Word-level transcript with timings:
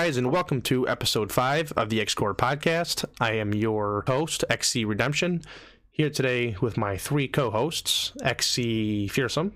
Hey 0.00 0.06
guys, 0.06 0.16
and 0.16 0.32
welcome 0.32 0.62
to 0.62 0.88
episode 0.88 1.30
5 1.30 1.72
of 1.76 1.90
the 1.90 2.00
X-Core 2.00 2.34
podcast. 2.34 3.04
I 3.20 3.32
am 3.32 3.52
your 3.52 4.02
host, 4.06 4.46
XC 4.48 4.86
Redemption, 4.86 5.42
here 5.90 6.08
today 6.08 6.56
with 6.62 6.78
my 6.78 6.96
three 6.96 7.28
co-hosts, 7.28 8.14
XC 8.24 9.08
Fearsome, 9.08 9.52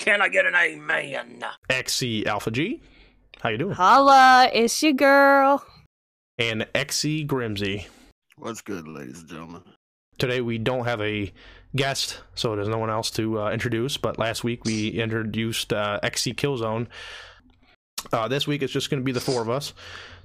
Can 0.00 0.20
I 0.20 0.28
get 0.28 0.44
an 0.44 0.56
amen? 0.56 1.44
XC 1.70 2.26
Alpha 2.26 2.50
G, 2.50 2.82
how 3.42 3.50
you 3.50 3.58
doing? 3.58 3.74
Holla, 3.74 4.50
it's 4.52 4.82
your 4.82 4.92
girl. 4.92 5.64
And 6.36 6.66
XC 6.74 7.24
Grimsy. 7.24 7.86
What's 8.36 8.60
good, 8.60 8.88
ladies 8.88 9.20
and 9.20 9.28
gentlemen? 9.28 9.62
Today 10.18 10.40
we 10.40 10.58
don't 10.58 10.84
have 10.84 11.00
a 11.00 11.32
guest, 11.76 12.20
so 12.34 12.56
there's 12.56 12.68
no 12.68 12.78
one 12.78 12.90
else 12.90 13.08
to 13.12 13.42
uh, 13.42 13.52
introduce, 13.52 13.98
but 13.98 14.18
last 14.18 14.42
week 14.42 14.64
we 14.64 14.88
introduced 14.88 15.72
uh, 15.72 16.00
XC 16.02 16.34
Killzone. 16.34 16.88
Uh, 18.12 18.28
this 18.28 18.46
week 18.46 18.62
it's 18.62 18.72
just 18.72 18.90
going 18.90 19.00
to 19.00 19.04
be 19.04 19.12
the 19.12 19.20
four 19.20 19.42
of 19.42 19.50
us. 19.50 19.72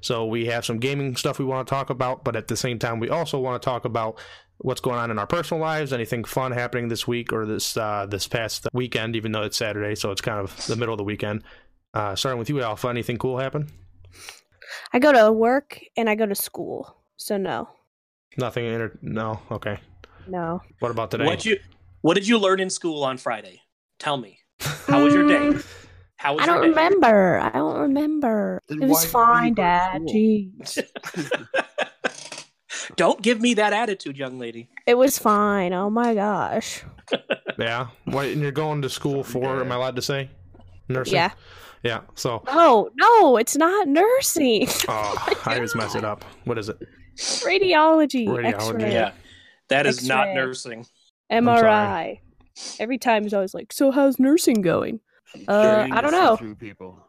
So 0.01 0.25
we 0.25 0.45
have 0.45 0.65
some 0.65 0.79
gaming 0.79 1.15
stuff 1.15 1.39
we 1.39 1.45
want 1.45 1.67
to 1.67 1.69
talk 1.69 1.89
about, 1.89 2.23
but 2.23 2.35
at 2.35 2.47
the 2.47 2.55
same 2.55 2.79
time, 2.79 2.99
we 2.99 3.09
also 3.09 3.39
want 3.39 3.61
to 3.61 3.65
talk 3.65 3.85
about 3.85 4.19
what's 4.59 4.81
going 4.81 4.97
on 4.97 5.11
in 5.11 5.19
our 5.19 5.27
personal 5.27 5.61
lives, 5.61 5.93
anything 5.93 6.23
fun 6.23 6.51
happening 6.51 6.87
this 6.87 7.07
week 7.07 7.31
or 7.33 7.45
this 7.45 7.75
uh, 7.77 8.05
this 8.09 8.27
past 8.27 8.67
weekend, 8.73 9.15
even 9.15 9.31
though 9.31 9.43
it's 9.43 9.57
Saturday, 9.57 9.95
so 9.95 10.11
it's 10.11 10.21
kind 10.21 10.39
of 10.39 10.67
the 10.67 10.75
middle 10.75 10.93
of 10.93 10.97
the 10.97 11.03
weekend. 11.03 11.43
Uh, 11.93 12.15
starting 12.15 12.39
with 12.39 12.49
you, 12.49 12.61
Alpha, 12.61 12.87
anything 12.87 13.17
cool 13.17 13.37
happen? 13.37 13.67
I 14.93 14.99
go 14.99 15.11
to 15.11 15.31
work 15.31 15.79
and 15.97 16.09
I 16.09 16.15
go 16.15 16.25
to 16.25 16.35
school, 16.35 16.95
so 17.17 17.37
no, 17.37 17.69
Nothing. 18.37 18.65
Inter- 18.65 18.97
no. 19.01 19.41
Okay. 19.51 19.79
no. 20.27 20.61
What 20.79 20.91
about 20.91 21.11
today? 21.11 21.25
What 21.25 21.45
you 21.45 21.59
what 22.01 22.13
did 22.13 22.27
you 22.27 22.37
learn 22.37 22.59
in 22.59 22.69
school 22.69 23.03
on 23.03 23.17
Friday? 23.17 23.61
Tell 23.97 24.17
me. 24.17 24.39
How 24.87 25.03
was 25.03 25.13
your 25.13 25.27
day? 25.27 25.59
How 26.19 26.33
was 26.33 26.43
I 26.43 26.47
don't 26.47 26.59
remember. 26.61 27.39
I 27.39 27.49
don't 27.49 27.79
remember. 27.79 28.61
Then 28.67 28.83
It 28.83 28.89
was 28.89 29.09
why 29.13 29.49
didn't 29.49 29.53
you 29.53 29.53
fine, 29.53 29.53
Dad. 29.53 30.01
Jeez. 30.01 30.83
Don't 32.97 33.21
give 33.21 33.39
me 33.39 33.53
that 33.53 33.71
attitude, 33.71 34.17
young 34.17 34.37
lady. 34.37 34.67
It 34.85 34.95
was 34.95 35.17
fine. 35.17 35.71
Oh 35.73 35.89
my 35.89 36.13
gosh. 36.13 36.83
Yeah. 37.57 37.87
What? 38.05 38.27
And 38.27 38.41
you're 38.41 38.51
going 38.51 38.81
to 38.83 38.89
school 38.89 39.21
for? 39.23 39.59
Am 39.59 39.69
I 39.71 39.75
allowed 39.75 39.97
to 39.97 40.01
say? 40.01 40.29
Nursing. 40.87 41.15
Yeah. 41.15 41.31
Yeah. 41.83 42.01
So. 42.15 42.41
No, 42.47 42.89
no, 42.95 43.35
it's 43.35 43.57
not 43.57 43.87
nursing. 43.87 44.67
Oh, 44.87 45.37
I 45.45 45.55
always 45.55 45.75
mess 45.75 45.93
it 45.95 46.05
up. 46.05 46.23
What 46.45 46.57
is 46.57 46.69
it? 46.69 46.77
Radiology. 47.17 48.27
Radiology. 48.27 48.45
X-ray, 48.53 48.93
Yeah. 48.93 49.11
That 49.67 49.87
is 49.87 50.07
not 50.07 50.27
X-ray. 50.29 50.35
nursing. 50.35 50.85
MRI. 51.31 52.19
Every 52.79 52.97
time 52.97 53.23
he's 53.23 53.33
always 53.33 53.53
like, 53.53 53.73
"So 53.73 53.91
how's 53.91 54.19
nursing 54.19 54.61
going?" 54.61 55.01
Uh, 55.47 55.87
I 55.91 56.01
don't 56.01 56.11
know. 56.11 56.35
through 56.35 56.55
people. 56.55 56.99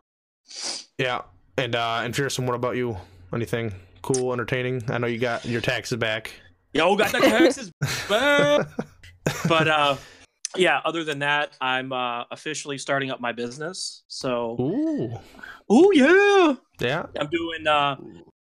Yeah. 0.98 1.22
And 1.56 1.74
uh 1.74 2.00
and 2.02 2.14
Fearsome, 2.14 2.46
what 2.46 2.54
about 2.54 2.76
you? 2.76 2.96
Anything 3.32 3.72
cool, 4.02 4.32
entertaining? 4.32 4.82
I 4.88 4.98
know 4.98 5.06
you 5.06 5.18
got 5.18 5.44
your 5.44 5.60
taxes 5.60 5.98
back. 5.98 6.32
Yo, 6.72 6.96
got 6.96 7.12
the 7.12 7.20
taxes 7.20 7.72
back. 8.08 8.68
But 9.48 9.68
uh 9.68 9.96
yeah, 10.56 10.80
other 10.84 11.04
than 11.04 11.20
that, 11.20 11.56
I'm 11.60 11.92
uh 11.92 12.24
officially 12.30 12.78
starting 12.78 13.10
up 13.10 13.20
my 13.20 13.32
business. 13.32 14.04
So 14.08 14.56
Ooh. 14.60 15.18
Oh 15.68 15.90
yeah. 15.92 16.54
Yeah. 16.80 17.06
I'm 17.18 17.28
doing 17.28 17.66
uh 17.66 17.96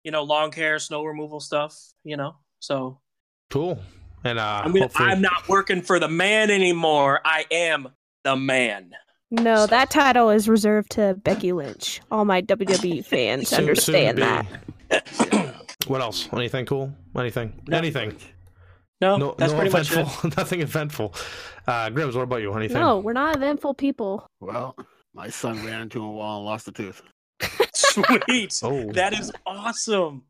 you 0.03 0.11
know, 0.11 0.23
long 0.23 0.51
hair, 0.51 0.79
snow 0.79 1.03
removal 1.03 1.39
stuff, 1.39 1.77
you 2.03 2.17
know. 2.17 2.35
So 2.59 2.99
Cool. 3.49 3.79
And 4.23 4.39
uh 4.39 4.61
I'm 4.63 4.71
gonna, 4.71 4.85
hopefully 4.85 5.09
I'm 5.09 5.21
not 5.21 5.47
working 5.47 5.81
for 5.81 5.99
the 5.99 6.07
man 6.07 6.49
anymore. 6.49 7.21
I 7.23 7.45
am 7.51 7.89
the 8.23 8.35
man. 8.35 8.91
No, 9.33 9.65
that 9.65 9.89
title 9.89 10.29
is 10.29 10.47
reserved 10.47 10.91
to 10.91 11.15
Becky 11.23 11.51
Lynch. 11.53 12.01
All 12.11 12.23
my 12.23 12.41
WWE 12.43 13.03
fans 13.13 13.49
soon- 13.49 13.59
understand 13.59 14.19
soon 14.19 14.47
that. 14.89 15.49
What 15.87 15.99
else? 15.99 16.29
Anything 16.31 16.65
cool? 16.65 16.93
Anything? 17.17 17.61
No. 17.67 17.77
Anything? 17.77 18.15
No, 19.01 19.17
No, 19.17 19.35
that's 19.37 19.51
no 19.51 19.57
pretty 19.59 19.73
much 19.73 19.91
it. 19.91 19.97
eventful. 19.97 20.29
Nothing 20.37 20.61
eventful. 20.61 21.13
Uh, 21.67 21.89
Grims, 21.89 22.15
what 22.15 22.21
about 22.21 22.41
you? 22.41 22.53
Anything? 22.53 22.77
No, 22.79 22.99
we're 22.99 23.11
not 23.11 23.35
eventful 23.35 23.73
people. 23.73 24.25
Well, 24.39 24.77
my 25.13 25.27
son 25.29 25.65
ran 25.65 25.81
into 25.81 26.01
a 26.01 26.09
wall 26.09 26.37
and 26.37 26.45
lost 26.45 26.69
a 26.69 26.71
tooth. 26.71 27.01
Sweet. 27.73 28.57
Oh, 28.63 28.91
That 28.93 29.11
is 29.11 29.29
awesome. 29.45 30.23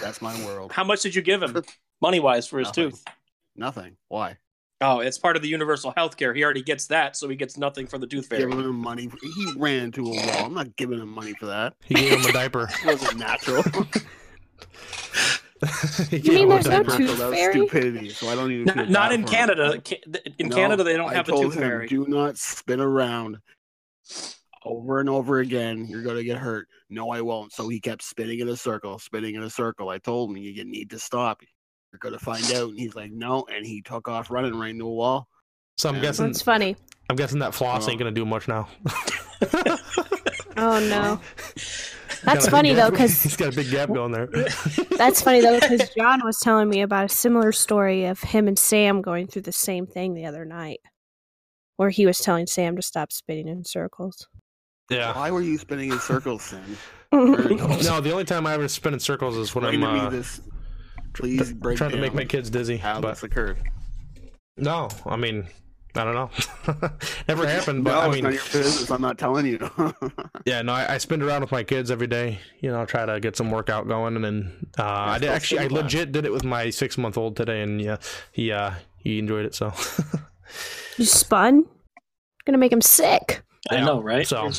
That's 0.00 0.22
my 0.22 0.34
world. 0.46 0.70
How 0.70 0.84
much 0.84 1.02
did 1.02 1.14
you 1.16 1.22
give 1.22 1.42
him, 1.42 1.60
money 2.00 2.20
wise, 2.20 2.46
for 2.46 2.60
his 2.60 2.68
Nothing. 2.68 2.90
tooth? 2.90 3.04
Nothing. 3.56 3.96
Why? 4.08 4.36
Oh, 4.82 5.00
it's 5.00 5.18
part 5.18 5.36
of 5.36 5.42
the 5.42 5.48
universal 5.48 5.92
health 5.96 6.16
care. 6.16 6.32
He 6.32 6.42
already 6.42 6.62
gets 6.62 6.86
that, 6.86 7.14
so 7.16 7.28
he 7.28 7.36
gets 7.36 7.58
nothing 7.58 7.86
for 7.86 7.98
the 7.98 8.06
tooth 8.06 8.26
fairy. 8.28 8.42
Giving 8.42 8.60
him 8.60 8.76
money. 8.76 9.10
He 9.22 9.52
ran 9.56 9.92
to 9.92 10.06
a 10.06 10.10
wall. 10.10 10.46
I'm 10.46 10.54
not 10.54 10.74
giving 10.76 10.98
him 11.00 11.10
money 11.10 11.34
for 11.34 11.46
that. 11.46 11.74
he 11.84 11.94
gave 11.94 12.18
him 12.20 12.24
a 12.26 12.32
diaper. 12.32 12.68
It 12.84 12.86
wasn't 12.86 13.18
natural. 13.18 13.62
He 16.08 16.16
You 16.16 16.22
gave 16.22 16.34
mean 16.34 16.44
him 16.44 16.50
a 16.50 16.54
there's 16.54 16.66
no 16.66 16.82
diaper. 16.82 16.96
tooth 16.96 17.18
that 17.18 17.28
was 17.28 17.34
fairy? 17.38 17.52
stupidity. 17.52 18.08
So 18.10 18.28
I 18.30 18.34
don't 18.34 18.50
even. 18.52 18.64
Not, 18.74 18.88
not 18.88 19.12
in 19.12 19.22
for 19.26 19.26
him. 19.28 19.32
Canada. 19.34 19.82
In 20.38 20.48
No, 20.48 20.56
Canada, 20.56 20.84
they 20.84 20.96
don't 20.96 21.10
I 21.10 21.14
have 21.14 21.28
a 21.28 21.32
told 21.32 21.42
tooth 21.44 21.54
him, 21.56 21.60
fairy. 21.60 21.86
Do 21.86 22.06
not 22.08 22.38
spin 22.38 22.80
around 22.80 23.36
over 24.64 25.00
and 25.00 25.10
over 25.10 25.40
again. 25.40 25.84
You're 25.86 26.02
gonna 26.02 26.22
get 26.24 26.38
hurt. 26.38 26.66
No, 26.88 27.10
I 27.10 27.20
won't. 27.20 27.52
So 27.52 27.68
he 27.68 27.78
kept 27.80 28.02
spinning 28.02 28.40
in 28.40 28.48
a 28.48 28.56
circle, 28.56 28.98
spinning 28.98 29.34
in 29.34 29.42
a 29.42 29.50
circle. 29.50 29.90
I 29.90 29.98
told 29.98 30.30
him 30.30 30.38
you 30.38 30.64
need 30.64 30.88
to 30.90 30.98
stop. 30.98 31.42
You're 31.92 31.98
gonna 31.98 32.18
find 32.18 32.44
out. 32.52 32.70
And 32.70 32.78
he's 32.78 32.94
like, 32.94 33.10
no, 33.10 33.44
and 33.52 33.66
he 33.66 33.82
took 33.82 34.08
off 34.08 34.30
running 34.30 34.54
right 34.54 34.70
into 34.70 34.86
a 34.86 34.92
wall. 34.92 35.28
So 35.78 35.88
I'm 35.88 35.96
Yeah. 35.96 36.02
guessing. 36.02 36.26
That's 36.26 36.42
funny. 36.42 36.76
I'm 37.08 37.16
guessing 37.16 37.40
that 37.40 37.54
floss 37.54 37.86
Oh. 37.86 37.90
ain't 37.90 37.98
gonna 37.98 38.10
do 38.12 38.24
much 38.24 38.46
now. 38.48 38.68
Oh 40.56 40.78
no. 40.88 41.20
He's 41.54 42.26
That's 42.26 42.44
got 42.44 42.48
a 42.48 42.50
funny 42.50 42.74
though, 42.74 42.90
because 42.90 43.22
he's 43.22 43.36
got 43.36 43.50
a 43.54 43.56
big 43.56 43.70
gap 43.70 43.88
going 43.90 44.12
there. 44.12 44.26
that's 44.98 45.22
funny 45.22 45.40
though, 45.40 45.58
because 45.58 45.88
John 45.96 46.20
was 46.22 46.38
telling 46.38 46.68
me 46.68 46.82
about 46.82 47.06
a 47.06 47.08
similar 47.08 47.50
story 47.50 48.04
of 48.04 48.20
him 48.20 48.46
and 48.46 48.58
Sam 48.58 49.00
going 49.00 49.26
through 49.26 49.42
the 49.42 49.52
same 49.52 49.86
thing 49.86 50.12
the 50.12 50.26
other 50.26 50.44
night, 50.44 50.80
where 51.78 51.88
he 51.88 52.04
was 52.04 52.18
telling 52.18 52.46
Sam 52.46 52.76
to 52.76 52.82
stop 52.82 53.10
spinning 53.10 53.48
in 53.48 53.64
circles. 53.64 54.28
yeah. 54.90 55.16
Why 55.16 55.30
were 55.30 55.40
you 55.40 55.56
spinning 55.56 55.92
in 55.92 55.98
circles, 56.00 56.42
Sam? 56.42 56.76
No, 57.10 58.00
the 58.02 58.10
only 58.12 58.24
time 58.24 58.46
I 58.46 58.52
ever 58.52 58.68
spin 58.68 58.92
in 58.92 59.00
circles 59.00 59.38
is 59.38 59.54
when 59.54 59.64
Explain 59.64 59.84
I'm 59.84 60.06
uh, 60.08 60.10
this. 60.10 60.42
Please 61.12 61.52
break 61.52 61.76
trying 61.78 61.90
to 61.90 61.96
make 61.98 62.14
my 62.14 62.24
kids 62.24 62.50
dizzy. 62.50 62.76
how 62.76 63.00
But 63.00 63.10
this 63.14 63.22
occurred. 63.22 63.58
no, 64.56 64.88
I 65.06 65.16
mean, 65.16 65.46
I 65.96 66.04
don't 66.04 66.14
know. 66.14 66.30
Never 67.28 67.46
happened. 67.48 67.82
But 67.84 67.92
no, 67.92 68.00
I 68.00 68.06
it's 68.06 68.14
mean, 68.14 68.24
not 68.24 68.32
your 68.34 68.42
business. 68.44 68.90
I'm 68.90 69.02
not 69.02 69.18
telling 69.18 69.46
you. 69.46 69.58
Yeah, 70.46 70.62
no, 70.62 70.72
I, 70.72 70.94
I 70.94 70.98
spin 70.98 71.20
around 71.22 71.42
with 71.42 71.52
my 71.52 71.62
kids 71.62 71.90
every 71.90 72.06
day. 72.06 72.38
You 72.60 72.70
know, 72.70 72.86
try 72.86 73.04
to 73.04 73.20
get 73.20 73.36
some 73.36 73.50
workout 73.50 73.86
going, 73.88 74.16
and 74.16 74.24
then 74.24 74.66
uh, 74.78 74.84
I 74.84 75.18
did 75.18 75.28
actually, 75.28 75.60
I 75.60 75.64
spin 75.66 75.76
legit 75.76 76.12
did 76.12 76.24
it 76.24 76.32
with 76.32 76.44
my 76.44 76.70
six 76.70 76.96
month 76.96 77.18
old 77.18 77.36
today, 77.36 77.60
and 77.62 77.78
yeah, 77.80 77.96
he 78.32 78.50
uh, 78.52 78.72
he 78.96 79.18
enjoyed 79.18 79.44
it. 79.44 79.54
So 79.54 79.72
You 80.96 81.04
spun? 81.04 81.66
Gonna 82.46 82.56
make 82.58 82.72
him 82.72 82.80
sick. 82.80 83.42
I 83.70 83.76
Yeah, 83.76 83.84
know, 83.84 84.00
right? 84.00 84.26
so- 84.26 84.50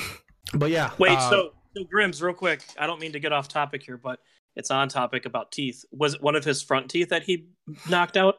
but 0.54 0.70
yeah, 0.70 0.90
Wait, 0.98 1.12
uh, 1.12 1.30
so, 1.30 1.50
so 1.76 1.84
Grims, 1.84 2.20
real 2.20 2.34
quick. 2.34 2.62
I 2.78 2.86
don't 2.88 3.00
mean 3.00 3.12
to 3.12 3.20
get 3.20 3.32
off 3.32 3.46
topic 3.46 3.82
here, 3.84 3.96
but 3.96 4.18
it's 4.56 4.70
on 4.70 4.88
topic 4.88 5.26
about 5.26 5.52
teeth. 5.52 5.84
Was 5.92 6.14
it 6.14 6.22
one 6.22 6.36
of 6.36 6.44
his 6.44 6.62
front 6.62 6.90
teeth 6.90 7.08
that 7.10 7.24
he 7.24 7.48
knocked 7.88 8.16
out? 8.16 8.38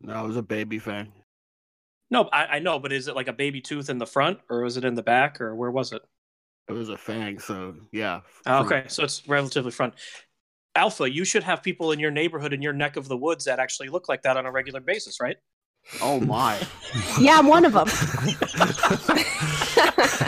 no, 0.00 0.24
it 0.24 0.26
was 0.26 0.36
a 0.36 0.42
baby 0.42 0.78
fang. 0.78 1.12
No, 2.10 2.28
I, 2.32 2.44
I 2.44 2.58
know, 2.58 2.78
but 2.78 2.92
is 2.92 3.08
it 3.08 3.16
like 3.16 3.28
a 3.28 3.32
baby 3.32 3.60
tooth 3.60 3.88
in 3.88 3.98
the 3.98 4.06
front, 4.06 4.38
or 4.50 4.62
was 4.62 4.76
it 4.76 4.84
in 4.84 4.94
the 4.94 5.02
back, 5.02 5.40
or 5.40 5.54
where 5.54 5.70
was 5.70 5.92
it? 5.92 6.02
It 6.68 6.72
was 6.72 6.90
a 6.90 6.96
fang. 6.96 7.38
So 7.38 7.74
yeah. 7.90 8.20
Oh, 8.46 8.64
okay, 8.64 8.84
so 8.88 9.04
it's 9.04 9.26
relatively 9.28 9.70
front. 9.70 9.94
Alpha, 10.74 11.10
you 11.10 11.24
should 11.24 11.42
have 11.42 11.62
people 11.62 11.92
in 11.92 12.00
your 12.00 12.10
neighborhood, 12.10 12.52
in 12.52 12.62
your 12.62 12.72
neck 12.72 12.96
of 12.96 13.08
the 13.08 13.16
woods, 13.16 13.44
that 13.44 13.58
actually 13.58 13.88
look 13.88 14.08
like 14.08 14.22
that 14.22 14.36
on 14.36 14.46
a 14.46 14.50
regular 14.50 14.80
basis, 14.80 15.20
right? 15.20 15.36
Oh 16.00 16.20
my. 16.20 16.60
Yeah, 17.20 17.38
I'm 17.38 17.46
one 17.46 17.64
of 17.64 17.72
them. 17.72 17.88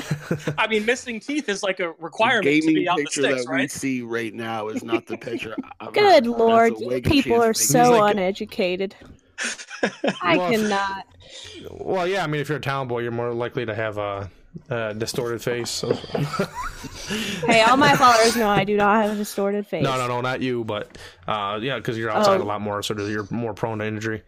I 0.59 0.67
mean, 0.67 0.85
missing 0.85 1.21
teeth 1.21 1.49
is 1.49 1.62
like 1.62 1.81
a 1.81 1.93
requirement 1.99 2.44
to 2.62 2.75
be 2.75 2.88
out 2.88 2.97
the 2.99 3.05
picture 3.05 3.23
sticks, 3.23 3.44
that 3.47 3.55
we 3.55 3.69
see 3.69 4.03
right 4.03 4.32
now 4.35 4.69
is 4.69 4.82
not 4.85 5.06
the 5.06 5.17
picture. 5.19 5.56
Good 5.93 5.97
her. 5.97 6.11
That's 6.12 6.26
lord, 6.26 6.73
you 6.79 7.00
people 7.03 7.43
are 7.43 7.55
so 7.55 7.93
like- 7.99 8.15
uneducated. 8.15 8.94
I 10.23 10.37
Well, 10.37 10.50
cannot. 10.53 11.06
well, 11.71 12.06
yeah, 12.06 12.23
I 12.23 12.26
mean, 12.26 12.41
if 12.41 12.49
you're 12.49 12.59
a 12.59 12.61
town 12.61 12.87
boy, 12.88 13.00
you're 13.00 13.11
more 13.11 13.32
likely 13.35 13.67
to 13.67 13.75
have 13.75 13.99
a, 13.99 14.31
a 14.71 14.94
distorted 14.94 15.43
face. 15.43 15.69
So. 15.71 15.93
Hey, 17.47 17.62
all 17.62 17.77
my 17.77 17.94
followers 17.97 18.37
know 18.37 18.49
I 18.49 18.65
do 18.65 18.77
not 18.77 19.03
have 19.05 19.12
a 19.12 19.17
distorted 19.17 19.67
face. 19.67 19.82
no, 19.82 19.97
no, 19.99 20.06
no, 20.06 20.20
not 20.20 20.41
you, 20.41 20.65
but 20.65 20.97
uh, 21.27 21.59
yeah, 21.61 21.77
because 21.77 21.99
you're 21.99 22.11
outside 22.11 22.41
a 22.41 22.43
Oh. 22.44 22.47
lot 22.47 22.61
more, 22.61 22.82
so 22.82 22.94
you're 23.06 23.27
more 23.31 23.53
prone 23.55 23.79
to 23.81 23.85
injury. 23.87 24.23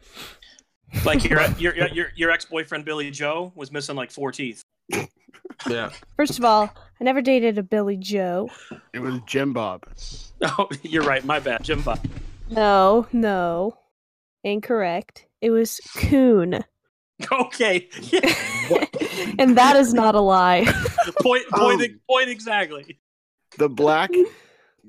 Like 1.04 1.24
your 1.24 1.42
your 1.58 1.74
your, 1.88 2.06
your 2.16 2.30
ex 2.30 2.44
boyfriend 2.44 2.84
Billy 2.84 3.10
Joe 3.10 3.52
was 3.54 3.70
missing 3.72 3.96
like 3.96 4.10
four 4.10 4.32
teeth. 4.32 4.62
Yeah, 5.68 5.90
First 6.16 6.38
of 6.38 6.44
all, 6.44 6.70
I 7.00 7.04
never 7.04 7.22
dated 7.22 7.56
a 7.58 7.62
Billy 7.62 7.96
Joe. 7.96 8.50
It 8.92 8.98
was 9.00 9.20
Jim 9.26 9.52
Bob. 9.52 9.84
Oh, 10.42 10.68
you're 10.82 11.02
right. 11.04 11.24
My 11.24 11.40
bad, 11.40 11.64
Jim 11.64 11.80
Bob. 11.82 11.98
No, 12.50 13.06
no. 13.12 13.78
Incorrect. 14.44 15.26
It 15.40 15.50
was 15.50 15.80
Coon. 15.96 16.62
Okay. 17.32 17.88
and 19.38 19.56
that 19.56 19.74
is 19.76 19.94
not 19.94 20.14
a 20.14 20.20
lie. 20.20 20.64
point, 21.22 21.44
point, 21.48 21.82
Um. 21.82 22.00
point 22.08 22.28
exactly. 22.28 22.98
the 23.58 23.68
black 23.70 24.10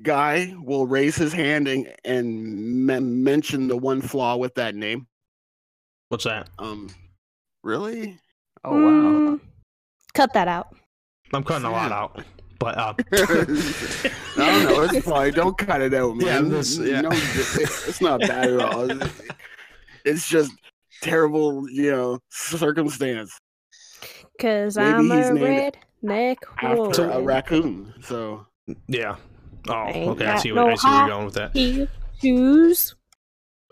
guy 0.03 0.53
will 0.61 0.85
raise 0.85 1.15
his 1.15 1.31
hand 1.33 1.67
and, 1.67 1.93
and 2.03 2.85
men- 2.85 3.23
mention 3.23 3.67
the 3.69 3.77
one 3.77 4.01
flaw 4.01 4.35
with 4.35 4.55
that 4.55 4.75
name. 4.75 5.07
What's 6.09 6.25
that? 6.25 6.49
Um, 6.59 6.89
really? 7.63 8.19
Oh 8.63 8.73
wow. 8.73 8.79
Mm, 9.35 9.39
cut 10.17 10.33
that 10.33 10.47
out. 10.47 10.75
I'm 11.33 11.43
cutting 11.43 11.65
a 11.65 11.71
lot 11.71 11.91
out. 11.91 12.23
But 12.59 12.77
uh, 12.77 12.93
I 13.13 13.45
don't 14.35 14.63
know. 14.65 14.81
It's 14.83 15.05
fine. 15.07 15.31
Don't 15.33 15.57
cut 15.57 15.81
it 15.81 15.93
out, 15.93 16.15
Yeah, 16.17 16.39
man. 16.41 16.49
this- 16.49 16.77
yeah. 16.77 17.01
No, 17.01 17.09
it's 17.11 18.01
not 18.01 18.19
bad 18.21 18.49
at 18.53 18.59
all. 18.59 18.89
It's 20.05 20.27
just 20.27 20.51
terrible, 21.01 21.69
you 21.69 21.91
know, 21.91 22.19
circumstance 22.29 23.37
Cause 24.39 24.77
Maybe 24.77 24.89
I'm 24.89 25.03
he's 25.09 25.29
a 25.29 25.33
named 25.33 25.75
redneck 26.03 26.37
after 26.61 27.09
a 27.09 27.21
raccoon. 27.21 27.93
So 28.03 28.45
yeah. 28.87 29.15
Oh, 29.67 29.85
Ain't 29.87 30.09
okay. 30.11 30.25
I 30.25 30.33
got 30.33 30.41
see. 30.41 30.51
no 30.51 30.65
What, 30.65 30.73
I 30.73 30.75
see 30.75 30.87
where 30.87 30.97
you're 30.99 31.07
going 31.09 31.25
with 31.25 31.33
that. 31.35 31.51
He 31.53 31.87
shoes. 32.21 32.95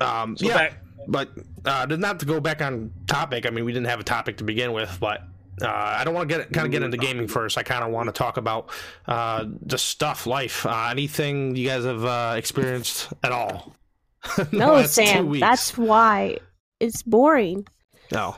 Um, 0.02 0.36
So 0.36 0.48
yeah, 0.48 0.54
back, 0.56 0.80
but 1.08 1.30
uh, 1.66 1.86
not 1.90 2.20
to 2.20 2.26
go 2.26 2.40
back 2.40 2.62
on 2.62 2.92
topic. 3.08 3.46
I 3.46 3.50
mean, 3.52 3.64
we 3.66 3.72
didn't 3.74 3.88
have 3.88 4.00
a 4.00 4.04
topic 4.04 4.38
to 4.38 4.44
begin 4.44 4.74
with, 4.74 4.98
but 5.00 5.24
uh, 5.62 5.68
I 5.68 6.04
don't 6.04 6.14
want 6.14 6.30
to 6.30 6.38
get 6.38 6.52
kind 6.52 6.66
of 6.66 6.72
get 6.72 6.84
into 6.84 6.98
gaming 6.98 7.28
first. 7.28 7.58
I 7.58 7.64
kind 7.64 7.84
of 7.84 7.92
want 7.92 8.08
to 8.08 8.14
talk 8.14 8.38
about 8.38 8.70
uh, 9.08 9.46
just 9.66 9.86
stuff, 9.88 10.28
life, 10.28 10.66
uh, 10.66 10.88
anything 10.92 11.56
you 11.56 11.68
guys 11.68 11.86
have 11.86 12.04
uh, 12.04 12.36
experienced 12.38 13.14
at 13.24 13.32
all. 13.32 13.76
No, 14.52 14.84
Sam. 14.88 15.40
That's 15.40 15.78
why 15.78 16.40
it's 16.80 17.04
boring. 17.04 17.68
oh, 18.14 18.36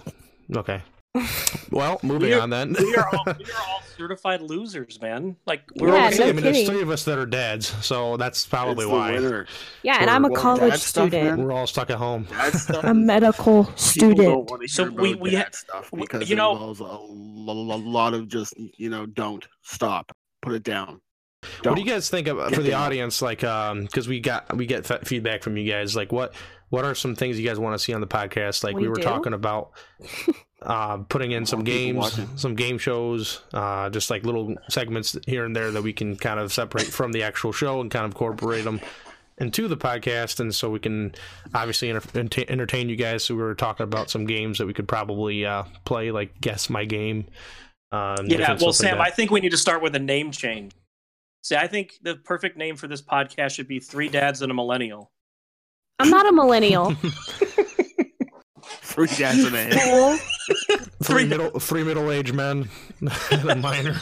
okay. 0.53 0.81
Well, 1.71 1.99
moving 2.03 2.29
We 2.29 2.33
are- 2.33 2.41
on 2.41 2.49
then. 2.49 2.75
we 2.79 2.95
are 2.95 3.07
all 3.13 3.23
we 3.25 3.31
are 3.45 3.61
all 3.69 3.81
certified 3.97 4.41
losers, 4.41 4.99
man. 5.01 5.35
Like 5.45 5.63
we're 5.75 5.87
We're 5.89 5.95
Yeah, 5.95 5.99
all 5.99 6.03
all 6.05 6.09
no 6.11 6.15
same. 6.17 6.29
I 6.29 6.31
mean, 6.33 6.43
there's 6.43 6.67
three 6.67 6.81
of 6.81 6.89
us 6.89 7.03
that 7.05 7.17
are 7.17 7.25
dads, 7.25 7.67
so 7.85 8.17
that's 8.17 8.45
probably 8.45 8.85
it's 8.85 8.91
why 8.91 9.11
winner. 9.13 9.47
Yeah, 9.83 9.97
and 10.01 10.09
I'm 10.09 10.25
a 10.25 10.29
Well, 10.29 10.41
college 10.41 10.71
dad 10.71 10.79
stuff, 10.79 11.07
student. 11.09 11.39
we're 11.41 11.51
all 11.51 11.67
stuck 11.67 11.89
at 11.89 11.97
home. 11.97 12.27
Stuff 12.53 12.83
A 12.83 12.93
medical 12.93 13.65
student. 13.75 14.49
So 14.69 14.89
we- 14.89 15.15
we 15.15 15.31
that 15.31 15.45
ha- 15.45 15.51
stuff 15.53 15.89
because 15.95 16.29
you 16.29 16.35
know- 16.35 16.53
involves 16.53 16.79
a, 16.79 16.83
lo- 16.83 17.53
lo- 17.53 17.77
lot 17.77 18.13
of 18.13 18.27
just 18.27 18.53
you 18.77 18.89
know 18.89 19.05
don't 19.05 19.47
stop, 19.63 20.11
put 20.41 20.53
it 20.53 20.63
down. 20.63 21.01
What 21.41 21.63
Don't. 21.63 21.75
do 21.75 21.81
you 21.81 21.87
guys 21.87 22.09
think 22.09 22.27
of 22.27 22.37
for 22.53 22.61
the 22.63 22.71
down. 22.71 22.81
audience? 22.83 23.21
Like, 23.21 23.43
um, 23.43 23.83
because 23.83 24.07
we 24.07 24.19
got 24.19 24.55
we 24.57 24.65
get 24.65 24.85
fe- 24.87 24.99
feedback 25.03 25.43
from 25.43 25.55
you 25.55 25.71
guys. 25.71 25.95
Like, 25.95 26.11
what 26.11 26.33
what 26.69 26.85
are 26.85 26.95
some 26.95 27.15
things 27.15 27.39
you 27.39 27.47
guys 27.47 27.59
want 27.59 27.73
to 27.77 27.79
see 27.83 27.93
on 27.93 28.01
the 28.01 28.07
podcast? 28.07 28.63
Like, 28.63 28.75
we, 28.75 28.83
We 28.83 28.87
were 28.89 28.95
do? 28.95 29.03
talking 29.03 29.33
about 29.33 29.71
uh, 30.61 30.97
putting 30.97 31.31
in 31.31 31.45
some 31.45 31.63
games, 31.63 32.19
some 32.35 32.55
game 32.55 32.77
shows, 32.77 33.41
uh, 33.53 33.89
just 33.89 34.09
like 34.09 34.23
little 34.25 34.55
segments 34.69 35.17
here 35.27 35.45
and 35.45 35.55
there 35.55 35.71
that 35.71 35.83
we 35.83 35.93
can 35.93 36.15
kind 36.17 36.39
of 36.39 36.51
separate 36.51 36.87
from 36.87 37.11
the 37.11 37.23
actual 37.23 37.51
show 37.51 37.79
and 37.81 37.89
kind 37.91 38.05
of 38.05 38.11
incorporate 38.11 38.63
them 38.63 38.81
into 39.39 39.67
the 39.67 39.77
podcast, 39.77 40.39
and 40.39 40.53
so 40.53 40.69
we 40.69 40.79
can 40.79 41.13
obviously 41.53 41.89
enter- 41.91 42.19
enter- 42.19 42.45
entertain 42.49 42.89
you 42.89 42.95
guys. 42.95 43.23
So 43.23 43.35
we 43.35 43.41
were 43.43 43.53
talking 43.53 43.83
about 43.83 44.09
some 44.09 44.25
games 44.25 44.57
that 44.57 44.65
we 44.65 44.73
could 44.73 44.87
probably 44.87 45.45
uh, 45.45 45.63
play, 45.85 46.09
like 46.11 46.41
guess 46.41 46.69
my 46.71 46.85
game. 46.85 47.27
Uh, 47.91 48.17
Yeah, 48.25 48.37
well, 48.39 48.57
stuff 48.57 48.61
like 48.61 48.73
Sam. 48.73 48.99
I 49.01 49.11
think 49.11 49.29
we 49.31 49.39
need 49.39 49.51
to 49.51 49.57
start 49.57 49.81
with 49.83 49.95
a 49.95 49.99
name 49.99 50.31
change. 50.31 50.73
See, 51.43 51.55
I 51.55 51.67
think 51.67 51.93
the 52.01 52.15
perfect 52.15 52.57
name 52.57 52.75
for 52.75 52.87
this 52.87 53.01
podcast 53.01 53.51
should 53.51 53.67
be 53.67 53.79
Three 53.79 54.09
Dads 54.09 54.41
and 54.41 54.51
a 54.51 54.55
Millennial. 54.55 55.11
I'm 55.99 56.09
not 56.09 56.27
a 56.27 56.31
millennial. 56.31 56.93
Three 58.61 59.07
dads 59.07 59.43
in 59.45 59.53
a 59.53 59.63
head. 59.63 59.73
Fool. 59.73 60.17
three 60.17 60.85
Three- 61.03 61.25
middle 61.25 61.59
three 61.59 61.83
middle 61.83 62.11
aged 62.11 62.33
men 62.33 62.67
and 63.01 63.49
a 63.49 63.55
minor. 63.55 63.93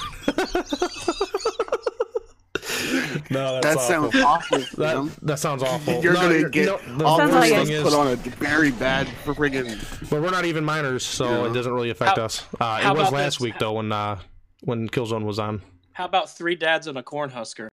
no, 3.30 3.60
that's 3.62 3.88
That 3.88 3.98
awful. 4.00 4.12
sounds 4.12 4.16
awful. 4.16 4.60
that, 4.78 5.12
that 5.22 5.40
sounds 5.40 5.64
awful. 5.64 6.02
You're 6.02 6.14
No, 6.14 6.22
gonna 6.22 6.36
you're- 6.36 6.50
get 6.50 6.66
no, 6.88 6.98
the 6.98 7.06
all 7.06 7.18
Sounds 7.18 7.32
three 7.32 7.40
like 7.42 7.52
of 7.52 7.58
a- 7.58 7.62
us 7.62 7.68
thing 7.70 7.84
put 7.84 7.94
on 7.94 8.08
a 8.08 8.16
very 8.16 8.72
bad 8.72 9.08
friggin' 9.26 10.10
but 10.10 10.22
we're 10.22 10.32
not 10.32 10.46
even 10.46 10.64
minors, 10.64 11.06
so 11.06 11.44
Yeah. 11.44 11.50
it 11.50 11.54
doesn't 11.54 11.74
really 11.74 11.90
affect 11.90 12.18
How- 12.18 12.26
us. 12.26 12.44
Uh, 12.60 12.82
it 12.84 12.98
was 12.98 13.12
last 13.12 13.36
this? 13.36 13.40
week 13.42 13.56
though 13.60 13.74
when 13.74 13.92
uh, 13.92 14.20
when 14.62 14.88
Killzone 14.90 15.24
was 15.24 15.40
on. 15.40 15.62
How 15.94 16.06
about 16.06 16.30
Three 16.30 16.56
Dads 16.56 16.88
and 16.88 16.98
a 16.98 17.04
Cornhusker? 17.04 17.68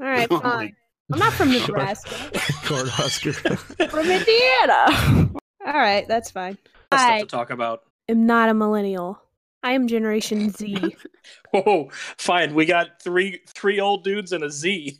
All 0.00 0.06
right, 0.06 0.26
Oh 0.30 0.40
fine. 0.40 0.76
I'm 1.12 1.18
not 1.18 1.32
from 1.32 1.52
Nebraska. 1.52 2.10
Cornhusker. 2.64 3.58
from 3.90 4.10
Indiana. 4.10 5.30
All 5.66 5.72
right, 5.80 6.06
that's 6.08 6.30
fine. 6.30 6.56
That's 6.90 7.02
stuff 7.02 7.12
I 7.12 7.20
to 7.20 7.26
talk 7.26 7.50
about. 7.50 7.82
am 8.08 8.26
not 8.26 8.48
a 8.48 8.54
millennial. 8.54 9.20
I 9.62 9.72
am 9.72 9.86
Generation 9.86 10.50
Z. 10.50 10.96
Whoa, 11.52 11.90
fine. 12.18 12.54
We 12.54 12.66
got 12.66 13.00
three 13.02 13.40
three 13.48 13.78
old 13.78 14.02
dudes 14.04 14.32
and 14.32 14.42
a 14.42 14.50
Z. 14.50 14.98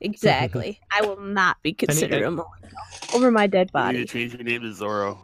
Exactly. 0.00 0.80
I 0.90 1.02
will 1.02 1.20
not 1.20 1.62
be 1.62 1.72
considered 1.74 2.22
a 2.22 2.30
millennial 2.30 2.46
over 3.14 3.30
my 3.30 3.46
dead 3.46 3.70
You 3.74 3.80
need 3.80 3.84
body. 3.84 3.98
to 3.98 4.04
change 4.06 4.34
your 4.34 4.42
name 4.42 4.62
to 4.62 4.68
Zorro. 4.68 5.18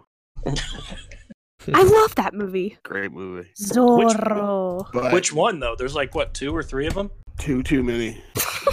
I 1.73 1.83
love 1.83 2.15
that 2.17 2.35
movie. 2.35 2.77
Great 2.83 3.13
movie. 3.13 3.49
Zorro. 3.61 4.87
But 4.93 5.13
Which 5.13 5.33
one 5.33 5.61
though? 5.61 5.75
There's 5.77 5.95
like 5.95 6.15
what 6.15 6.35
two 6.35 6.55
or 6.55 6.63
three 6.63 6.87
of 6.87 6.95
them. 6.95 7.11
too 7.39 7.63
too 7.63 7.83
many. 7.83 8.23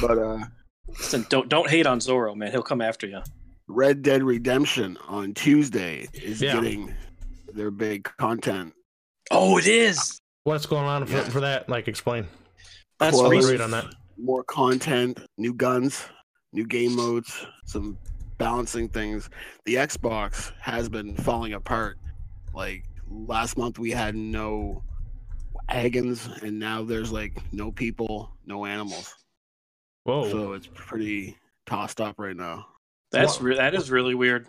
But 0.01 0.17
uh 0.17 0.39
Listen, 0.87 1.25
don't 1.29 1.49
don't 1.49 1.69
hate 1.69 1.85
on 1.85 1.99
Zorro, 1.99 2.35
man. 2.35 2.51
He'll 2.51 2.61
come 2.63 2.81
after 2.81 3.07
you. 3.07 3.21
Red 3.67 4.01
Dead 4.01 4.23
Redemption 4.23 4.97
on 5.07 5.33
Tuesday 5.33 6.07
is 6.13 6.41
Yeah. 6.41 6.53
getting 6.53 6.93
their 7.53 7.71
big 7.71 8.03
content. 8.17 8.73
Oh, 9.31 9.57
it 9.57 9.67
is. 9.67 10.19
What's 10.43 10.65
going 10.65 10.85
on 10.85 11.05
for, 11.05 11.17
Yeah. 11.17 11.29
for 11.29 11.41
that? 11.41 11.67
Like, 11.67 11.87
explain. 11.89 12.27
That's 12.99 13.17
Well, 13.17 13.29
recent. 13.29 13.51
read 13.51 13.61
on 13.61 13.71
that. 13.71 13.93
More 14.17 14.43
content, 14.45 15.19
new 15.37 15.53
guns, 15.53 16.05
new 16.53 16.65
game 16.65 16.95
modes, 16.95 17.45
some 17.65 17.97
balancing 18.37 18.87
things. 18.87 19.29
The 19.65 19.75
Xbox 19.75 20.53
has 20.59 20.87
been 20.87 21.15
falling 21.17 21.53
apart. 21.53 21.97
Like 22.53 22.85
last 23.09 23.57
month 23.57 23.77
we 23.77 23.91
had 23.91 24.15
no 24.15 24.83
wagons 25.69 26.27
and 26.41 26.57
now 26.57 26.83
there's 26.83 27.11
like 27.11 27.37
no 27.51 27.71
people, 27.71 28.31
no 28.45 28.65
animals. 28.65 29.13
Whoa. 30.07 30.29
So 30.31 30.53
it's 30.53 30.69
pretty 30.73 31.37
tossed 31.65 31.99
up 31.99 32.15
right 32.17 32.35
now. 32.35 32.67
That's 33.11 33.39
Well- 33.39 33.49
re- 33.49 33.57
that 33.57 33.75
is 33.75 33.91
really 33.91 34.15
weird. 34.15 34.47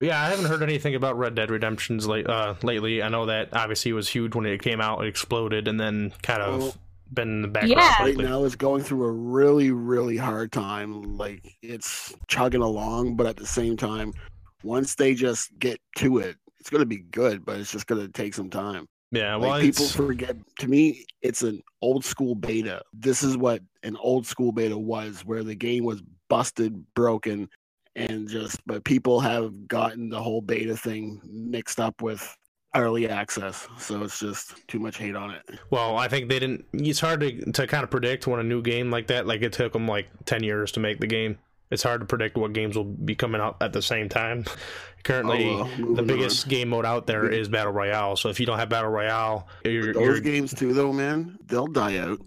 Yeah, 0.00 0.20
I 0.22 0.28
haven't 0.28 0.44
heard 0.46 0.62
anything 0.62 0.94
about 0.94 1.16
Red 1.16 1.34
Dead 1.34 1.50
Redemptions 1.50 2.06
late, 2.06 2.28
uh, 2.28 2.54
lately. 2.62 3.02
I 3.02 3.08
know 3.08 3.26
that 3.26 3.48
obviously 3.54 3.92
it 3.92 3.94
was 3.94 4.08
huge 4.10 4.34
when 4.34 4.44
it 4.44 4.60
came 4.60 4.78
out, 4.80 5.02
it 5.02 5.08
exploded, 5.08 5.68
and 5.68 5.80
then 5.80 6.12
kind 6.22 6.42
of 6.42 6.58
Well, 6.60 6.74
been 7.14 7.28
in 7.28 7.42
the 7.42 7.48
background 7.48 7.78
Yeah. 7.80 8.02
right 8.02 8.16
now 8.16 8.42
it's 8.44 8.56
going 8.56 8.82
through 8.82 9.04
a 9.04 9.12
really 9.12 9.70
really 9.70 10.16
hard 10.16 10.50
time 10.50 11.16
like 11.16 11.56
it's 11.62 12.12
chugging 12.26 12.62
along 12.62 13.14
but 13.14 13.26
at 13.26 13.36
the 13.36 13.46
same 13.46 13.76
time 13.76 14.12
once 14.64 14.96
they 14.96 15.14
just 15.14 15.56
get 15.60 15.80
to 15.98 16.18
it 16.18 16.36
it's 16.58 16.68
going 16.68 16.80
to 16.80 16.84
be 16.86 16.96
good 16.98 17.44
but 17.46 17.58
it's 17.60 17.70
just 17.70 17.86
going 17.86 18.04
to 18.04 18.08
take 18.12 18.34
some 18.34 18.50
time 18.50 18.88
Yeah, 19.16 19.36
well, 19.36 19.50
like 19.50 19.62
people 19.62 19.86
forget 19.86 20.36
to 20.58 20.68
me 20.68 21.04
it's 21.22 21.42
an 21.42 21.62
old 21.82 22.04
school 22.04 22.34
beta 22.34 22.82
this 22.92 23.22
is 23.22 23.36
what 23.36 23.62
an 23.82 23.96
old 23.96 24.26
school 24.26 24.52
beta 24.52 24.76
was 24.76 25.24
where 25.24 25.42
the 25.42 25.54
game 25.54 25.84
was 25.84 26.02
busted 26.28 26.84
broken 26.94 27.48
and 27.94 28.28
just 28.28 28.60
but 28.66 28.84
people 28.84 29.20
have 29.20 29.66
gotten 29.68 30.08
the 30.08 30.22
whole 30.22 30.40
beta 30.40 30.76
thing 30.76 31.20
mixed 31.24 31.80
up 31.80 32.02
with 32.02 32.36
early 32.74 33.08
access 33.08 33.66
so 33.78 34.02
it's 34.02 34.20
just 34.20 34.66
too 34.68 34.78
much 34.78 34.98
hate 34.98 35.16
on 35.16 35.30
it 35.30 35.42
Well, 35.70 35.96
I 35.96 36.08
think 36.08 36.28
they 36.28 36.38
didn't. 36.38 36.66
It's 36.74 37.00
hard 37.00 37.20
to 37.20 37.52
to 37.52 37.66
kind 37.66 37.84
of 37.84 37.90
predict 37.90 38.26
when 38.26 38.38
a 38.38 38.44
new 38.44 38.60
game 38.60 38.90
like 38.90 39.06
that. 39.06 39.26
Like 39.26 39.42
it 39.42 39.52
took 39.52 39.72
them 39.72 39.88
like 39.88 40.08
ten 40.26 40.42
years 40.42 40.72
to 40.72 40.80
make 40.80 41.00
the 41.00 41.06
game. 41.06 41.38
It's 41.70 41.82
hard 41.82 42.00
to 42.00 42.06
predict 42.06 42.36
what 42.36 42.52
games 42.52 42.76
will 42.76 42.84
be 42.84 43.14
coming 43.14 43.40
out 43.40 43.56
at 43.60 43.72
the 43.72 43.82
same 43.82 44.08
time. 44.08 44.44
Currently, 45.06 45.46
Oh, 45.46 45.68
well, 45.78 45.94
the 45.94 46.02
biggest 46.02 46.44
on. 46.46 46.50
game 46.50 46.68
mode 46.70 46.84
out 46.84 47.06
there 47.06 47.30
is 47.30 47.48
battle 47.48 47.72
royale. 47.72 48.16
So 48.16 48.28
if 48.28 48.40
you 48.40 48.44
don't 48.46 48.58
have 48.58 48.68
battle 48.68 48.90
royale, 48.90 49.46
you're, 49.64 49.92
those 49.94 50.02
you're 50.02 50.20
games 50.20 50.52
too 50.52 50.72
though 50.74 50.92
man 50.92 51.38
they'll 51.46 51.68
die 51.68 51.98
out 51.98 52.20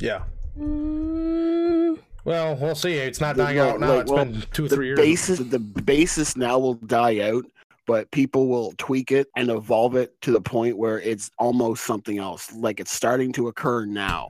yeah. 0.00 0.24
Mm, 0.58 1.98
Well, 2.24 2.56
we'll 2.56 2.74
see. 2.74 2.94
It's 2.94 3.20
not 3.20 3.36
dying 3.36 3.56
no, 3.56 3.70
out 3.70 3.80
now. 3.80 3.88
like, 3.92 4.00
It's 4.02 4.10
well, 4.10 4.24
been 4.24 4.42
two, 4.52 4.66
the 4.68 4.74
three 4.76 4.86
years. 4.88 4.98
basis 4.98 5.38
the 5.38 5.58
basis 5.58 6.36
now 6.36 6.58
will 6.58 6.74
die 6.74 7.20
out 7.20 7.44
but 7.86 8.10
people 8.12 8.46
will 8.48 8.72
tweak 8.78 9.10
it 9.12 9.26
and 9.36 9.50
evolve 9.50 9.96
it 9.96 10.20
to 10.22 10.30
the 10.30 10.40
point 10.40 10.76
where 10.76 11.00
it's 11.00 11.30
almost 11.38 11.84
something 11.84 12.18
else 12.18 12.52
like 12.54 12.80
it's 12.80 12.92
starting 12.92 13.32
to 13.32 13.48
occur 13.48 13.84
now 13.84 14.28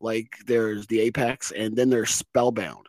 like 0.00 0.36
there's 0.46 0.86
the 0.88 1.00
apex 1.00 1.50
and 1.52 1.76
then 1.76 1.90
there's 1.90 2.10
spellbound 2.10 2.86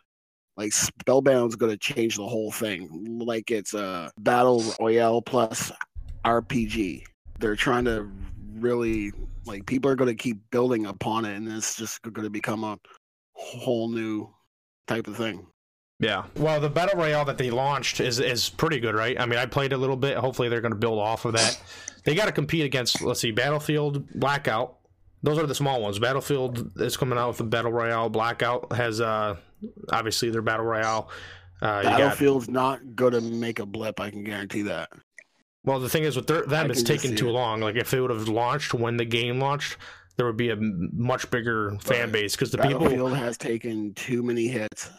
like 0.56 0.72
spellbound's 0.72 1.56
going 1.56 1.72
to 1.72 1.78
change 1.78 2.16
the 2.16 2.26
whole 2.26 2.50
thing 2.50 3.18
like 3.20 3.50
it's 3.50 3.74
a 3.74 4.10
battle 4.18 4.62
royale 4.80 5.20
plus 5.22 5.72
rpg 6.24 7.04
they're 7.38 7.56
trying 7.56 7.84
to 7.84 8.10
really 8.58 9.12
like 9.44 9.64
people 9.66 9.90
are 9.90 9.94
going 9.96 10.08
to 10.08 10.14
keep 10.14 10.38
building 10.50 10.86
upon 10.86 11.24
it 11.24 11.36
and 11.36 11.48
it's 11.48 11.76
just 11.76 12.02
going 12.02 12.24
to 12.24 12.30
become 12.30 12.64
a 12.64 12.78
whole 13.34 13.88
new 13.88 14.28
type 14.86 15.06
of 15.06 15.16
thing 15.16 15.46
Yeah. 15.98 16.24
Well, 16.36 16.60
the 16.60 16.68
battle 16.68 16.98
royale 16.98 17.24
that 17.24 17.38
they 17.38 17.50
launched 17.50 18.00
is 18.00 18.20
is 18.20 18.50
pretty 18.50 18.80
good, 18.80 18.94
right? 18.94 19.18
I 19.18 19.24
mean, 19.24 19.38
I 19.38 19.46
played 19.46 19.72
a 19.72 19.78
little 19.78 19.96
bit. 19.96 20.18
Hopefully, 20.18 20.50
they're 20.50 20.60
going 20.60 20.74
to 20.74 20.78
build 20.78 20.98
off 20.98 21.24
of 21.24 21.32
that. 21.32 21.58
They 22.04 22.14
got 22.14 22.26
to 22.26 22.32
compete 22.32 22.66
against 22.66 23.00
let's 23.00 23.20
see, 23.20 23.32
Battlefield, 23.32 24.06
Blackout, 24.12 24.76
those 25.22 25.38
are 25.38 25.46
the 25.46 25.54
small 25.54 25.80
ones. 25.82 25.98
Battlefield 25.98 26.80
is 26.80 26.96
coming 26.96 27.18
out 27.18 27.28
with 27.28 27.40
a 27.40 27.44
battle 27.44 27.72
royale. 27.72 28.08
Blackout 28.08 28.72
has 28.72 29.00
uh 29.00 29.36
obviously 29.90 30.30
their 30.30 30.42
battle 30.42 30.64
royale. 30.66 31.10
Uh, 31.62 31.80
you 31.82 31.88
got, 31.90 31.98
Battlefield's 31.98 32.48
not 32.48 32.94
gonna 32.94 33.20
make 33.20 33.58
a 33.58 33.66
blip. 33.66 33.98
I 34.00 34.10
can 34.10 34.24
guarantee 34.24 34.62
that. 34.62 34.90
well, 35.64 35.80
the 35.80 35.88
thing 35.88 36.04
is 36.04 36.14
with 36.16 36.26
their, 36.26 36.42
them, 36.42 36.70
it's 36.70 36.82
taken 36.82 37.16
too 37.16 37.28
it. 37.28 37.32
long. 37.32 37.60
Like 37.60 37.76
if 37.76 37.92
it 37.94 38.00
would 38.00 38.10
have 38.10 38.28
launched 38.28 38.74
when 38.74 38.96
the 38.98 39.04
game 39.06 39.40
launched, 39.40 39.78
there 40.16 40.26
would 40.26 40.36
be 40.36 40.50
a 40.50 40.56
much 40.56 41.30
bigger 41.30 41.76
fan 41.80 42.10
base 42.12 42.34
because 42.36 42.50
the 42.50 42.58
people. 42.58 42.80
Battlefield 42.80 43.14
has 43.16 43.36
taken 43.38 43.94
too 43.94 44.22
many 44.22 44.48
hits. 44.48 44.90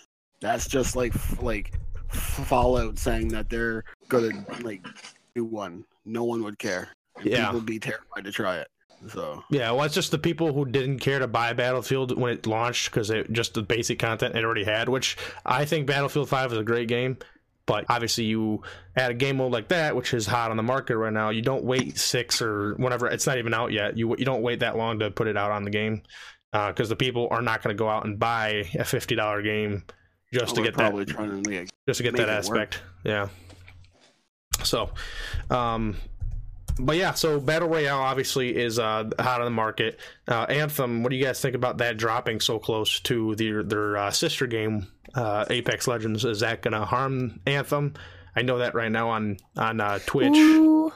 That's 0.41 0.67
just 0.67 0.95
like 0.95 1.13
like 1.41 1.73
Fallout 2.09 2.97
saying 2.97 3.29
that 3.29 3.49
they're 3.49 3.83
gonna 4.07 4.45
like 4.61 4.85
do 5.35 5.43
one. 5.45 5.85
No 6.05 6.23
one 6.23 6.43
would 6.43 6.57
care. 6.57 6.89
And 7.17 7.25
Yeah. 7.27 7.45
people 7.45 7.55
would 7.59 7.65
be 7.65 7.79
terrified 7.79 8.23
to 8.23 8.31
try 8.31 8.57
it. 8.57 8.67
So 9.09 9.43
Yeah, 9.49 9.71
well, 9.71 9.83
it's 9.83 9.95
just 9.95 10.11
the 10.11 10.17
people 10.17 10.53
who 10.53 10.65
didn't 10.65 10.99
care 10.99 11.19
to 11.19 11.27
buy 11.27 11.53
Battlefield 11.53 12.17
when 12.17 12.33
it 12.33 12.47
launched 12.47 12.91
because 12.91 13.09
it 13.09 13.31
just 13.31 13.53
the 13.53 13.61
basic 13.61 13.99
content 13.99 14.35
it 14.35 14.43
already 14.43 14.63
had. 14.63 14.89
Which 14.89 15.17
I 15.45 15.65
think 15.65 15.87
Battlefield 15.87 16.29
Five 16.29 16.51
is 16.51 16.57
a 16.57 16.63
great 16.63 16.87
game, 16.87 17.17
but 17.65 17.85
obviously 17.89 18.25
you 18.25 18.63
add 18.95 19.11
a 19.11 19.13
game 19.13 19.37
mode 19.37 19.51
like 19.51 19.67
that, 19.69 19.95
which 19.95 20.13
is 20.13 20.25
hot 20.25 20.51
on 20.51 20.57
the 20.57 20.63
market 20.63 20.97
right 20.97 21.13
now. 21.13 21.29
You 21.29 21.41
don't 21.41 21.63
wait 21.63 21.97
six 21.97 22.41
or 22.41 22.73
whenever 22.75 23.07
it's 23.07 23.27
not 23.27 23.37
even 23.37 23.53
out 23.53 23.71
yet. 23.71 23.97
You 23.97 24.15
you 24.17 24.25
don't 24.25 24.41
wait 24.41 24.59
that 24.61 24.77
long 24.77 24.99
to 24.99 25.11
put 25.11 25.27
it 25.27 25.37
out 25.37 25.51
on 25.51 25.63
the 25.63 25.71
game 25.71 26.01
because 26.51 26.89
the 26.89 26.95
people 26.95 27.27
are 27.29 27.41
not 27.41 27.61
going 27.61 27.75
to 27.75 27.79
go 27.79 27.89
out 27.89 28.05
and 28.05 28.17
buy 28.17 28.65
a 28.77 28.83
fifty 28.83 29.15
dollar 29.15 29.41
game 29.41 29.83
just 30.33 30.55
to 30.55 30.63
get 30.63 30.75
that 30.75 30.91
trying 31.07 31.41
to 31.41 31.49
make 31.49 31.69
just 31.87 31.97
to 31.97 32.03
get 32.03 32.15
that 32.15 32.29
it 32.29 32.49
work. 32.49 32.59
aspect. 32.59 32.81
Yeah. 33.03 33.29
So, 34.63 34.89
um, 35.49 35.97
but 36.79 36.97
yeah, 36.97 37.13
so 37.13 37.39
battle 37.39 37.69
royale 37.69 37.99
obviously 37.99 38.55
is 38.55 38.79
uh, 38.79 39.09
hot 39.19 39.41
on 39.41 39.45
the 39.45 39.51
market. 39.51 39.99
Uh, 40.27 40.43
Anthem, 40.43 41.03
what 41.03 41.09
do 41.09 41.15
you 41.15 41.23
guys 41.23 41.41
think 41.41 41.55
about 41.55 41.77
that 41.79 41.97
dropping 41.97 42.39
so 42.39 42.59
close 42.59 42.99
to 43.01 43.35
their 43.35 43.63
their 43.63 43.97
uh, 43.97 44.11
sister 44.11 44.47
game, 44.47 44.87
uh, 45.15 45.45
Apex 45.49 45.87
Legends? 45.87 46.25
Is 46.25 46.41
that 46.41 46.61
going 46.61 46.73
to 46.73 46.85
harm 46.85 47.39
Anthem? 47.45 47.93
I 48.35 48.43
know 48.43 48.59
that 48.59 48.75
right 48.75 48.91
now 48.91 49.09
on 49.09 49.37
on 49.55 49.81
uh, 49.81 49.99
Twitch. 50.05 50.35
Ooh. 50.35 50.91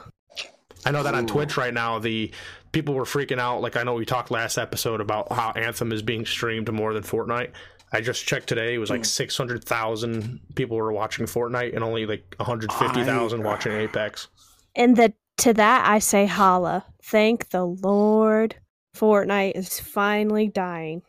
I 0.84 0.90
know 0.90 1.02
that 1.02 1.14
on 1.14 1.26
Twitch 1.26 1.56
right 1.56 1.72
now, 1.72 1.98
the 1.98 2.32
people 2.72 2.94
were 2.94 3.04
freaking 3.04 3.38
out. 3.38 3.60
Like 3.62 3.76
I 3.76 3.82
know 3.82 3.94
we 3.94 4.04
talked 4.04 4.30
last 4.30 4.58
episode 4.58 5.00
about 5.00 5.32
how 5.32 5.52
Anthem 5.52 5.92
is 5.92 6.02
being 6.02 6.26
streamed 6.26 6.72
more 6.72 6.92
than 6.94 7.02
Fortnite. 7.02 7.50
I 7.92 8.00
just 8.00 8.26
checked 8.26 8.48
today; 8.48 8.74
it 8.74 8.78
was 8.78 8.90
like 8.90 9.04
six 9.04 9.36
hundred 9.36 9.64
thousand 9.64 10.40
people 10.54 10.76
were 10.76 10.92
watching 10.92 11.26
Fortnite, 11.26 11.74
and 11.74 11.84
only 11.84 12.06
like 12.06 12.34
one 12.38 12.46
hundred 12.46 12.72
fifty 12.72 13.04
thousand 13.04 13.42
watching 13.42 13.72
Apex. 13.72 14.28
And 14.74 14.96
the 14.96 15.12
to 15.42 15.52
that 15.54 15.86
I 15.86 15.98
say 15.98 16.26
holla. 16.26 16.84
Thank 17.02 17.50
the 17.50 17.64
Lord. 17.64 18.56
Fortnite 18.96 19.56
is 19.56 19.80
finally 19.80 20.48
dying. 20.48 21.02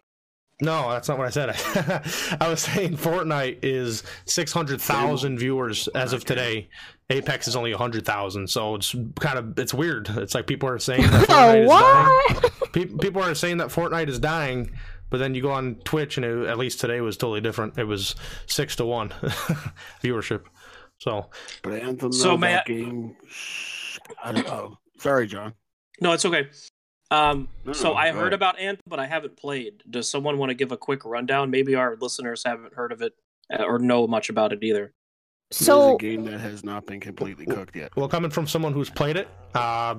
No, 0.62 0.90
that's 0.92 1.10
not 1.10 1.18
what 1.18 1.28
I 1.28 1.30
said. 1.32 1.50
I 2.42 2.48
was 2.48 2.62
saying 2.62 2.96
Fortnite 2.98 3.60
is 3.64 4.04
six 4.26 4.54
hundred 4.54 4.80
thousand 4.82 5.38
viewers 5.40 5.88
as 5.90 6.14
of 6.14 6.24
today. 6.24 6.70
Apex 7.10 7.48
is 7.48 7.56
only 7.56 7.74
hundred 7.74 8.06
thousand, 8.06 8.50
so 8.50 8.76
it's 8.76 8.96
kind 9.20 9.38
of 9.38 9.60
it's 9.60 9.74
weird. 9.74 10.08
It's 10.10 10.34
like 10.36 10.48
people 10.48 10.70
are 10.70 10.80
saying 10.80 11.02
that 11.02 11.28
Fortnite 11.28 11.56
Oh, 11.56 11.62
is 11.62 11.70
dying. 11.70 12.52
what? 12.86 13.02
People 13.02 13.22
are 13.22 13.36
saying 13.36 13.58
that 13.58 13.68
Fortnite 13.70 14.08
is 14.08 14.20
dying, 14.20 14.72
but 15.10 15.18
then 15.18 15.36
you 15.36 15.42
go 15.42 15.52
on 15.52 15.76
Twitch 15.84 16.18
and 16.18 16.26
it, 16.26 16.48
at 16.48 16.58
least 16.58 16.80
today 16.80 17.02
was 17.02 17.18
totally 17.18 17.42
different. 17.42 17.78
It 17.78 17.84
was 17.84 18.16
six 18.46 18.76
to 18.78 18.86
one 18.86 19.10
viewership. 20.02 20.44
So 21.00 21.30
But 21.62 21.74
Anthem, 21.74 22.14
So 22.14 22.30
though, 22.30 22.38
may 22.38 22.54
that 22.54 22.66
game. 22.66 23.16
I 24.24 24.32
don't 24.32 24.46
know. 24.48 24.78
Sorry, 25.00 25.28
John. 25.28 25.54
No, 26.02 26.12
it's 26.14 26.26
okay. 26.26 26.50
Um, 27.12 27.48
No, 27.66 27.74
so 27.74 27.94
I 27.94 28.12
heard 28.12 28.20
ahead. 28.22 28.34
about 28.34 28.60
Anthem, 28.60 28.82
but 28.88 29.00
I 29.00 29.06
haven't 29.06 29.38
played. 29.38 29.84
Does 29.90 30.10
someone 30.10 30.38
want 30.38 30.50
to 30.50 30.56
give 30.56 30.72
a 30.72 30.78
quick 30.78 31.06
rundown? 31.06 31.52
Maybe 31.52 31.76
our 31.76 31.96
listeners 32.00 32.44
haven't 32.46 32.74
heard 32.74 32.92
of 32.92 33.02
it 33.02 33.14
uh, 33.54 33.64
or 33.64 33.78
know 33.80 34.08
much 34.08 34.30
about 34.30 34.52
it 34.54 34.64
either. 34.64 34.94
So 35.52 35.84
it 35.84 35.90
is 35.90 35.96
a 35.96 35.98
game 35.98 36.24
that 36.26 36.40
has 36.40 36.64
not 36.64 36.88
been 36.88 37.00
completely 37.00 37.46
cooked 37.46 37.76
yet. 37.76 37.96
well, 37.96 38.08
coming 38.08 38.32
from 38.32 38.48
someone 38.48 38.74
who's 38.74 38.90
played 38.90 39.18
it, 39.18 39.28
uh, 39.54 39.96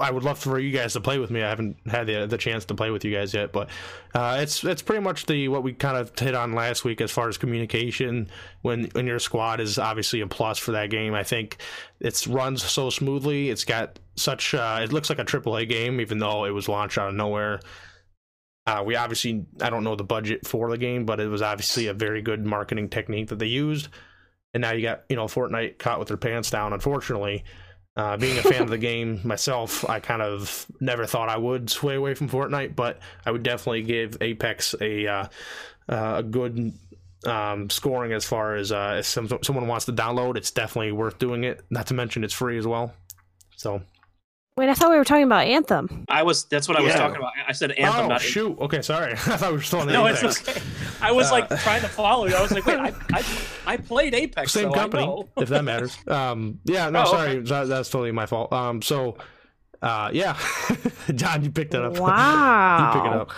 I 0.00 0.10
would 0.10 0.24
love 0.24 0.38
for 0.38 0.58
you 0.58 0.70
guys 0.70 0.92
to 0.94 1.00
play 1.00 1.18
with 1.18 1.30
me. 1.30 1.42
I 1.42 1.48
haven't 1.48 1.76
had 1.86 2.06
the 2.06 2.26
the 2.26 2.38
chance 2.38 2.64
to 2.66 2.74
play 2.74 2.90
with 2.90 3.04
you 3.04 3.12
guys 3.12 3.34
yet, 3.34 3.52
but 3.52 3.68
uh, 4.14 4.38
it's 4.40 4.62
it's 4.64 4.82
pretty 4.82 5.02
much 5.02 5.26
the 5.26 5.48
what 5.48 5.62
we 5.62 5.72
kind 5.72 5.96
of 5.96 6.16
hit 6.18 6.34
on 6.34 6.52
last 6.52 6.84
week 6.84 7.00
as 7.00 7.10
far 7.10 7.28
as 7.28 7.38
communication. 7.38 8.28
When 8.62 8.84
when 8.92 9.06
your 9.06 9.18
squad 9.18 9.60
is 9.60 9.78
obviously 9.78 10.20
a 10.20 10.26
plus 10.26 10.58
for 10.58 10.72
that 10.72 10.90
game. 10.90 11.14
I 11.14 11.22
think 11.22 11.58
it 12.00 12.26
runs 12.26 12.62
so 12.62 12.90
smoothly. 12.90 13.50
It's 13.50 13.64
got 13.64 13.98
such 14.16 14.54
uh, 14.54 14.80
it 14.82 14.92
looks 14.92 15.10
like 15.10 15.18
a 15.18 15.24
AAA 15.24 15.68
game, 15.68 16.00
even 16.00 16.18
though 16.18 16.44
it 16.44 16.50
was 16.50 16.68
launched 16.68 16.98
out 16.98 17.08
of 17.08 17.14
nowhere. 17.14 17.60
Uh, 18.66 18.82
we 18.84 18.96
obviously 18.96 19.44
I 19.60 19.70
don't 19.70 19.84
know 19.84 19.96
the 19.96 20.04
budget 20.04 20.46
for 20.46 20.70
the 20.70 20.78
game, 20.78 21.04
but 21.04 21.20
it 21.20 21.28
was 21.28 21.42
obviously 21.42 21.86
a 21.86 21.94
very 21.94 22.22
good 22.22 22.46
marketing 22.46 22.88
technique 22.88 23.28
that 23.28 23.38
they 23.38 23.46
used. 23.46 23.88
And 24.54 24.62
now 24.62 24.72
you 24.72 24.82
got 24.82 25.04
you 25.08 25.16
know 25.16 25.26
Fortnite 25.26 25.78
caught 25.78 25.98
with 25.98 26.08
their 26.08 26.16
pants 26.16 26.50
down. 26.50 26.72
Unfortunately, 26.72 27.44
uh, 27.96 28.16
being 28.16 28.38
a 28.38 28.42
fan 28.42 28.62
of 28.62 28.70
the 28.70 28.78
game 28.78 29.20
myself, 29.24 29.88
I 29.88 30.00
kind 30.00 30.22
of 30.22 30.66
never 30.80 31.06
thought 31.06 31.28
I 31.28 31.36
would 31.36 31.70
sway 31.70 31.94
away 31.94 32.14
from 32.14 32.28
Fortnite, 32.28 32.74
but 32.74 32.98
I 33.24 33.30
would 33.30 33.42
definitely 33.42 33.82
give 33.82 34.18
Apex 34.20 34.74
a 34.80 35.06
uh, 35.06 35.26
uh, 35.88 36.14
a 36.16 36.22
good 36.22 36.72
um, 37.26 37.70
scoring 37.70 38.12
as 38.12 38.24
far 38.24 38.56
as 38.56 38.72
uh, 38.72 38.96
if 38.98 39.06
some, 39.06 39.28
someone 39.42 39.66
wants 39.66 39.86
to 39.86 39.92
download. 39.92 40.36
It's 40.36 40.50
definitely 40.50 40.92
worth 40.92 41.18
doing 41.18 41.44
it. 41.44 41.64
Not 41.70 41.86
to 41.88 41.94
mention 41.94 42.24
it's 42.24 42.34
free 42.34 42.58
as 42.58 42.66
well. 42.66 42.94
So 43.56 43.82
wait, 44.56 44.68
I 44.68 44.74
thought 44.74 44.90
we 44.90 44.96
were 44.96 45.04
talking 45.04 45.24
about 45.24 45.46
Anthem. 45.46 46.04
I 46.08 46.22
was 46.22 46.44
that's 46.44 46.68
what 46.68 46.78
I 46.78 46.82
was 46.82 46.92
Yeah. 46.92 46.98
talking 46.98 47.16
about. 47.16 47.32
I 47.46 47.52
said 47.52 47.72
Anthem, 47.72 48.04
oh 48.06 48.08
not 48.08 48.20
shoot, 48.20 48.58
okay, 48.60 48.82
sorry. 48.82 49.12
I 49.12 49.16
thought 49.16 49.50
we 49.50 49.56
were 49.58 49.62
still 49.62 49.80
on 49.80 49.86
the 49.86 49.92
No, 49.92 50.06
Apex. 50.06 50.22
it's 50.40 50.48
okay. 50.48 50.60
I 51.00 51.12
was 51.12 51.30
like 51.32 51.50
Uh, 51.50 51.56
trying 51.58 51.80
to 51.82 51.88
follow 51.88 52.26
you. 52.26 52.34
I 52.36 52.42
was 52.42 52.52
like, 52.52 52.64
wait, 52.66 52.78
I, 52.78 52.92
I, 53.12 53.24
I 53.66 53.76
played 53.76 54.14
Apex. 54.14 54.52
same 54.52 54.68
so 54.70 54.74
I 54.74 54.78
company, 54.78 55.06
know. 55.06 55.28
if 55.38 55.48
that 55.48 55.64
matters. 55.64 55.96
Um, 56.08 56.60
yeah, 56.64 56.90
no, 56.90 57.02
Oh, 57.02 57.06
sorry, 57.06 57.40
that, 57.40 57.68
that's 57.68 57.90
totally 57.90 58.12
my 58.12 58.26
fault. 58.26 58.52
Um, 58.52 58.80
so, 58.82 59.16
uh, 59.82 60.10
yeah, 60.12 60.36
John, 61.14 61.42
you 61.44 61.50
picked 61.50 61.72
that 61.72 61.84
up. 61.84 61.98
Wow. 61.98 62.92
you 62.94 63.00
pick 63.00 63.12
it 63.12 63.18
up. 63.20 63.30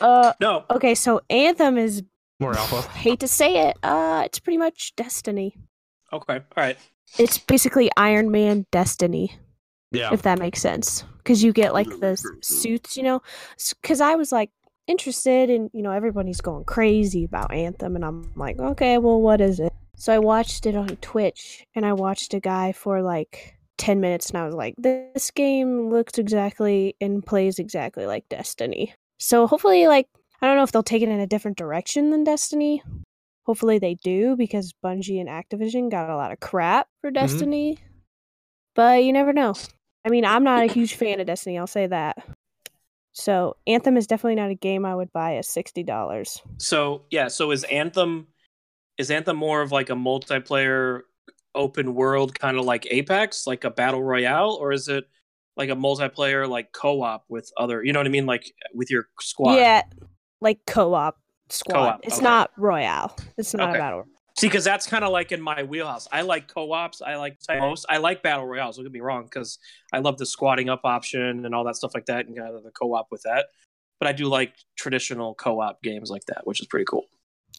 Uh, 0.00 0.32
No, 0.40 0.64
okay, 0.70 0.94
so 0.94 1.20
Anthem 1.30 1.78
is 1.78 2.02
More 2.40 2.56
alpha. 2.56 2.82
hate 2.98 3.20
to 3.20 3.28
say 3.28 3.68
it, 3.68 3.76
uh, 3.82 4.22
it's 4.24 4.38
pretty 4.40 4.58
much 4.58 4.94
Destiny. 4.96 5.56
okay, 6.12 6.36
all 6.36 6.42
right. 6.56 6.76
It's 7.18 7.38
basically 7.38 7.90
Iron 7.96 8.30
Man 8.32 8.66
Destiny, 8.72 9.36
Yeah, 9.94 10.12
if 10.12 10.22
that 10.22 10.38
makes 10.38 10.60
sense. 10.60 11.04
Because 11.18 11.42
you 11.42 11.52
get 11.52 11.72
like 11.72 11.88
the 12.00 12.16
suits, 12.42 12.96
you 12.96 13.02
know. 13.02 13.22
Because 13.80 14.00
I 14.00 14.14
was 14.14 14.32
like 14.32 14.50
interested, 14.86 15.50
and 15.50 15.70
you 15.72 15.82
know 15.82 15.90
everybody's 15.90 16.40
going 16.40 16.64
crazy 16.64 17.24
about 17.24 17.52
Anthem, 17.52 17.96
and 17.96 18.04
I'm 18.04 18.30
like, 18.36 18.58
okay, 18.58 18.98
well, 18.98 19.20
what 19.20 19.40
is 19.40 19.60
it? 19.60 19.72
So 19.96 20.12
I 20.12 20.18
watched 20.18 20.66
it 20.66 20.76
on 20.76 20.88
Twitch, 21.00 21.64
and 21.74 21.86
I 21.86 21.92
watched 21.92 22.34
a 22.34 22.40
guy 22.40 22.72
for 22.72 23.00
like 23.02 23.56
ten 23.78 24.00
minutes, 24.00 24.30
and 24.30 24.38
I 24.38 24.46
was 24.46 24.54
like, 24.54 24.74
this 24.76 25.30
game 25.30 25.88
looks 25.88 26.18
exactly 26.18 26.96
and 27.00 27.24
plays 27.24 27.58
exactly 27.58 28.06
like 28.06 28.28
Destiny. 28.28 28.94
So 29.18 29.46
hopefully, 29.46 29.86
like, 29.86 30.08
I 30.42 30.46
don't 30.46 30.56
know 30.56 30.64
if 30.64 30.72
they'll 30.72 30.82
take 30.82 31.02
it 31.02 31.08
in 31.08 31.20
a 31.20 31.26
different 31.26 31.56
direction 31.56 32.10
than 32.10 32.24
Destiny. 32.24 32.82
Hopefully 33.46 33.78
they 33.78 33.94
do 33.94 34.36
because 34.36 34.74
Bungie 34.84 35.20
and 35.20 35.28
Activision 35.28 35.90
got 35.90 36.10
a 36.10 36.16
lot 36.16 36.32
of 36.32 36.40
crap 36.40 36.88
for 37.00 37.10
mm-hmm. 37.10 37.14
Destiny. 37.14 37.78
But 38.74 39.04
you 39.04 39.12
never 39.12 39.32
know. 39.32 39.54
I 40.04 40.10
mean, 40.10 40.24
I'm 40.24 40.44
not 40.44 40.62
a 40.62 40.66
huge 40.66 40.94
fan 40.94 41.20
of 41.20 41.26
Destiny, 41.26 41.58
I'll 41.58 41.66
say 41.66 41.86
that. 41.86 42.18
So, 43.12 43.56
Anthem 43.66 43.96
is 43.96 44.06
definitely 44.06 44.34
not 44.34 44.50
a 44.50 44.54
game 44.54 44.84
I 44.84 44.94
would 44.94 45.12
buy 45.12 45.36
at 45.36 45.44
$60. 45.44 46.40
So 46.58 47.02
yeah, 47.10 47.28
so 47.28 47.52
is 47.52 47.64
Anthem 47.64 48.26
is 48.98 49.10
Anthem 49.10 49.36
more 49.36 49.62
of 49.62 49.72
like 49.72 49.90
a 49.90 49.94
multiplayer 49.94 51.02
open 51.54 51.94
world 51.94 52.36
kind 52.38 52.58
of 52.58 52.64
like 52.64 52.86
Apex, 52.90 53.46
like 53.46 53.64
a 53.64 53.70
battle 53.70 54.02
royale, 54.02 54.58
or 54.60 54.72
is 54.72 54.88
it 54.88 55.04
like 55.56 55.70
a 55.70 55.74
multiplayer 55.74 56.48
like 56.48 56.72
co-op 56.72 57.24
with 57.28 57.50
other 57.56 57.84
you 57.84 57.92
know 57.92 58.00
what 58.00 58.06
I 58.06 58.10
mean, 58.10 58.26
like 58.26 58.52
with 58.74 58.90
your 58.90 59.06
squad? 59.20 59.54
Yeah, 59.54 59.82
like 60.40 60.58
co-op 60.66 61.16
squad. 61.50 61.74
Co-op, 61.74 62.00
it's 62.04 62.16
okay. 62.16 62.24
not 62.24 62.50
royale. 62.56 63.16
It's 63.38 63.54
not 63.54 63.68
Okay. 63.68 63.78
a 63.78 63.80
battle. 63.80 64.04
See, 64.36 64.48
because 64.48 64.64
that's 64.64 64.86
kind 64.86 65.04
of 65.04 65.12
like 65.12 65.30
in 65.30 65.40
my 65.40 65.62
wheelhouse. 65.62 66.08
I 66.10 66.22
like 66.22 66.48
co-ops. 66.52 67.00
I 67.00 67.14
like 67.16 67.38
most. 67.48 67.86
I 67.88 67.98
like 67.98 68.22
battle 68.22 68.46
royales. 68.46 68.76
Don't 68.76 68.84
get 68.84 68.92
me 68.92 69.00
wrong, 69.00 69.24
because 69.24 69.58
I 69.92 70.00
love 70.00 70.18
the 70.18 70.26
squatting 70.26 70.68
up 70.68 70.80
option 70.84 71.44
and 71.46 71.54
all 71.54 71.62
that 71.64 71.76
stuff 71.76 71.92
like 71.94 72.06
that, 72.06 72.26
and 72.26 72.36
kind 72.36 72.54
of 72.54 72.64
the 72.64 72.72
co-op 72.72 73.08
with 73.12 73.22
that. 73.22 73.46
But 74.00 74.08
I 74.08 74.12
do 74.12 74.26
like 74.26 74.52
traditional 74.76 75.34
co-op 75.34 75.82
games 75.82 76.10
like 76.10 76.24
that, 76.26 76.46
which 76.46 76.60
is 76.60 76.66
pretty 76.66 76.84
cool. 76.84 77.04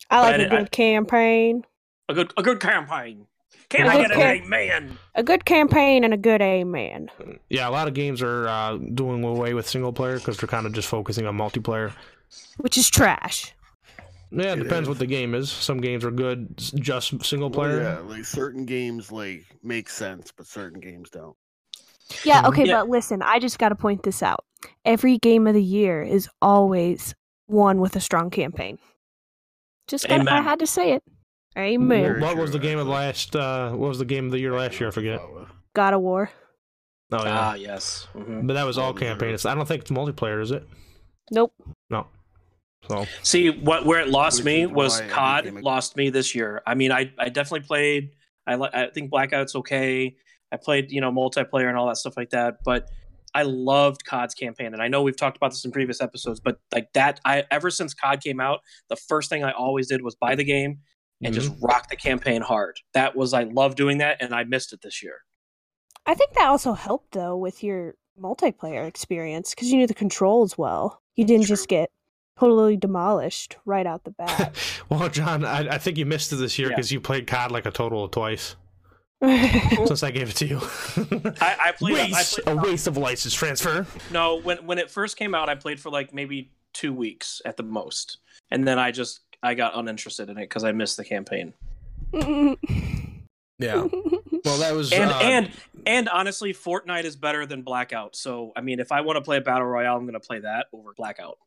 I 0.09 0.19
like 0.21 0.33
I 0.33 0.35
a 0.35 0.37
did- 0.39 0.53
I- 0.53 0.57
good 0.59 0.71
campaign. 0.71 1.65
A 2.09 2.13
good, 2.13 2.33
a 2.37 2.43
good 2.43 2.59
campaign. 2.59 3.25
Can 3.69 3.87
A 3.87 3.89
I 3.89 3.95
good 3.95 4.09
get 4.09 4.11
an 4.11 4.17
cam- 4.19 4.43
amen? 4.45 4.97
A 5.15 5.23
good 5.23 5.45
campaign 5.45 6.03
and 6.03 6.13
a 6.13 6.17
good 6.17 6.41
amen. 6.41 7.09
yeah. 7.49 7.67
A 7.67 7.71
lot 7.71 7.87
of 7.87 7.95
games 7.95 8.21
are 8.21 8.47
uh, 8.47 8.77
doing 8.77 9.23
away 9.23 9.55
with 9.55 9.67
single 9.67 9.91
player 9.93 10.19
because 10.19 10.37
they're 10.37 10.47
kind 10.47 10.67
of 10.67 10.73
just 10.73 10.87
focusing 10.87 11.25
on 11.25 11.35
multiplayer. 11.35 11.93
Which 12.57 12.77
is 12.77 12.89
trash. 12.91 13.54
Yeah, 14.35 14.53
it 14.53 14.59
It 14.59 14.63
depends 14.63 14.83
is. 14.85 14.89
what 14.89 14.99
the 14.99 15.05
game 15.07 15.33
is. 15.35 15.49
Some 15.49 15.79
games 15.79 16.03
are 16.03 16.11
good, 16.11 16.57
just 16.57 17.23
single 17.25 17.49
Well, 17.49 17.59
player. 17.69 17.81
yeah, 17.81 17.99
like 17.99 18.25
certain 18.25 18.65
games 18.65 19.11
like 19.11 19.45
make 19.63 19.89
sense, 19.89 20.31
but 20.35 20.45
certain 20.47 20.79
games 20.79 21.09
don't. 21.09 21.35
Yeah, 22.23 22.43
Mhm. 22.43 22.49
okay, 22.49 22.65
Yeah. 22.65 22.81
but 22.81 22.89
listen, 22.89 23.21
I 23.21 23.39
just 23.39 23.57
got 23.59 23.69
to 23.69 23.75
point 23.75 24.03
this 24.03 24.21
out. 24.21 24.45
Every 24.83 25.17
game 25.17 25.47
of 25.47 25.53
the 25.53 25.63
year 25.63 26.01
is 26.03 26.29
always 26.41 27.15
one 27.47 27.79
with 27.79 27.95
a 27.95 27.99
strong 27.99 28.29
campaign. 28.29 28.77
Just 29.87 30.07
gotta, 30.07 30.31
I 30.31 30.41
had 30.41 30.59
to 30.59 30.67
say 30.67 30.93
it. 30.93 31.03
Amen. 31.57 32.01
Very 32.03 32.21
what 32.21 32.35
was 32.37 32.51
the 32.51 32.59
game 32.59 32.79
of 32.79 32.87
actually. 32.89 32.93
last? 32.93 33.35
Uh, 33.35 33.71
what 33.71 33.87
was 33.87 33.99
the 33.99 34.05
game 34.05 34.25
of 34.25 34.31
the 34.31 34.39
year 34.39 34.53
last 34.53 34.79
year? 34.79 34.89
I 34.89 34.91
forget. 34.91 35.21
God 35.73 35.93
of 35.93 36.01
War. 36.01 36.29
Oh 37.11 37.23
yeah, 37.23 37.39
Ah, 37.39 37.53
yes. 37.53 38.07
Mhm. 38.15 38.47
but 38.47 38.53
that 38.55 38.65
was 38.65 38.77
all 38.77 38.93
Well 38.93 38.99
campaign. 39.01 39.29
It's- 39.29 39.45
I 39.45 39.53
don't 39.55 39.67
think 39.67 39.81
it's 39.83 39.91
multiplayer, 39.91 40.41
is 40.41 40.51
it? 40.51 40.67
Nope. 41.31 41.53
No. 42.89 43.03
So 43.03 43.09
See 43.23 43.49
what 43.49 43.85
where 43.85 43.99
it 43.99 44.09
lost 44.09 44.43
me 44.43 44.65
was 44.65 45.01
COD 45.09 45.61
lost 45.61 45.95
me 45.95 46.09
this 46.09 46.35
year. 46.35 46.61
I 46.65 46.75
mean, 46.75 46.91
I 46.91 47.11
I 47.17 47.29
definitely 47.29 47.67
played. 47.67 48.11
I 48.47 48.53
I 48.55 48.89
think 48.89 49.09
Blackout's 49.11 49.55
okay. 49.55 50.15
I 50.51 50.57
played 50.57 50.91
you 50.91 51.01
know 51.01 51.11
multiplayer 51.11 51.67
and 51.67 51.77
all 51.77 51.87
that 51.87 51.97
stuff 51.97 52.15
like 52.17 52.29
that, 52.31 52.57
but 52.63 52.89
I 53.33 53.43
loved 53.43 54.05
COD's 54.05 54.33
campaign, 54.33 54.73
and 54.73 54.81
I 54.81 54.87
know 54.87 55.01
we've 55.01 55.17
talked 55.17 55.35
about 55.35 55.51
this 55.51 55.65
in 55.65 55.71
previous 55.71 55.99
episodes, 56.01 56.39
but 56.39 56.57
like 56.73 56.87
that, 56.93 57.19
I 57.25 57.43
ever 57.51 57.69
since 57.69 57.93
COD 57.93 58.21
came 58.21 58.39
out, 58.39 58.61
the 58.89 58.95
first 58.95 59.29
thing 59.29 59.43
I 59.43 59.51
always 59.51 59.87
did 59.87 60.01
was 60.01 60.15
buy 60.15 60.35
the 60.35 60.43
game 60.45 60.79
and 61.23 61.33
just 61.33 61.49
Mm-hmm. 61.51 61.65
rock 61.65 61.89
the 61.89 61.95
campaign 61.95 62.41
hard. 62.41 62.77
That 62.93 63.15
was 63.15 63.33
I 63.33 63.43
love 63.43 63.75
doing 63.75 63.97
that, 63.97 64.17
and 64.21 64.33
I 64.33 64.43
missed 64.45 64.71
it 64.73 64.81
this 64.81 65.01
year. 65.03 65.17
I 66.05 66.13
think 66.13 66.33
that 66.33 66.47
also 66.47 66.73
helped 66.73 67.13
though 67.13 67.35
with 67.35 67.63
your 67.63 67.95
multiplayer 68.21 68.87
experience 68.87 69.53
because 69.53 69.69
you 69.71 69.77
knew 69.77 69.87
the 69.87 69.93
controls 69.93 70.57
well. 70.57 71.01
You 71.15 71.25
didn't 71.25 71.47
just 71.47 71.67
get 71.67 71.89
totally 72.39 72.77
demolished 72.77 73.57
right 73.65 73.85
out 73.85 74.03
the 74.03 74.11
bat. 74.17 74.55
well, 74.89 75.07
John, 75.09 75.45
I, 75.45 75.75
I 75.75 75.77
think 75.77 75.97
you 75.97 76.05
missed 76.05 76.31
it 76.33 76.37
this 76.37 76.57
year 76.59 76.69
Yeah. 76.69 76.75
because 76.75 76.91
you 76.91 76.99
played 77.01 77.27
COD 77.27 77.51
like 77.51 77.65
a 77.65 77.71
total 77.71 78.03
of 78.05 78.11
twice 78.11 78.55
since 79.23 80.03
I 80.03 80.11
gave 80.11 80.29
it 80.29 80.35
to 80.37 80.45
you. 80.45 80.59
I, 81.41 81.55
I 81.67 81.71
played. 81.71 81.97
I 81.97 82.17
waste, 82.17 82.39
played 82.43 82.57
a 82.57 82.61
waste 82.61 82.87
of 82.87 82.97
license 82.97 83.33
transfer. 83.33 83.85
No, 84.11 84.35
when 84.41 84.65
when 84.67 84.77
it 84.77 84.91
first 84.91 85.17
came 85.17 85.33
out, 85.33 85.49
I 85.49 85.55
played 85.55 85.79
for 85.79 85.89
like 85.89 86.13
maybe 86.13 86.51
two 86.73 86.93
weeks 86.93 87.41
at 87.45 87.55
the 87.57 87.63
most, 87.63 88.17
and 88.51 88.67
then 88.67 88.77
I 88.77 88.91
just 88.91 89.21
I 89.41 89.53
got 89.53 89.75
uninterested 89.77 90.29
in 90.29 90.37
it 90.37 90.41
because 90.41 90.63
I 90.63 90.73
missed 90.73 90.97
the 90.97 91.05
campaign. 91.05 91.53
Yeah. 93.57 93.87
Well, 94.43 94.57
that 94.59 94.73
was 94.75 94.91
And 94.91 95.09
uh, 95.09 95.19
and 95.21 95.51
and 95.85 96.09
honestly, 96.09 96.53
Fortnite 96.53 97.05
is 97.05 97.15
better 97.15 97.45
than 97.45 97.61
Blackout. 97.61 98.15
So 98.15 98.51
I 98.55 98.59
mean, 98.59 98.81
if 98.81 98.91
I 98.91 98.99
want 98.99 99.15
to 99.15 99.21
play 99.21 99.37
a 99.37 99.41
battle 99.41 99.65
royale, 99.65 99.95
I'm 99.95 100.03
going 100.03 100.13
to 100.13 100.19
play 100.19 100.39
that 100.39 100.67
over 100.73 100.93
Blackout. 100.93 101.37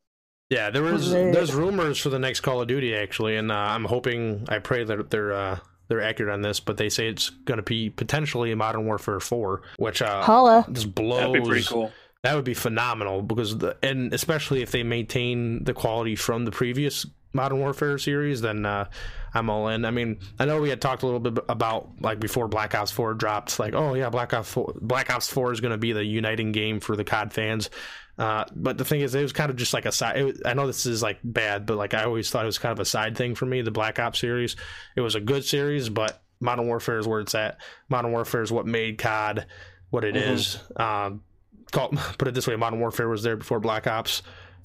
Yeah, 0.50 0.70
there 0.70 0.82
was 0.82 1.12
Right. 1.12 1.32
there's 1.32 1.54
rumors 1.54 1.98
for 1.98 2.08
the 2.08 2.18
next 2.18 2.40
Call 2.40 2.60
of 2.62 2.68
Duty 2.68 2.94
actually, 2.94 3.36
and 3.36 3.52
uh, 3.52 3.54
I'm 3.54 3.84
hoping 3.84 4.46
I 4.48 4.58
pray 4.60 4.82
that 4.84 5.10
they're 5.10 5.32
uh, 5.32 5.58
they're 5.88 6.00
accurate 6.00 6.32
on 6.32 6.42
this, 6.42 6.60
but 6.60 6.76
they 6.76 6.88
say 6.88 7.08
it's 7.08 7.30
going 7.30 7.56
to 7.58 7.62
be 7.62 7.90
potentially 7.90 8.54
Modern 8.54 8.86
Warfare 8.86 9.20
4, 9.20 9.62
which 9.78 10.02
uh, 10.02 10.22
Holla. 10.22 10.66
just 10.70 10.94
blows. 10.94 11.20
That'd 11.20 11.32
be 11.42 11.48
pretty 11.48 11.64
cool. 11.66 11.92
That 12.22 12.34
would 12.34 12.44
be 12.44 12.54
phenomenal 12.54 13.22
because 13.22 13.56
the, 13.58 13.76
and 13.82 14.12
especially 14.12 14.60
if 14.62 14.70
they 14.70 14.82
maintain 14.82 15.64
the 15.64 15.72
quality 15.72 16.16
from 16.16 16.44
the 16.44 16.50
previous 16.50 17.06
Modern 17.32 17.58
Warfare 17.60 17.96
series, 17.98 18.40
then 18.40 18.66
uh, 18.66 18.86
I'm 19.34 19.48
all 19.50 19.68
in. 19.68 19.84
I 19.84 19.90
mean, 19.90 20.18
I 20.38 20.44
know 20.46 20.60
we 20.60 20.70
had 20.70 20.80
talked 20.80 21.02
a 21.02 21.06
little 21.06 21.20
bit 21.20 21.44
about 21.48 21.90
like 22.00 22.20
before 22.20 22.48
Black 22.48 22.74
Ops 22.74 22.90
4 22.90 23.14
dropped, 23.14 23.58
like 23.58 23.74
oh 23.74 23.94
yeah, 23.94 24.08
Black 24.10 24.32
Ops 24.34 24.50
4, 24.50 24.74
Black 24.80 25.10
Ops 25.10 25.28
4 25.30 25.52
is 25.52 25.60
going 25.60 25.72
to 25.72 25.78
be 25.78 25.92
the 25.92 26.04
uniting 26.04 26.52
game 26.52 26.80
for 26.80 26.96
the 26.96 27.04
COD 27.04 27.32
fans. 27.32 27.70
Uh, 28.18 28.44
but 28.54 28.76
the 28.78 28.84
thing 28.84 29.00
is, 29.00 29.14
it 29.14 29.22
was 29.22 29.32
kind 29.32 29.48
of 29.50 29.56
just 29.56 29.72
like 29.72 29.86
a 29.86 29.92
side. 29.92 30.24
Was, 30.24 30.42
I 30.44 30.54
know 30.54 30.66
this 30.66 30.86
is 30.86 31.02
like 31.02 31.18
bad, 31.22 31.66
but 31.66 31.76
like 31.76 31.94
I 31.94 32.02
always 32.04 32.28
thought 32.30 32.42
it 32.42 32.46
was 32.46 32.58
kind 32.58 32.72
of 32.72 32.80
a 32.80 32.84
side 32.84 33.16
thing 33.16 33.34
for 33.36 33.46
me. 33.46 33.62
The 33.62 33.70
Black 33.70 33.98
Ops 33.98 34.18
series, 34.18 34.56
it 34.96 35.00
was 35.00 35.14
a 35.14 35.20
good 35.20 35.44
series, 35.44 35.88
but 35.88 36.20
Modern 36.40 36.66
Warfare 36.66 36.98
is 36.98 37.06
where 37.06 37.20
it's 37.20 37.34
at. 37.34 37.58
Modern 37.88 38.10
Warfare 38.12 38.42
is 38.42 38.50
what 38.50 38.66
made 38.66 38.98
COD 38.98 39.46
what 39.90 40.04
it 40.04 40.14
Mhm. 40.16 40.32
is. 40.32 40.58
Um, 40.76 41.22
call, 41.70 41.88
put 42.18 42.26
it 42.28 42.34
this 42.34 42.46
way: 42.46 42.56
Modern 42.56 42.80
Warfare 42.80 43.08
was 43.08 43.22
there 43.22 43.36
before 43.36 43.60
Black 43.60 43.86
Ops. 43.86 44.22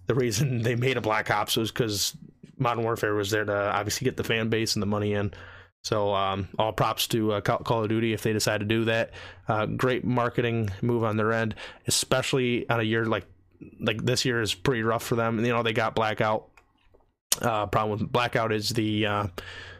The 0.07 0.15
reason 0.15 0.61
they 0.63 0.75
made 0.75 0.97
a 0.97 1.01
Black 1.01 1.29
Ops 1.29 1.55
was 1.55 1.71
because 1.71 2.17
Modern 2.57 2.83
Warfare 2.83 3.13
was 3.13 3.29
there 3.29 3.45
to 3.45 3.55
obviously 3.55 4.05
get 4.05 4.17
the 4.17 4.23
fan 4.23 4.49
base 4.49 4.75
and 4.75 4.81
the 4.81 4.87
money 4.87 5.13
in. 5.13 5.31
So 5.83 6.13
um, 6.13 6.47
all 6.57 6.71
props 6.71 7.07
to 7.09 7.33
uh, 7.33 7.41
Call 7.41 7.59
Call 7.59 7.83
of 7.83 7.89
Duty 7.89 8.13
if 8.13 8.21
they 8.23 8.31
decide 8.33 8.59
to 8.61 8.65
do 8.65 8.85
that. 8.85 9.11
Uh, 9.47 9.65
great 9.65 10.05
marketing 10.05 10.69
move 10.81 11.03
on 11.03 11.17
their 11.17 11.33
end, 11.33 11.55
especially 11.87 12.67
on 12.69 12.79
a 12.79 12.83
year 12.83 13.05
like 13.05 13.25
like 13.79 14.03
this 14.05 14.25
year 14.25 14.41
is 14.41 14.53
pretty 14.53 14.83
rough 14.83 15.03
for 15.03 15.15
them. 15.15 15.43
You 15.43 15.51
know 15.51 15.63
they 15.63 15.73
got 15.73 15.95
Blackout. 15.95 16.47
Uh, 17.41 17.65
problem 17.65 17.99
with 17.99 18.11
Blackout 18.11 18.51
is 18.51 18.69
the 18.69 19.05
uh, 19.05 19.27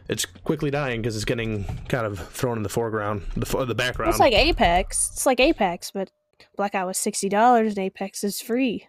it's 0.08 0.24
quickly 0.24 0.70
dying 0.70 1.00
because 1.00 1.16
it's 1.16 1.24
getting 1.24 1.64
kind 1.88 2.06
of 2.06 2.18
thrown 2.18 2.56
in 2.56 2.62
the 2.62 2.68
foreground, 2.68 3.22
the 3.36 3.46
fo- 3.46 3.64
the 3.64 3.74
background. 3.74 4.10
It's 4.10 4.20
like 4.20 4.34
Apex. 4.34 5.10
It's 5.14 5.26
like 5.26 5.40
Apex, 5.40 5.90
but 5.90 6.10
Blackout 6.56 6.86
was 6.86 6.98
sixty 6.98 7.28
dollars 7.28 7.70
and 7.70 7.78
Apex 7.78 8.24
is 8.24 8.40
free. 8.40 8.86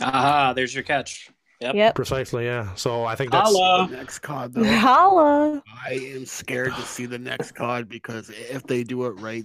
Aha, 0.00 0.52
there's 0.52 0.74
your 0.74 0.84
catch. 0.84 1.30
Yep. 1.60 1.74
Yep. 1.76 1.94
Precisely, 1.94 2.44
yeah. 2.44 2.74
So 2.74 3.04
I 3.04 3.14
think 3.14 3.30
that's 3.30 3.52
Holla. 3.52 3.86
The 3.88 3.96
next 3.96 4.18
COD 4.18 4.52
though. 4.52 4.64
Holla. 4.78 5.62
I 5.86 5.92
am 5.92 6.26
scared 6.26 6.74
to 6.74 6.82
see 6.82 7.06
the 7.06 7.18
next 7.18 7.52
COD 7.52 7.88
because 7.88 8.30
if 8.30 8.64
they 8.64 8.82
do 8.82 9.06
it 9.06 9.10
right, 9.20 9.44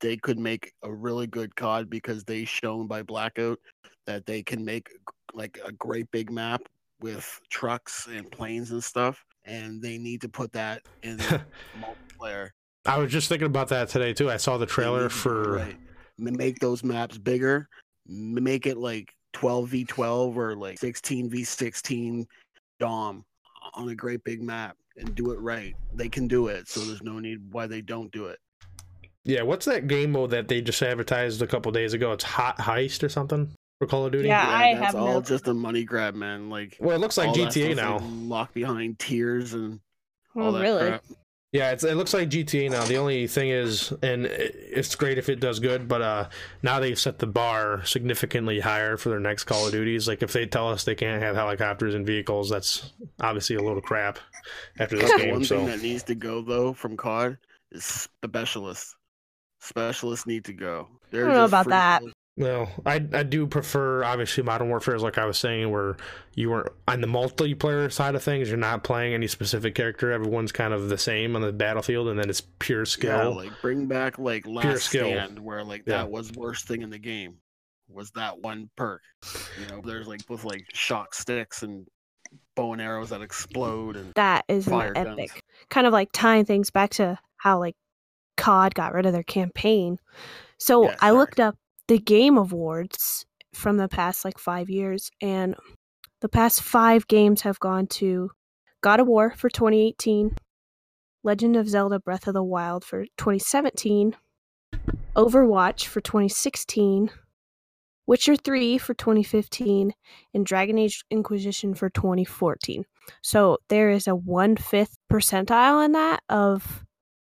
they 0.00 0.18
could 0.18 0.38
make 0.38 0.72
a 0.82 0.92
really 0.92 1.26
good 1.26 1.56
COD 1.56 1.88
because 1.88 2.24
they 2.24 2.44
shown 2.44 2.86
by 2.86 3.02
Blackout 3.02 3.58
that 4.10 4.26
they 4.26 4.42
can 4.42 4.64
make 4.64 4.90
like 5.34 5.58
a 5.64 5.70
great 5.72 6.10
big 6.10 6.30
map 6.30 6.62
with 7.00 7.40
trucks 7.48 8.08
and 8.12 8.30
planes 8.30 8.72
and 8.72 8.82
stuff, 8.82 9.24
and 9.44 9.80
they 9.80 9.98
need 9.98 10.20
to 10.22 10.28
put 10.28 10.52
that 10.52 10.82
in 11.02 11.16
multiplayer. 11.78 12.50
I 12.86 12.98
was 12.98 13.12
just 13.12 13.28
thinking 13.28 13.46
about 13.46 13.68
that 13.68 13.88
today 13.88 14.12
too. 14.12 14.28
I 14.30 14.36
saw 14.36 14.58
the 14.58 14.66
trailer 14.66 15.02
need 15.02 15.12
for 15.12 15.52
right. 15.54 15.76
Make 16.18 16.58
those 16.58 16.82
maps 16.84 17.16
bigger, 17.16 17.68
make 18.06 18.66
it 18.66 18.76
like 18.76 19.14
12 19.32 19.68
v 19.68 19.84
12 19.84 20.36
or 20.36 20.56
like 20.56 20.78
16 20.78 21.30
v 21.30 21.44
16 21.44 22.26
dom 22.78 23.24
on 23.74 23.88
a 23.88 23.94
great 23.94 24.22
big 24.24 24.42
map 24.42 24.76
and 24.96 25.14
do 25.14 25.30
it 25.30 25.38
right. 25.40 25.74
They 25.94 26.08
can 26.08 26.26
do 26.26 26.48
it, 26.48 26.68
so 26.68 26.80
there's 26.80 27.02
no 27.02 27.20
need 27.20 27.38
why 27.52 27.66
they 27.68 27.80
don't 27.80 28.10
do 28.10 28.26
it. 28.26 28.38
yeah. 29.24 29.42
What's 29.42 29.66
that 29.66 29.86
game 29.86 30.12
mode 30.12 30.30
that 30.30 30.48
they 30.48 30.60
just 30.60 30.82
advertised 30.82 31.40
a 31.40 31.46
couple 31.46 31.70
days 31.70 31.94
ago? 31.94 32.12
It's 32.12 32.24
Hot 32.24 32.58
Heist 32.58 33.04
or 33.04 33.08
something 33.08 33.54
for 33.80 33.86
Call 33.86 34.04
of 34.06 34.12
Duty. 34.12 34.28
Yeah, 34.28 34.46
I 34.46 34.74
that's 34.74 34.86
have 34.86 34.94
all 34.94 35.14
no- 35.14 35.20
just 35.22 35.48
a 35.48 35.54
money 35.54 35.84
grab, 35.84 36.14
man. 36.14 36.50
Like 36.50 36.76
Well, 36.78 36.94
it 36.94 37.00
looks 37.00 37.16
like 37.16 37.30
GTA 37.30 37.74
now. 37.74 37.94
like, 37.94 38.02
locked 38.04 38.54
behind 38.54 38.98
tiers 38.98 39.54
and 39.54 39.80
all 40.36 40.48
Oh, 40.48 40.52
that 40.52 40.60
really? 40.60 40.88
crap. 40.88 41.02
Yeah, 41.52 41.72
it's, 41.72 41.82
it 41.82 41.96
looks 41.96 42.14
like 42.14 42.28
GTA 42.28 42.70
now. 42.70 42.84
The 42.84 42.96
only 42.98 43.26
thing 43.26 43.48
is, 43.48 43.92
and 44.02 44.26
it's 44.26 44.94
great 44.94 45.18
if 45.18 45.28
it 45.28 45.40
does 45.40 45.58
good, 45.58 45.88
but 45.88 46.00
uh, 46.00 46.28
now 46.62 46.78
they've 46.78 46.96
set 46.98 47.18
the 47.18 47.26
bar 47.26 47.84
significantly 47.84 48.60
higher 48.60 48.96
for 48.96 49.08
their 49.08 49.18
next 49.18 49.44
Call 49.44 49.66
of 49.66 49.72
Duties. 49.72 50.06
Like 50.06 50.22
if 50.22 50.32
they 50.32 50.46
tell 50.46 50.68
us 50.68 50.84
they 50.84 50.94
can't 50.94 51.20
have 51.20 51.34
helicopters 51.34 51.94
and 51.96 52.06
vehicles, 52.06 52.50
that's 52.50 52.92
obviously 53.20 53.56
a 53.56 53.62
load 53.62 53.78
of 53.78 53.82
crap 53.82 54.18
after 54.78 54.96
this 54.96 55.10
The 55.10 55.18
game. 55.18 55.30
one 55.32 55.44
So 55.44 55.56
thing 55.56 55.66
that 55.66 55.82
needs 55.82 56.02
to 56.04 56.14
go 56.14 56.40
though 56.42 56.72
from 56.72 56.96
COD 56.96 57.36
is 57.72 57.84
specialists. 58.22 58.94
Specialists 59.58 60.26
need 60.26 60.44
to 60.44 60.52
go. 60.52 60.86
They're 61.10 61.24
don't 61.24 61.34
know 61.34 61.44
about 61.46 61.66
that. 61.70 62.02
Kills. 62.40 62.68
Well, 62.68 62.82
I 62.86 62.94
I 63.12 63.22
do 63.22 63.46
prefer 63.46 64.04
obviously 64.04 64.42
Modern 64.42 64.68
Warfare, 64.68 64.94
is 64.94 65.02
like 65.02 65.18
I 65.18 65.24
was 65.26 65.38
saying, 65.38 65.70
where 65.70 65.96
you 66.34 66.50
were 66.50 66.72
on 66.88 67.00
the 67.00 67.06
multiplayer 67.06 67.90
side 67.92 68.14
of 68.14 68.22
things. 68.22 68.48
You're 68.48 68.56
not 68.58 68.84
playing 68.84 69.14
any 69.14 69.26
specific 69.26 69.74
character. 69.74 70.10
Everyone's 70.12 70.52
kind 70.52 70.72
of 70.72 70.88
the 70.88 70.98
same 70.98 71.36
on 71.36 71.42
the 71.42 71.52
battlefield, 71.52 72.08
and 72.08 72.18
then 72.18 72.28
it's 72.30 72.42
pure 72.58 72.84
skill. 72.84 73.10
Yeah, 73.10 73.20
skill. 73.22 73.36
like 73.36 73.52
bring 73.62 73.86
back 73.86 74.18
like 74.18 74.46
last 74.46 74.84
skill. 74.84 75.06
stand 75.06 75.38
where 75.38 75.62
like 75.64 75.82
Yeah. 75.86 75.98
that 75.98 76.10
was 76.10 76.32
worst 76.32 76.66
thing 76.66 76.82
in 76.82 76.90
the 76.90 76.98
game 76.98 77.36
was 77.88 78.10
that 78.12 78.38
one 78.38 78.70
perk. 78.76 79.02
You 79.60 79.66
know, 79.68 79.82
there's 79.84 80.06
like 80.06 80.20
with 80.28 80.44
like 80.44 80.64
shock 80.72 81.14
sticks 81.14 81.62
and 81.64 81.86
bow 82.54 82.72
and 82.72 82.80
arrows 82.80 83.10
that 83.10 83.20
explode 83.20 83.96
and 83.96 84.12
That 84.14 84.44
is 84.48 84.66
an 84.68 84.72
Fire 84.72 84.92
guns. 84.94 85.18
epic. 85.18 85.42
Kind 85.70 85.86
of 85.88 85.92
like 85.92 86.10
tying 86.12 86.44
things 86.44 86.70
back 86.70 86.90
to 86.90 87.18
how 87.36 87.58
like 87.58 87.74
COD 88.36 88.74
got 88.74 88.94
rid 88.94 89.06
of 89.06 89.12
their 89.12 89.24
campaign. 89.24 89.98
So 90.58 90.84
Yeah, 90.84 90.96
I 91.00 91.08
sorry. 91.08 91.12
looked 91.18 91.40
up 91.40 91.56
the 91.90 91.98
game 91.98 92.38
awards 92.38 93.26
from 93.52 93.76
the 93.76 93.88
past 93.88 94.24
like 94.24 94.38
five 94.38 94.70
years, 94.70 95.10
and 95.20 95.56
the 96.20 96.28
past 96.28 96.62
five 96.62 97.08
games 97.08 97.40
have 97.40 97.58
gone 97.58 97.88
to 97.88 98.30
God 98.80 99.00
of 99.00 99.08
War 99.08 99.34
for 99.36 99.48
2018, 99.50 100.36
Legend 101.24 101.56
of 101.56 101.68
Zelda 101.68 101.98
Breath 101.98 102.28
of 102.28 102.34
the 102.34 102.44
Wild 102.44 102.84
for 102.84 103.06
2017, 103.18 104.14
Overwatch 105.16 105.86
for 105.86 106.00
2016, 106.00 107.10
Witcher 108.06 108.36
3 108.36 108.78
for 108.78 108.94
2015, 108.94 109.92
and 110.32 110.46
Dragon 110.46 110.78
Age 110.78 111.02
Inquisition 111.10 111.74
for 111.74 111.90
2014. 111.90 112.84
So 113.20 113.58
there 113.68 113.90
is 113.90 114.06
a 114.06 114.14
one 114.14 114.56
fifth 114.56 114.96
percentile 115.12 115.84
in 115.84 115.90
that 115.92 116.22
of 116.28 116.84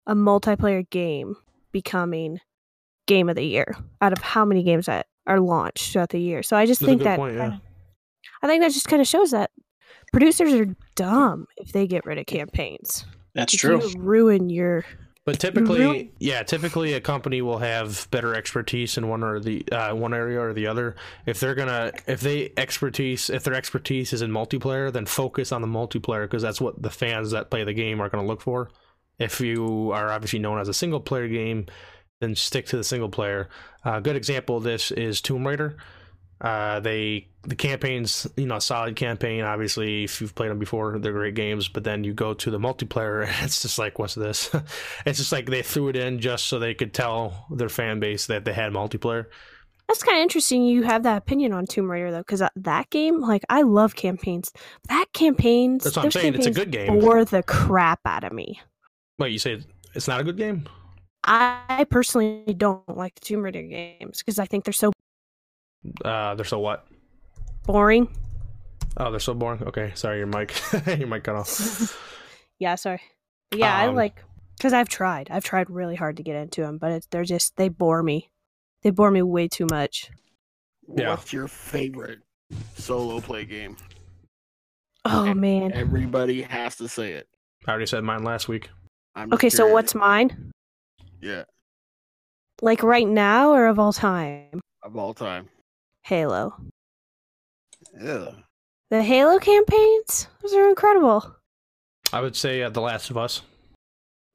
a 0.05 0.13
multiplayer 0.13 0.87
game 0.87 1.35
becoming 1.71 2.41
game 3.07 3.29
of 3.29 3.35
the 3.35 3.43
year 3.45 3.75
out 4.01 4.13
of 4.13 4.19
how 4.19 4.45
many 4.45 4.63
games 4.63 4.85
that 4.85 5.07
are 5.27 5.39
launched 5.39 5.91
throughout 5.93 6.09
the 6.09 6.19
year. 6.19 6.43
So 6.43 6.55
I 6.57 6.65
just 6.65 6.81
That's 6.81 6.89
think 6.89 7.03
that 7.03 7.17
point, 7.17 7.35
yeah. 7.35 7.41
kinda- 7.41 7.61
I 8.43 8.47
think 8.47 8.61
that 8.63 8.71
just 8.71 8.87
kind 8.87 9.01
of 9.01 9.07
shows 9.07 9.31
that 9.31 9.51
producers 10.11 10.53
are 10.53 10.75
dumb 10.95 11.47
if 11.57 11.71
they 11.71 11.87
get 11.87 12.05
rid 12.05 12.17
of 12.17 12.25
campaigns. 12.25 13.05
That's 13.35 13.53
If 13.53 13.59
true. 13.61 13.81
You 13.81 13.93
ruin 13.99 14.49
your 14.49 14.83
But 15.23 15.39
typically, 15.39 15.79
Really? 15.79 16.11
yeah, 16.19 16.41
typically 16.41 16.93
a 16.93 16.99
company 16.99 17.43
will 17.43 17.59
have 17.59 18.07
better 18.09 18.33
expertise 18.33 18.97
in 18.97 19.07
one 19.07 19.23
or 19.23 19.39
the 19.39 19.63
uh, 19.71 19.93
one 19.93 20.15
area 20.15 20.41
or 20.41 20.51
the 20.51 20.65
other. 20.65 20.95
If 21.27 21.39
they're 21.39 21.53
gonna, 21.53 21.91
if 22.07 22.21
they 22.21 22.51
expertise, 22.57 23.29
if 23.29 23.43
their 23.43 23.53
expertise 23.53 24.13
is 24.13 24.23
in 24.23 24.31
multiplayer, 24.31 24.91
then 24.91 25.05
focus 25.05 25.51
on 25.51 25.61
the 25.61 25.67
multiplayer 25.67 26.23
because 26.23 26.41
that's 26.41 26.59
what 26.59 26.81
the 26.81 26.89
fans 26.89 27.29
that 27.31 27.51
play 27.51 27.63
the 27.63 27.73
game 27.73 28.01
are 28.01 28.09
gonna 28.09 28.25
look 28.25 28.41
for. 28.41 28.71
If 29.19 29.39
you 29.39 29.91
are 29.91 30.09
obviously 30.09 30.39
known 30.39 30.59
as 30.59 30.67
a 30.67 30.73
single 30.73 30.99
player 30.99 31.27
game, 31.27 31.67
then 32.21 32.35
stick 32.35 32.67
to 32.67 32.77
the 32.77 32.83
single 32.83 33.09
player. 33.09 33.49
A 33.83 33.99
good 33.99 34.15
example 34.15 34.57
of 34.57 34.63
this 34.63 34.91
is 34.91 35.19
Tomb 35.19 35.45
Raider. 35.45 35.75
Uh, 36.39 36.79
they 36.79 37.27
the 37.43 37.55
campaigns, 37.55 38.27
you 38.35 38.45
know, 38.45 38.55
a 38.55 38.61
solid 38.61 38.95
campaign. 38.95 39.43
Obviously, 39.43 40.03
if 40.03 40.21
you've 40.21 40.33
played 40.33 40.49
them 40.49 40.59
before, 40.59 40.97
they're 40.97 41.11
great 41.11 41.35
games. 41.35 41.67
But 41.67 41.83
then 41.83 42.03
you 42.03 42.13
go 42.13 42.33
to 42.33 42.51
the 42.51 42.59
multiplayer, 42.59 43.27
and 43.27 43.45
it's 43.45 43.61
just 43.61 43.77
like, 43.77 43.99
what's 43.99 44.15
this? 44.15 44.49
it's 45.05 45.19
just 45.19 45.31
like 45.31 45.47
they 45.47 45.61
threw 45.61 45.89
it 45.89 45.95
in 45.95 46.19
just 46.19 46.47
so 46.47 46.57
they 46.57 46.73
could 46.73 46.93
tell 46.93 47.45
their 47.51 47.69
fan 47.69 47.99
base 47.99 48.27
that 48.27 48.45
they 48.45 48.53
had 48.53 48.71
multiplayer. 48.71 49.25
That's 49.87 50.03
kind 50.03 50.19
of 50.19 50.21
interesting. 50.23 50.63
You 50.63 50.83
have 50.83 51.03
that 51.03 51.17
opinion 51.17 51.51
on 51.51 51.65
Tomb 51.65 51.91
Raider 51.91 52.11
though, 52.11 52.19
because 52.19 52.41
that 52.55 52.89
game, 52.89 53.19
like, 53.19 53.43
I 53.49 53.63
love 53.63 53.95
campaigns. 53.95 54.51
That 54.87 55.07
campaigns, 55.13 55.83
That's 55.83 55.97
what 55.97 56.05
I'm 56.05 56.11
saying. 56.11 56.35
It's 56.35 56.45
a 56.45 56.51
good 56.51 56.71
game. 56.71 56.99
bore 56.99 57.25
the 57.25 57.43
crap 57.43 57.99
out 58.05 58.23
of 58.23 58.31
me. 58.31 58.61
Wait, 59.19 59.33
you 59.33 59.39
say 59.39 59.61
it's 59.93 60.07
not 60.07 60.21
a 60.21 60.23
good 60.23 60.37
game? 60.37 60.65
I 61.23 61.85
personally 61.89 62.53
don't 62.57 62.87
like 62.97 63.15
the 63.15 63.21
Tomb 63.21 63.41
Raider 63.43 63.61
games 63.61 64.19
because 64.19 64.39
I 64.39 64.45
think 64.45 64.63
they're 64.65 64.73
so 64.73 64.91
Uh, 66.03 66.35
they're 66.35 66.45
so 66.45 66.59
what? 66.59 66.87
boring. 67.65 68.07
Oh, 68.97 69.11
they're 69.11 69.19
so 69.19 69.33
boring. 69.33 69.63
Okay, 69.63 69.91
sorry, 69.95 70.17
your 70.17 70.27
mic, 70.27 70.53
your 70.87 71.07
mic 71.07 71.23
cut 71.23 71.35
off. 71.35 71.97
Yeah, 72.59 72.75
sorry. 72.75 73.01
But 73.49 73.59
yeah, 73.59 73.75
I 73.75 73.87
Um, 73.87 73.95
like 73.95 74.21
because 74.55 74.71
I've 74.73 74.87
tried. 74.89 75.29
I've 75.31 75.43
tried 75.43 75.67
really 75.71 75.95
hard 75.95 76.17
to 76.17 76.23
get 76.23 76.35
into 76.35 76.61
them, 76.61 76.77
but 76.77 76.91
it's, 76.91 77.07
they're 77.07 77.23
just 77.23 77.55
they 77.55 77.69
bore 77.69 78.03
me. 78.03 78.29
They 78.83 78.91
bore 78.91 79.09
me 79.09 79.23
way 79.23 79.47
too 79.47 79.65
much. 79.65 80.11
Yeah. 80.95 81.09
What's 81.09 81.33
your 81.33 81.47
favorite 81.47 82.19
solo 82.75 83.19
play 83.19 83.45
game? 83.45 83.77
Oh 85.05 85.25
And 85.25 85.41
man. 85.41 85.71
Everybody 85.73 86.43
has 86.43 86.75
to 86.77 86.87
say 86.87 87.13
it. 87.13 87.27
I 87.65 87.71
already 87.71 87.87
said 87.87 88.03
mine 88.03 88.23
last 88.23 88.47
week. 88.47 88.69
I'm 89.15 89.29
just 89.31 89.39
Okay, 89.39 89.49
so 89.49 89.65
what's 89.67 89.95
mine? 89.95 90.51
Yeah 91.21 91.43
Like 92.61 92.83
right 92.83 93.07
now 93.07 93.51
or 93.51 93.67
of 93.67 93.79
all 93.79 93.93
time? 93.93 94.59
of 94.83 94.95
all 94.97 95.13
time? 95.13 95.49
Halo. 96.03 96.55
Yeah. 98.01 98.31
The 98.89 99.03
Halo 99.03 99.39
campaigns, 99.39 100.27
those 100.41 100.53
are 100.53 100.67
incredible. 100.69 101.35
I 102.11 102.19
would 102.21 102.35
say 102.35 102.61
uh, 102.63 102.69
The 102.69 102.81
Last 102.81 103.09
of 103.09 103.17
Us. 103.17 103.41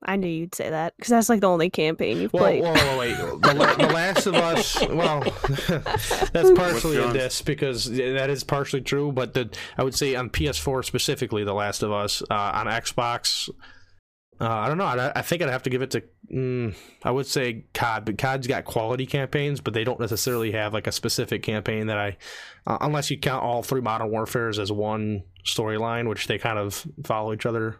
I 0.04 0.16
knew 0.16 0.28
you'd 0.28 0.54
say 0.54 0.70
that 0.70 0.94
because 0.96 1.10
that's 1.10 1.28
like 1.28 1.40
the 1.40 1.48
only 1.48 1.68
campaign 1.70 2.18
you've 2.20 2.32
Well, 2.32 2.44
played. 2.44 2.62
whoa, 2.62 2.72
whoa, 2.74 2.98
wait. 2.98 3.16
The, 3.16 3.74
the 3.86 3.92
Last 3.92 4.26
of 4.26 4.34
Us. 4.34 4.80
Well, 4.88 5.20
that's 6.32 6.50
partially 6.52 6.96
a 6.98 7.02
John's? 7.02 7.12
diss 7.14 7.42
because 7.42 7.90
that 7.90 8.30
is 8.30 8.44
partially 8.44 8.82
true. 8.82 9.10
But 9.10 9.34
the 9.34 9.50
I 9.76 9.82
would 9.84 9.94
say 9.94 10.14
on 10.14 10.30
PS4 10.30 10.84
specifically, 10.84 11.44
The 11.44 11.54
Last 11.54 11.82
of 11.82 11.92
Us. 11.92 12.22
Uh, 12.30 12.34
on 12.34 12.66
Xbox, 12.66 13.48
uh, 14.40 14.48
I 14.48 14.68
don't 14.68 14.78
know. 14.78 14.84
I, 14.84 15.12
I 15.16 15.22
think 15.22 15.42
I'd 15.42 15.48
have 15.48 15.62
to 15.64 15.70
give 15.70 15.82
it 15.82 15.90
to. 15.92 16.02
Mm, 16.32 16.74
I 17.02 17.10
would 17.10 17.26
say 17.26 17.64
COD, 17.74 18.04
but 18.04 18.18
COD's 18.18 18.46
got 18.46 18.64
quality 18.64 19.06
campaigns, 19.06 19.60
but 19.60 19.72
they 19.74 19.84
don't 19.84 20.00
necessarily 20.00 20.52
have 20.52 20.74
like 20.74 20.86
a 20.86 20.92
specific 20.92 21.42
campaign 21.42 21.86
that 21.86 21.98
I, 21.98 22.16
uh, 22.66 22.78
unless 22.80 23.10
you 23.10 23.18
count 23.18 23.42
all 23.42 23.62
three 23.62 23.80
Modern 23.80 24.10
Warfares 24.10 24.58
as 24.58 24.70
one 24.70 25.22
storyline, 25.44 26.08
which 26.08 26.26
they 26.26 26.38
kind 26.38 26.58
of 26.58 26.86
follow 27.04 27.32
each 27.32 27.46
other. 27.46 27.76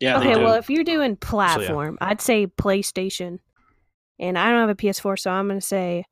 Yeah, 0.00 0.18
they 0.18 0.30
okay, 0.30 0.34
do. 0.38 0.44
well, 0.44 0.54
if 0.54 0.70
you're 0.70 0.84
doing 0.84 1.16
platform, 1.16 1.98
I'd 2.00 2.20
say 2.20 2.46
PlayStation. 2.46 3.38
And 4.18 4.38
I 4.38 4.50
don't 4.50 4.60
have 4.60 4.70
a 4.70 4.74
PS4, 4.74 5.18
so 5.18 5.30
I'm 5.30 5.46
going 5.46 5.60
to 5.60 5.66
say 5.66 6.04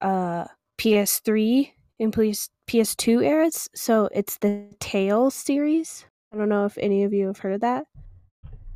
uh, 0.00 0.46
PS3 0.78 1.70
and 2.00 2.12
PS- 2.12 2.50
PS2 2.68 3.24
eras. 3.24 3.68
So 3.74 4.08
it's 4.12 4.38
the 4.38 4.72
Tales 4.80 5.34
series. 5.34 6.04
I 6.32 6.36
don't 6.36 6.48
know 6.48 6.64
if 6.64 6.76
any 6.78 7.04
of 7.04 7.12
you 7.12 7.26
have 7.28 7.38
heard 7.38 7.54
of 7.54 7.60
that. 7.60 7.84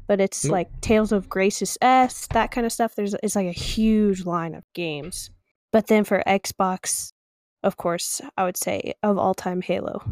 But 0.06 0.20
it's 0.20 0.44
Nope. 0.44 0.52
like 0.52 0.80
Tales 0.80 1.12
of 1.12 1.28
Graces 1.28 1.78
f, 1.80 2.28
that 2.30 2.50
kind 2.50 2.66
of 2.66 2.72
stuff. 2.72 2.94
There's 2.94 3.14
it's 3.22 3.36
like 3.36 3.46
a 3.46 3.52
huge 3.52 4.24
line 4.26 4.54
of 4.54 4.64
games. 4.74 5.30
But 5.72 5.86
then 5.86 6.04
for 6.04 6.22
Xbox, 6.26 7.12
of 7.62 7.76
course, 7.76 8.20
I 8.36 8.44
would 8.44 8.56
say 8.56 8.94
of 9.02 9.16
all 9.18 9.34
time 9.34 9.62
Halo 9.62 10.02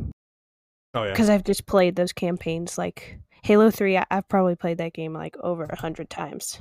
Oh 0.95 1.05
yeah. 1.05 1.11
because 1.11 1.29
I've 1.29 1.45
just 1.45 1.67
played 1.67 1.97
those 1.97 2.13
campaigns. 2.13 2.79
Like 2.79 3.19
Halo 3.43 3.71
Three, 3.71 3.97
I- 3.99 4.07
I've 4.11 4.29
probably 4.29 4.55
played 4.57 4.79
that 4.79 4.93
game 4.95 5.13
like 5.13 5.37
over 5.39 5.65
a 5.65 5.77
hundred 5.77 6.09
times. 6.09 6.61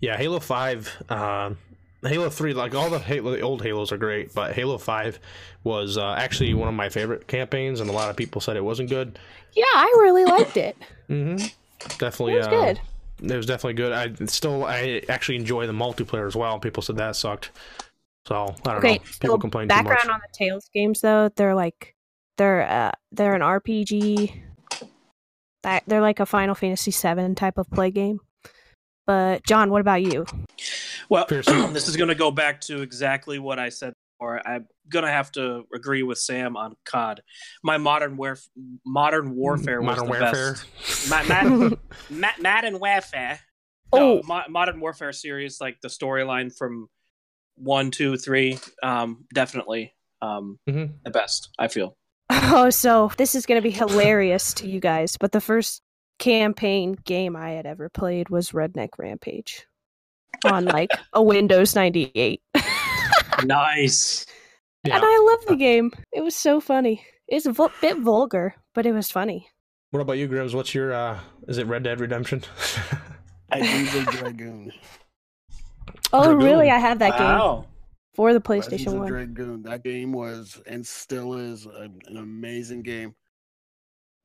Yeah, 0.00 0.16
Halo 0.16 0.40
Five, 0.40 0.90
um, 1.10 1.58
Halo 2.02 2.28
Three, 2.30 2.52
like 2.54 2.74
all 2.74 2.90
the 2.90 2.98
Halo, 2.98 3.32
the 3.32 3.40
old 3.40 3.62
Halos 3.62 3.90
are 3.92 3.96
great, 3.98 4.32
but 4.34 4.52
Halo 4.52 4.78
Five 4.78 5.18
was 5.64 5.96
uh, 5.98 6.14
actually 6.18 6.54
one 6.54 6.68
of 6.68 6.74
my 6.74 6.88
favorite 6.88 7.26
campaigns, 7.26 7.80
and 7.80 7.88
a 7.90 7.92
lot 7.92 8.08
of 8.10 8.16
people 8.16 8.40
said 8.40 8.56
it 8.56 8.64
wasn't 8.64 8.88
good. 8.90 9.18
Yeah, 9.54 9.64
I 9.74 9.92
really 9.98 10.24
liked 10.24 10.56
it. 10.56 10.76
hmm 11.08 11.36
Definitely, 11.98 12.34
It 12.34 12.38
was 12.38 12.46
uh, 12.46 12.50
good. 12.50 12.80
It 13.32 13.36
was 13.36 13.46
definitely 13.46 13.74
good. 13.74 13.92
I 13.92 14.12
still, 14.26 14.64
I 14.64 15.02
actually 15.08 15.36
enjoy 15.36 15.66
the 15.66 15.72
multiplayer 15.72 16.26
as 16.26 16.36
well. 16.36 16.58
People 16.58 16.82
said 16.82 16.96
that 16.98 17.16
sucked, 17.16 17.50
so 18.26 18.54
I 18.66 18.72
don't 18.72 18.76
Okay, 18.78 18.94
know. 18.94 19.04
People 19.20 19.36
so 19.36 19.38
complain 19.38 19.68
too 19.68 19.74
much. 19.76 19.84
background 19.86 20.10
on 20.10 20.20
the 20.20 20.32
Tales 20.32 20.68
games 20.72 21.00
though, 21.00 21.30
they're 21.36 21.54
like 21.54 21.94
they're 22.36 22.68
uh 22.68 22.92
they're 23.12 23.34
an 23.34 23.40
RPG. 23.40 24.42
That 25.62 25.82
they're 25.86 26.00
like 26.00 26.20
a 26.20 26.26
Final 26.26 26.54
Fantasy 26.54 26.90
VII 26.90 27.34
type 27.34 27.58
of 27.58 27.68
play 27.70 27.90
game. 27.90 28.20
But 29.06 29.44
John, 29.44 29.70
what 29.70 29.80
about 29.80 30.02
you? 30.02 30.26
Well, 31.08 31.26
this 31.28 31.88
is 31.88 31.96
going 31.96 32.08
to 32.08 32.14
go 32.14 32.30
back 32.30 32.60
to 32.62 32.82
exactly 32.82 33.38
what 33.38 33.58
I 33.58 33.68
said 33.68 33.94
before. 34.18 34.46
I'm 34.46 34.66
going 34.88 35.04
to 35.04 35.10
have 35.10 35.30
to 35.32 35.64
agree 35.74 36.02
with 36.02 36.18
Sam 36.18 36.56
on 36.56 36.74
COD. 36.84 37.22
My 37.62 37.78
modern 37.78 38.16
warf- 38.16 38.48
modern 38.84 39.34
warfare 39.34 39.80
was 39.80 39.98
Modern 39.98 40.04
the 40.04 40.10
Warfare. 40.10 40.52
best. 40.52 41.10
Ma- 41.10 41.22
Mad- 41.24 41.78
Ma- 42.10 42.28
Madden 42.40 42.80
Warfare. 42.80 43.40
Oh. 43.92 44.16
No, 44.16 44.22
Mo- 44.24 44.42
Modern 44.48 44.80
Warfare 44.80 45.12
series, 45.12 45.60
like 45.60 45.80
the 45.80 45.88
storyline 45.88 46.56
from 46.56 46.88
one, 47.56 47.90
two, 47.90 48.16
three, 48.16 48.58
um, 48.82 49.24
definitely 49.32 49.94
um, 50.22 50.58
Mhm. 50.68 50.94
the 51.04 51.10
best. 51.10 51.50
I 51.58 51.68
feel. 51.68 51.96
Oh, 52.30 52.70
so 52.70 53.12
this 53.18 53.34
is 53.34 53.46
going 53.46 53.58
to 53.60 53.62
be 53.62 53.70
hilarious 53.70 54.52
to 54.54 54.68
you 54.68 54.80
guys, 54.80 55.16
but 55.18 55.32
the 55.32 55.40
first 55.40 55.82
campaign 56.18 56.96
game 57.04 57.36
I 57.36 57.50
had 57.50 57.66
ever 57.66 57.88
played 57.88 58.30
was 58.30 58.50
Redneck 58.50 58.90
Rampage 58.98 59.66
on 60.44 60.64
like 60.64 60.90
a 61.12 61.22
Windows 61.22 61.74
98. 61.74 62.40
Nice. 63.44 64.26
Yeah. 64.84 64.96
And 64.96 65.04
I 65.04 65.18
love 65.32 65.46
the 65.46 65.56
game. 65.56 65.90
It 66.12 66.22
was 66.22 66.36
so 66.36 66.60
funny. 66.60 67.04
It's 67.28 67.46
a 67.46 67.70
bit 67.80 67.98
vulgar, 67.98 68.54
but 68.74 68.86
it 68.86 68.92
was 68.92 69.10
funny. 69.10 69.48
What 69.90 70.00
about 70.00 70.14
you, 70.18 70.28
Grims? 70.28 70.54
What's 70.54 70.74
your? 70.74 70.92
uh 70.92 71.18
Is 71.48 71.58
it 71.58 71.66
Red 71.66 71.82
Dead 71.82 72.00
Redemption? 72.00 72.42
I 73.50 73.60
do 73.60 73.84
the 73.84 74.10
Dragoon. 74.12 74.72
Oh, 76.12 76.24
Dragoon. 76.24 76.44
really? 76.44 76.70
I 76.70 76.78
have 76.78 76.98
that 77.00 77.12
game 77.18 77.26
wow. 77.26 77.66
for 78.14 78.32
the 78.32 78.40
PlayStation 78.40 78.88
of 78.88 78.94
1. 78.94 79.08
Dragoon. 79.08 79.62
That 79.62 79.82
game 79.84 80.12
was 80.12 80.60
and 80.66 80.86
still 80.86 81.34
is 81.34 81.66
a, 81.66 81.88
an 82.06 82.16
amazing 82.16 82.82
game. 82.82 83.14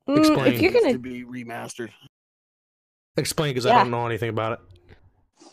Mm, 0.08 0.18
Explain. 0.18 0.52
if 0.52 0.60
you're 0.60 0.72
gonna, 0.72 0.92
to 0.92 0.98
be 0.98 1.24
remastered. 1.24 1.90
Explain, 3.16 3.50
because 3.50 3.64
Yeah. 3.64 3.76
I 3.76 3.82
don't 3.82 3.90
know 3.90 4.06
anything 4.06 4.30
about 4.30 4.52
it. 4.52 4.60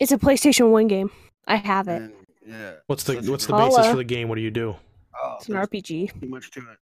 it's 0.00 0.12
a 0.12 0.18
PlayStation 0.18 0.70
1 0.70 0.88
game. 0.88 1.10
I 1.46 1.56
have 1.56 1.88
it. 1.88 2.02
And 2.02 2.12
yeah, 2.46 2.72
What's 2.86 3.04
the 3.04 3.14
What's 3.30 3.46
the 3.46 3.52
basis 3.54 3.76
Holla. 3.76 3.90
for 3.90 3.96
the 3.96 4.04
game? 4.04 4.28
What 4.28 4.36
do 4.36 4.40
you 4.42 4.50
do? 4.50 4.76
oh, 5.22 5.36
It's 5.38 5.48
an 5.48 5.54
there's 5.54 5.68
RPG. 5.68 6.20
too 6.20 6.28
much 6.28 6.50
to 6.52 6.60
it. 6.60 6.78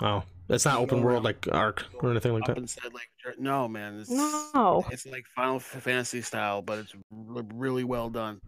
Oh, 0.00 0.22
it's 0.48 0.64
not 0.64 0.78
open 0.80 1.02
world 1.02 1.18
um, 1.18 1.24
like 1.24 1.46
Ark 1.52 1.84
or 2.00 2.10
anything 2.10 2.32
like 2.32 2.42
Up 2.42 2.48
that. 2.48 2.58
inside 2.58 2.92
like 2.92 3.08
Dra- 3.22 3.34
no 3.38 3.68
man, 3.68 4.00
it's 4.00 4.10
No. 4.10 4.84
it's 4.90 5.06
like 5.06 5.24
Final 5.36 5.56
F- 5.56 5.62
Fantasy 5.62 6.20
style, 6.22 6.60
but 6.62 6.78
it's 6.80 6.94
r- 7.12 7.44
really 7.54 7.84
well 7.84 8.10
done. 8.10 8.40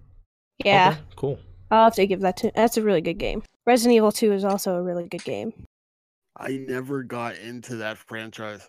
Yeah, 0.64 0.90
Okay, 0.92 1.00
cool. 1.16 1.38
I'll 1.70 1.84
have 1.84 1.94
to 1.94 2.06
give 2.06 2.20
that 2.22 2.36
to. 2.38 2.50
That's 2.54 2.76
a 2.76 2.82
really 2.82 3.00
good 3.00 3.18
game. 3.18 3.42
Resident 3.66 3.96
Evil 3.96 4.12
2 4.12 4.32
is 4.32 4.44
also 4.44 4.74
a 4.74 4.82
really 4.82 5.06
good 5.08 5.24
game. 5.24 5.52
I 6.36 6.64
never 6.68 7.02
got 7.02 7.36
into 7.38 7.76
that 7.76 7.96
franchise. 7.98 8.68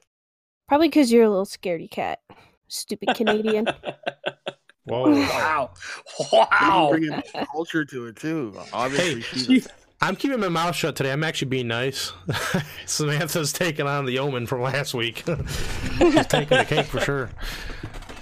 Probably 0.67 0.87
because 0.87 1.11
you're 1.11 1.23
a 1.23 1.29
little 1.29 1.45
scaredy 1.45 1.89
cat. 1.89 2.19
Stupid 2.67 3.09
Canadian. 3.15 3.67
Whoa. 4.85 5.11
wow. 5.11 5.71
Wow. 6.31 6.47
Wow. 6.51 6.87
Bringing 6.91 7.21
culture 7.51 7.85
to 7.85 8.07
it 8.07 8.15
too. 8.15 8.53
Obviously, 8.73 9.21
Hey, 9.21 9.21
she's 9.21 9.65
a- 9.65 9.69
I'm 10.01 10.15
keeping 10.15 10.39
my 10.39 10.49
mouth 10.49 10.75
shut 10.75 10.95
today. 10.95 11.11
I'm 11.11 11.23
actually 11.23 11.47
being 11.49 11.67
nice. 11.67 12.11
Samantha's 12.85 13.53
taking 13.53 13.87
on 13.87 14.05
the 14.05 14.19
omen 14.19 14.45
from 14.45 14.61
last 14.61 14.93
week. 14.93 15.23
She's 15.97 16.27
taking 16.27 16.57
the 16.57 16.65
cake 16.67 16.85
for 16.85 16.99
sure. 16.99 17.29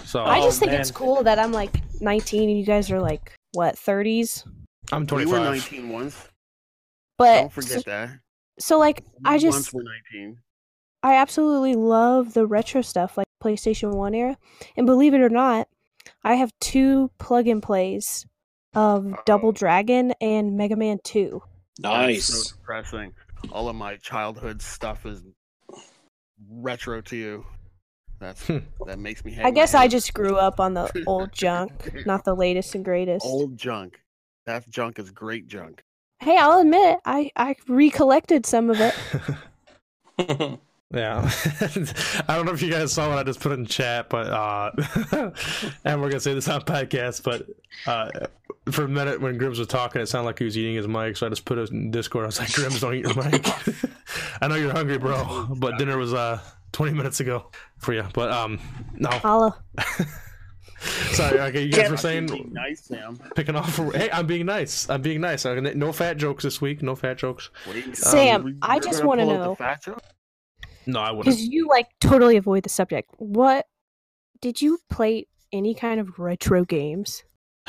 So 0.06 0.22
I 0.24 0.40
Oh, 0.40 0.44
just 0.44 0.60
think 0.60 0.72
it's 0.72 0.92
cool 0.92 1.24
that 1.24 1.40
I'm 1.40 1.52
like 1.52 1.72
19 2.00 2.48
and 2.50 2.60
you 2.60 2.66
guys 2.66 2.92
are 2.92 3.02
like 3.02 3.34
what 3.54 3.76
30s. 3.76 4.46
I'm 4.92 5.02
we 5.02 5.08
25. 5.08 5.32
were 5.34 5.40
19 5.50 5.90
once. 5.90 6.28
But 7.18 7.42
Don't 7.42 7.52
forget 7.54 7.72
so, 7.72 7.82
that. 7.88 8.10
so, 8.60 8.78
like 8.80 9.04
I 9.26 9.38
just 9.40 9.56
once 9.56 9.74
were 9.74 9.84
19. 10.14 10.38
I 11.02 11.16
absolutely 11.16 11.76
love 11.76 12.34
the 12.34 12.46
retro 12.46 12.82
stuff 12.82 13.18
like 13.18 13.28
PlayStation 13.44 13.96
1 13.96 14.14
era. 14.14 14.38
And 14.78 14.86
believe 14.86 15.14
it 15.16 15.22
or 15.22 15.30
not, 15.30 15.68
I 16.24 16.36
have 16.36 16.52
two 16.62 17.12
plug 17.20 17.48
and 17.48 17.62
plays 17.62 18.26
of 18.74 19.06
Uh-oh. 19.08 19.22
Double 19.26 19.52
Dragon 19.52 20.14
and 20.22 20.56
Mega 20.58 20.76
Man 20.76 21.00
2. 21.04 21.42
That's 21.80 21.94
Nice. 21.94 22.26
so 22.28 22.56
depressing. 22.58 23.14
All 23.52 23.68
of 23.70 23.76
my 23.76 23.98
childhood 23.98 24.62
stuff 24.62 25.06
is 25.06 25.22
retro 26.50 27.02
to 27.02 27.16
you. 27.16 27.46
That's 28.20 28.46
Hmm. 28.48 28.60
that 28.88 29.00
makes 29.00 29.26
me. 29.26 29.34
hang 29.34 29.46
I 29.46 29.52
guess 29.52 29.74
I 29.74 29.88
just 29.90 30.14
grew 30.14 30.38
up 30.38 30.60
on 30.60 30.74
the 30.76 30.90
old 31.08 31.34
junk, 31.34 32.06
not 32.06 32.24
the 32.24 32.36
latest 32.36 32.74
and 32.76 32.86
greatest. 32.86 33.26
old 33.26 33.58
junk. 33.58 34.00
That 34.46 34.70
junk 34.70 34.98
is 35.00 35.12
great 35.12 35.48
junk. 35.48 35.84
Hey, 36.20 36.38
I'll 36.38 36.60
admit, 36.60 37.00
I, 37.06 37.32
I 37.36 37.56
recollected 37.68 38.46
some 38.46 38.70
of 38.70 38.78
it. 38.80 38.96
Yeah. 40.94 41.28
I 42.28 42.36
don't 42.36 42.46
know 42.46 42.54
if 42.54 42.62
you 42.62 42.70
guys 42.70 42.94
saw 42.94 43.10
what 43.10 43.18
I 43.18 43.24
just 43.24 43.40
put 43.40 43.52
in 43.54 43.66
chat, 43.66 44.10
but 44.10 44.28
uh 44.28 44.72
and 45.86 46.02
we're 46.02 46.10
gonna 46.10 46.20
say 46.20 46.34
this 46.36 46.48
on 46.48 46.62
podcast, 46.62 47.24
but 47.24 47.48
uh 47.88 48.28
for 48.72 48.84
a 48.86 48.88
minute 48.88 49.20
when 49.20 49.38
Grims 49.40 49.58
was 49.58 49.68
talking 49.68 50.02
it 50.02 50.06
sounded 50.08 50.28
like 50.28 50.38
he 50.40 50.46
was 50.46 50.58
eating 50.58 50.76
his 50.76 50.88
mic, 50.88 51.18
so 51.18 51.26
I 51.26 51.30
just 51.30 51.46
put 51.46 51.58
it 51.58 51.72
in 51.72 51.90
Discord. 51.90 52.26
I 52.26 52.28
was 52.28 52.40
like, 52.40 52.50
Grims, 52.50 52.80
don't 52.80 52.94
eat 52.94 53.06
your 53.06 53.16
mic. 53.16 53.46
I 54.42 54.48
know 54.48 54.56
you're 54.56 54.72
hungry, 54.72 55.00
bro, 55.00 55.48
but 55.58 55.80
dinner 55.80 55.98
was 55.98 56.14
uh 56.14 56.40
twenty 56.72 56.94
minutes 56.94 57.20
ago 57.20 57.48
for 57.80 57.94
you. 57.94 58.06
But 58.14 58.32
um 58.32 58.60
no. 58.94 59.10
Holla. 59.10 59.64
Sorry, 61.14 61.40
okay, 61.40 61.64
you 61.64 61.72
guys 61.72 61.90
were 61.90 61.98
saying 61.98 62.50
nice, 62.52 62.82
Sam. 62.82 63.18
picking 63.36 63.56
off 63.56 63.74
for 63.74 63.92
hey, 63.94 64.10
I'm 64.12 64.28
being 64.28 64.46
nice. 64.46 64.90
I'm 64.90 65.02
being 65.02 65.22
nice. 65.22 65.46
No 65.46 65.92
fat 65.94 66.18
jokes 66.18 66.44
this 66.44 66.60
week, 66.62 66.84
no 66.84 66.94
fat 66.96 67.18
jokes. 67.18 67.50
Wait, 67.68 67.96
Sam, 67.96 68.46
um, 68.46 68.58
I 68.62 68.80
just 68.80 69.04
wanna 69.04 69.24
pull 69.24 69.32
out 69.32 69.40
the 69.40 69.46
know- 69.46 69.56
fat 69.56 69.82
joke? 69.82 70.04
No, 70.86 71.00
I 71.00 71.12
wouldn't. 71.12 71.36
Because 71.36 71.48
you 71.48 71.68
like 71.70 71.88
totally 72.00 72.38
avoid 72.38 72.64
the 72.64 72.70
subject. 72.70 73.10
What 73.18 73.66
did 74.42 74.62
you 74.62 74.80
play 74.90 75.28
any 75.52 75.74
kind 75.74 76.00
of 76.00 76.20
retro 76.20 76.66
games? 76.66 77.24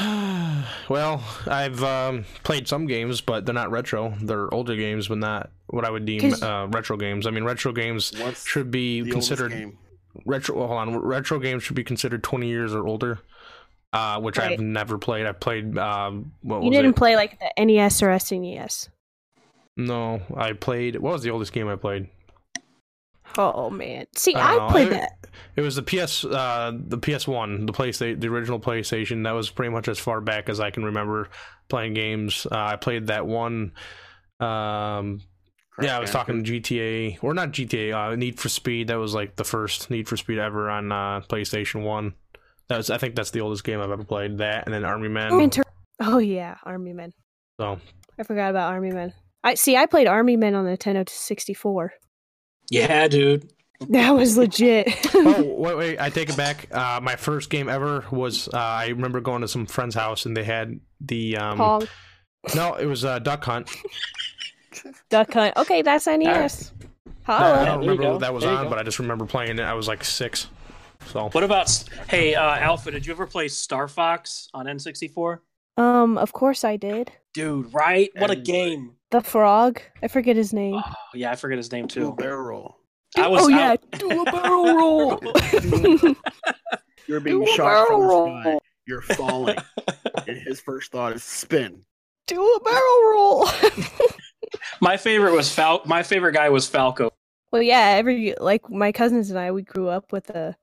well, 0.88 1.22
I've 1.46 1.82
um, 1.84 2.24
played 2.42 2.66
some 2.66 2.86
games, 2.86 3.20
but 3.20 3.46
they're 3.46 3.54
not 3.54 3.70
retro. 3.70 4.14
They're 4.20 4.52
older 4.52 4.74
games, 4.76 5.08
but 5.08 5.18
not 5.18 5.50
what 5.68 5.84
I 5.84 5.90
would 5.90 6.04
deem 6.04 6.34
uh, 6.42 6.66
retro 6.66 6.96
games. 6.96 7.26
I 7.26 7.30
mean, 7.30 7.44
retro 7.44 7.72
games 7.72 8.12
What's 8.18 8.46
should 8.46 8.70
be 8.70 9.02
the 9.02 9.10
considered 9.10 9.52
game? 9.52 9.78
retro. 10.26 10.56
Hold 10.66 10.72
on, 10.72 10.96
retro 10.98 11.38
games 11.38 11.62
should 11.62 11.76
be 11.76 11.84
considered 11.84 12.22
twenty 12.24 12.48
years 12.48 12.74
or 12.74 12.86
older. 12.86 13.20
Uh, 13.92 14.20
which 14.20 14.38
Right. 14.38 14.50
I've 14.52 14.58
never 14.60 14.98
played. 14.98 15.24
I 15.26 15.30
played. 15.30 15.78
Um, 15.78 16.32
what 16.42 16.62
You 16.64 16.70
was 16.70 16.76
didn't 16.76 16.90
it? 16.90 16.96
play 16.96 17.14
like 17.14 17.38
the 17.38 17.64
NES 17.64 18.02
or 18.02 18.08
SNES. 18.08 18.88
no, 19.76 20.20
I 20.36 20.52
played. 20.54 20.96
What 20.96 21.12
was 21.12 21.22
the 21.22 21.30
oldest 21.30 21.52
game 21.52 21.68
I 21.68 21.76
played? 21.76 22.08
Oh 23.36 23.70
man. 23.70 24.06
See, 24.16 24.34
I 24.34 24.56
I, 24.66 24.70
played 24.70 24.88
It- 24.88 24.90
that. 24.92 25.12
It 25.56 25.60
was 25.62 25.76
the 25.76 25.82
PS, 25.82 26.24
uh, 26.24 26.72
the 26.74 26.98
PS 26.98 27.26
One, 27.28 27.66
the 27.66 27.72
PlayStation, 27.72 28.20
the 28.20 28.28
original 28.28 28.58
PlayStation. 28.60 29.24
That 29.24 29.32
was 29.32 29.50
pretty 29.50 29.70
much 29.72 29.88
as 29.88 29.98
far 29.98 30.20
back 30.20 30.48
as 30.48 30.60
I 30.60 30.70
can 30.70 30.84
remember 30.84 31.28
playing 31.68 31.94
games. 31.94 32.46
Uh, 32.50 32.56
I 32.56 32.76
played 32.76 33.08
that 33.08 33.26
one. 33.26 33.72
Um, 34.40 35.20
yeah, 35.80 35.96
I 35.96 36.00
was 36.00 36.10
Crash 36.10 36.12
talking 36.12 36.36
Bandicoot? 36.36 36.64
GTA 36.64 37.18
or 37.22 37.34
not 37.34 37.50
GTA. 37.50 38.12
Uh, 38.12 38.16
Need 38.16 38.38
for 38.38 38.48
Speed. 38.48 38.88
That 38.88 38.96
was 38.98 39.14
like 39.14 39.36
the 39.36 39.44
first 39.44 39.90
Need 39.90 40.08
for 40.08 40.16
Speed 40.16 40.38
ever 40.38 40.70
on 40.70 40.92
uh, 40.92 41.20
PlayStation 41.28 41.82
One. 41.82 42.14
That 42.68 42.76
was, 42.78 42.90
I 42.90 42.98
think, 42.98 43.14
that's 43.14 43.30
the 43.30 43.40
oldest 43.40 43.64
game 43.64 43.80
I've 43.80 43.90
ever 43.90 44.04
played. 44.04 44.38
That 44.38 44.66
and 44.66 44.74
then 44.74 44.84
Army 44.84 45.08
Men. 45.08 45.40
Inter- 45.40 45.62
oh 46.00 46.18
yeah, 46.18 46.56
Army 46.64 46.92
Men. 46.92 47.12
So 47.60 47.78
I 48.18 48.22
forgot 48.22 48.50
about 48.50 48.72
Army 48.72 48.90
Men. 48.90 49.12
I 49.42 49.54
see. 49.54 49.76
I 49.76 49.86
played 49.86 50.06
Army 50.06 50.36
Men 50.36 50.54
on 50.54 50.64
the 50.64 50.76
Nintendo 50.76 51.08
64. 51.08 51.92
Yeah, 52.70 53.08
dude. 53.08 53.50
That 53.90 54.12
was 54.12 54.36
legit. 54.38 54.88
oh 55.14 55.42
wait, 55.58 55.76
wait, 55.76 56.00
I 56.00 56.08
take 56.08 56.30
it 56.30 56.36
back. 56.36 56.68
Uh, 56.72 57.00
my 57.02 57.16
first 57.16 57.50
game 57.50 57.68
ever 57.68 58.04
was 58.10 58.48
uh, 58.48 58.56
I 58.56 58.88
remember 58.88 59.20
going 59.20 59.42
to 59.42 59.48
some 59.48 59.66
friend's 59.66 59.94
house 59.94 60.26
and 60.26 60.36
they 60.36 60.44
had 60.44 60.80
the 61.00 61.36
um, 61.36 61.58
Pong, 61.58 61.88
no, 62.54 62.74
it 62.74 62.86
was 62.86 63.04
uh, 63.04 63.18
Duck 63.18 63.44
Hunt. 63.44 63.68
Duck 65.10 65.32
Hunt. 65.32 65.56
Okay, 65.56 65.82
that's 65.82 66.06
NES. 66.06 66.72
I 67.26 67.32
Holla. 67.32 67.64
don't 67.66 67.80
there 67.80 67.90
remember 67.90 68.12
what 68.12 68.20
that 68.20 68.34
was 68.34 68.44
There 68.44 68.52
on, 68.54 68.64
go. 68.64 68.70
but 68.70 68.78
I 68.78 68.82
just 68.82 68.98
remember 68.98 69.24
playing 69.26 69.58
it. 69.58 69.62
I 69.62 69.74
was 69.74 69.88
like 69.88 70.04
six. 70.04 70.48
So 71.06 71.28
What 71.30 71.44
about 71.44 71.70
hey, 72.08 72.34
uh, 72.34 72.56
Alpha? 72.56 72.90
Did 72.90 73.06
you 73.06 73.12
ever 73.12 73.26
play 73.26 73.48
Star 73.48 73.88
Fox 73.88 74.48
on 74.54 74.66
N64? 74.66 75.38
Um, 75.76 76.16
of 76.18 76.32
course 76.32 76.64
I 76.64 76.76
did. 76.76 77.12
Dude, 77.34 77.72
right? 77.74 78.10
What 78.16 78.30
a 78.30 78.34
And- 78.34 78.44
game! 78.44 78.92
The 79.14 79.20
frog. 79.22 79.80
I 80.02 80.08
forget 80.08 80.34
his 80.34 80.52
name. 80.52 80.74
Oh, 80.74 80.92
yeah, 81.14 81.30
I 81.30 81.36
forget 81.36 81.56
his 81.56 81.70
name 81.70 81.86
Do 81.86 82.00
a 82.00 82.10
too. 82.10 82.16
barrel 82.16 82.42
roll. 82.42 82.76
I 83.16 83.28
was. 83.28 83.42
oh 83.44 83.48
yeah, 83.48 83.76
I- 83.92 83.96
do 83.96 84.10
a 84.22 84.24
barrel 84.24 84.74
roll. 84.76 85.22
You're 87.06 87.20
being 87.20 87.44
Do 87.44 87.46
shot 87.54 87.86
from 87.86 88.00
barrel 88.00 88.26
the 88.26 88.42
sky. 88.42 88.58
You're 88.86 89.02
falling, 89.02 89.56
and 90.26 90.36
his 90.36 90.60
first 90.60 90.90
thought 90.90 91.12
is 91.14 91.22
spin. 91.22 91.82
do 92.26 92.42
a 92.42 92.60
barrel 92.64 93.10
roll. 93.12 93.48
my 94.80 94.96
favorite 94.96 95.32
was 95.32 95.48
Fal. 95.54 95.82
My 95.86 96.02
favorite 96.02 96.32
guy 96.32 96.48
was 96.48 96.66
Falco. 96.66 97.10
well, 97.52 97.62
yeah. 97.62 97.94
Every 97.96 98.34
like 98.40 98.68
my 98.68 98.90
cousins 98.90 99.30
and 99.30 99.38
I, 99.38 99.52
we 99.52 99.62
grew 99.62 99.88
up 99.88 100.12
with 100.12 100.28
a 100.30 100.56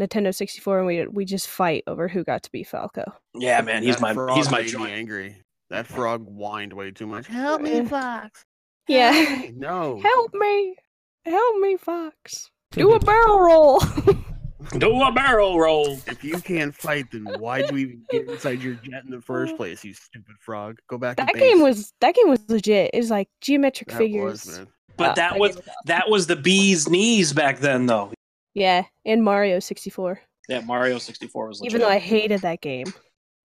Nintendo 0.00 0.34
64, 0.34 0.78
and 0.78 0.86
we 0.86 1.06
we 1.06 1.24
just 1.24 1.48
fight 1.48 1.84
over 1.86 2.06
who 2.08 2.22
got 2.22 2.42
to 2.42 2.52
be 2.52 2.64
Falco. 2.64 3.10
Yeah, 3.34 3.60
man, 3.62 3.82
he's 3.82 3.96
That 3.96 4.14
my 4.14 4.34
he's 4.34 4.50
my 4.50 4.58
made 4.58 4.66
me 4.66 4.70
joint. 4.72 4.90
angry. 4.92 5.36
That 5.70 5.86
frog 5.86 6.24
whined 6.26 6.72
way 6.72 6.90
too 6.90 7.06
much. 7.06 7.26
Help 7.26 7.62
me, 7.62 7.84
Fox. 7.84 8.44
Yeah. 8.88 9.12
Help 9.12 9.40
me. 9.40 9.52
No. 9.56 10.00
Help 10.02 10.34
me, 10.34 10.76
help 11.24 11.56
me, 11.60 11.76
Fox. 11.76 12.50
Do 12.72 12.92
a 12.92 12.98
barrel 13.00 13.38
roll. 13.40 13.80
Do 14.78 15.02
a 15.02 15.12
barrel 15.12 15.58
roll. 15.58 15.98
If 16.06 16.24
you 16.24 16.38
can't 16.40 16.74
fight, 16.74 17.06
then 17.12 17.24
why'd 17.38 17.70
you 17.70 17.76
even 17.76 18.04
get 18.10 18.28
inside 18.28 18.62
your 18.62 18.74
jet 18.74 19.04
in 19.04 19.10
the 19.10 19.20
first 19.20 19.56
place, 19.58 19.84
you 19.84 19.92
stupid 19.92 20.36
frog? 20.40 20.78
Go 20.88 20.96
back. 20.96 21.16
to 21.18 21.24
that 21.24 21.34
base. 21.34 21.42
game 21.42 21.60
was 21.62 21.92
that 22.00 22.14
game 22.14 22.28
was 22.30 22.40
legit. 22.48 22.90
It 22.94 22.98
was 22.98 23.10
like 23.10 23.28
geometric 23.42 23.90
That 23.90 23.98
figures. 23.98 24.46
was, 24.46 24.58
man. 24.58 24.68
But 24.96 25.10
Uh, 25.10 25.14
that 25.14 25.30
game 25.32 25.40
was 25.40 25.56
awesome. 25.56 25.72
that 25.86 26.08
was 26.10 26.26
the 26.26 26.36
bee's 26.36 26.88
knees 26.88 27.32
back 27.32 27.58
then, 27.58 27.86
though. 27.86 28.12
yeah, 28.54 28.84
and 29.04 29.22
Mario 29.22 29.58
64. 29.60 30.20
Yeah, 30.48 30.60
Mario 30.60 30.98
64 30.98 31.48
was 31.48 31.60
legit. 31.60 31.72
Even 31.72 31.80
though 31.86 31.92
I 31.92 31.98
hated 31.98 32.40
that 32.42 32.60
game 32.62 32.86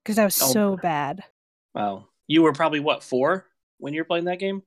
because 0.03 0.15
that 0.17 0.25
was 0.25 0.41
Oh. 0.41 0.51
so 0.51 0.77
bad. 0.77 1.23
Wow, 1.73 2.07
you 2.27 2.41
were 2.41 2.53
probably 2.53 2.79
what 2.79 3.03
four 3.03 3.45
when 3.77 3.93
you 3.93 4.01
were 4.01 4.05
playing 4.05 4.25
that 4.25 4.39
game? 4.39 4.63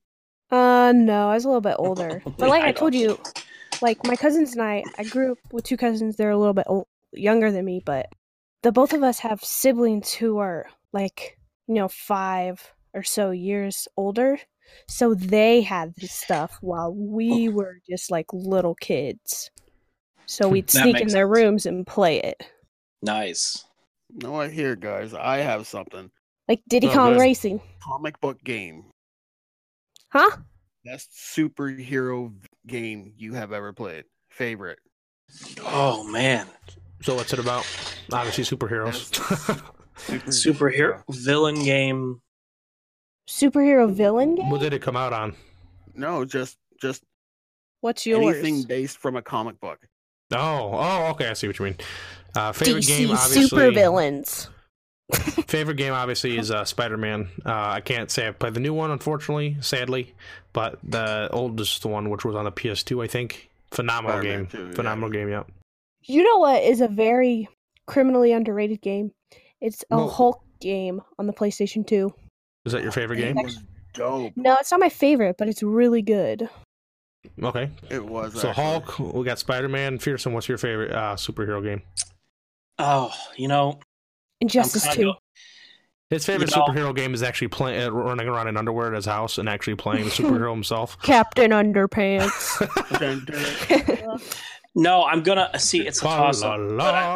Uh, 0.51 0.93
no, 0.95 1.29
I 1.29 1.33
was 1.33 1.45
a 1.45 1.47
little 1.47 1.61
bit 1.61 1.75
older. 1.79 2.21
But 2.37 2.49
like 2.49 2.63
I 2.63 2.69
I 2.69 2.71
told 2.71 2.93
you, 2.93 3.19
like 3.81 4.05
my 4.05 4.15
cousins 4.15 4.53
and 4.53 4.61
I, 4.61 4.83
I 4.97 5.03
grew 5.03 5.33
up 5.33 5.37
with 5.51 5.65
two 5.65 5.77
cousins. 5.77 6.15
They're 6.15 6.31
a 6.31 6.37
little 6.37 6.53
bit 6.53 6.65
old, 6.67 6.87
younger 7.11 7.51
than 7.51 7.65
me, 7.65 7.81
but 7.85 8.07
the 8.61 8.71
both 8.71 8.93
of 8.93 9.03
us 9.03 9.19
have 9.19 9.43
siblings 9.43 10.13
who 10.13 10.37
are 10.37 10.67
like 10.91 11.37
you 11.67 11.75
know 11.75 11.87
five 11.87 12.73
or 12.93 13.03
so 13.03 13.31
years 13.31 13.87
older. 13.97 14.37
So 14.87 15.13
they 15.13 15.61
had 15.61 15.93
this 15.95 16.13
stuff 16.13 16.57
while 16.61 16.93
we 16.93 17.49
were 17.49 17.79
just 17.87 18.09
like 18.09 18.27
little 18.31 18.75
kids. 18.75 19.51
So 20.25 20.47
we'd 20.47 20.71
sneak 20.71 21.01
in 21.01 21.09
their 21.09 21.27
sense. 21.27 21.37
rooms 21.37 21.65
and 21.65 21.85
play 21.85 22.21
it, 22.21 22.43
Nice. 23.03 23.65
No, 24.09 24.39
I 24.39 24.47
hear, 24.49 24.77
guys. 24.77 25.13
I 25.13 25.37
have 25.37 25.67
something. 25.67 26.09
Like 26.47 26.61
Diddy 26.67 26.87
Oh, 26.87 26.93
Kong. 26.93 27.17
Racing, 27.19 27.61
Comic 27.81 28.19
book 28.21 28.43
game. 28.43 28.85
huh? 30.09 30.29
Best 30.85 31.11
superhero 31.13 32.33
game 32.67 33.13
you 33.17 33.33
have 33.33 33.53
ever 33.53 33.71
played. 33.73 34.03
Favorite. 34.29 34.79
Oh 35.61 36.03
man, 36.11 36.45
so 37.01 37.15
what's 37.15 37.31
it 37.33 37.39
about? 37.39 37.65
Obviously 38.11 38.43
superheroes. 38.43 39.13
Super- 39.95 40.31
superhero 40.31 41.03
villain 41.09 41.63
game. 41.63 42.21
Superhero 43.29 43.89
villain 43.93 44.35
game. 44.35 44.49
what 44.49 44.59
did 44.59 44.73
it 44.73 44.81
come 44.81 44.97
out 44.97 45.13
on? 45.13 45.35
No, 45.95 46.25
just 46.25 46.57
just 46.81 47.03
What's 47.81 48.05
yours? 48.05 48.35
anything 48.37 48.63
based 48.63 48.97
from 48.97 49.15
a 49.15 49.21
comic 49.21 49.59
book. 49.59 49.79
Oh, 50.33 50.71
oh, 50.73 51.07
okay. 51.11 51.29
I 51.29 51.33
see 51.33 51.47
what 51.47 51.59
you 51.59 51.65
mean. 51.65 51.77
Uh, 52.35 52.51
favorite 52.51 52.83
DC 52.83 52.87
game, 52.87 53.11
obviously. 53.11 53.43
super 53.47 53.71
villains. 53.71 54.49
Favorite 55.47 55.75
game, 55.77 55.93
obviously, 55.93 56.37
is 56.37 56.51
uh, 56.51 56.65
Spider 56.65 56.97
Man. 56.97 57.29
Uh, 57.45 57.51
I 57.53 57.81
can't 57.81 58.09
say 58.09 58.27
I've 58.27 58.39
played 58.39 58.53
the 58.53 58.59
new 58.59 58.73
one, 58.73 58.91
unfortunately, 58.91 59.57
sadly, 59.61 60.13
but 60.53 60.79
the 60.83 61.29
oldest 61.31 61.85
one, 61.85 62.09
which 62.09 62.25
was 62.25 62.35
on 62.35 62.45
the 62.45 62.51
PS2, 62.51 63.03
I 63.03 63.07
think. 63.07 63.49
Phenomenal 63.71 64.17
Spider-Man 64.19 64.39
game. 64.43 64.47
2, 64.47 64.67
yeah. 64.67 64.73
Phenomenal 64.73 65.09
game, 65.09 65.29
yep. 65.29 65.51
You 66.03 66.23
know 66.23 66.37
what 66.39 66.63
is 66.63 66.81
a 66.81 66.87
very 66.87 67.47
criminally 67.87 68.31
underrated 68.31 68.81
game? 68.81 69.11
It's 69.61 69.83
a 69.91 69.97
Well- 69.97 70.09
Hulk 70.09 70.43
game 70.59 71.01
on 71.19 71.27
the 71.27 71.33
PlayStation 71.33 71.85
2. 71.85 72.13
Is 72.65 72.71
that 72.73 72.81
your 72.83 72.91
favorite 72.91 73.19
It 73.19 73.33
game? 73.35 73.43
was 73.43 73.59
dope. 73.93 74.33
No, 74.35 74.55
it's 74.59 74.71
not 74.71 74.79
my 74.79 74.89
favorite, 74.89 75.35
but 75.37 75.47
it's 75.49 75.61
really 75.63 76.01
good. 76.01 76.49
Okay. 77.41 77.69
It 77.89 78.05
was. 78.05 78.33
So, 78.39 78.49
actually. 78.49 78.63
Hulk, 78.63 78.99
we 78.99 79.23
got 79.25 79.39
Spider 79.39 79.67
Man. 79.69 79.97
Fearsome, 79.99 80.33
what's 80.33 80.47
your 80.49 80.57
favorite 80.57 80.91
uh, 80.91 81.15
superhero 81.15 81.63
game? 81.63 81.81
Oh, 82.79 83.13
you 83.37 83.47
know, 83.47 83.79
Injustice 84.43 84.83
2. 84.89 84.95
kinda- 84.95 85.13
His 86.09 86.25
favorite 86.25 86.51
You 86.51 86.57
know- 86.57 86.65
superhero 86.67 86.95
game 86.95 87.13
is 87.15 87.23
actually 87.23 87.47
playing, 87.47 87.87
uh, 87.87 87.91
running 87.91 88.27
around 88.27 88.47
in 88.47 88.55
underwear 88.57 88.87
at 88.87 88.93
his 88.93 89.05
house 89.05 89.37
and 89.39 89.49
actually 89.49 89.75
playing 89.75 90.03
the 90.05 90.09
superhero 90.19 90.51
himself. 90.51 91.01
Captain 91.01 91.51
Underpants. 91.51 92.59
Dun, 92.99 93.25
dun, 94.09 94.19
no, 94.75 95.03
I'm 95.05 95.23
gonna 95.23 95.57
see. 95.59 95.87
It's 95.87 95.99
a 95.99 96.03
toss 96.03 96.43
up. 96.43 96.51
I, 96.51 96.55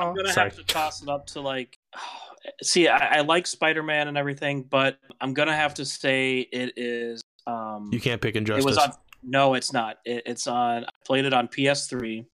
am 0.08 0.16
gonna 0.16 0.34
Sorry. 0.34 0.50
have 0.50 0.58
to 0.58 0.64
toss 0.66 1.04
it 1.04 1.10
up 1.10 1.28
to 1.28 1.42
like 1.42 1.78
see, 2.64 2.88
I, 2.88 3.18
I 3.18 3.22
like 3.22 3.46
Spider 3.46 3.84
Man 3.84 4.08
and 4.08 4.18
everything, 4.18 4.64
but 4.64 4.98
I'm 5.22 5.34
gonna 5.34 5.56
have 5.56 5.74
to 5.76 5.86
say 5.86 6.40
it 6.52 6.74
is. 6.78 7.22
Um, 7.46 7.90
You 7.94 8.00
can't 8.00 8.22
pick 8.22 8.36
Injustice. 8.36 8.66
it 8.66 8.70
Injustice. 8.70 8.88
was 8.88 8.96
on. 8.98 9.02
No, 9.24 9.54
it's 9.54 9.74
not. 9.74 9.98
It, 10.06 10.24
it's 10.26 10.48
on. 10.48 10.86
I 10.86 10.90
played 11.06 11.26
it 11.26 11.34
on 11.34 11.48
PS3. 11.50 12.26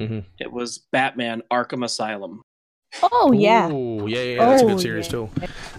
Mhm. 0.00 0.24
It 0.38 0.50
was 0.52 0.78
Batman 0.92 1.42
Arkham 1.52 1.84
Asylum. 1.84 2.42
Oh 3.02 3.32
yeah, 3.32 3.70
Ooh, 3.70 4.06
yeah, 4.06 4.22
yeah, 4.22 4.46
that's 4.46 4.62
a 4.62 4.64
Oh, 4.64 4.68
good 4.68 4.80
series 4.80 5.06
yeah. 5.06 5.10
too. 5.12 5.30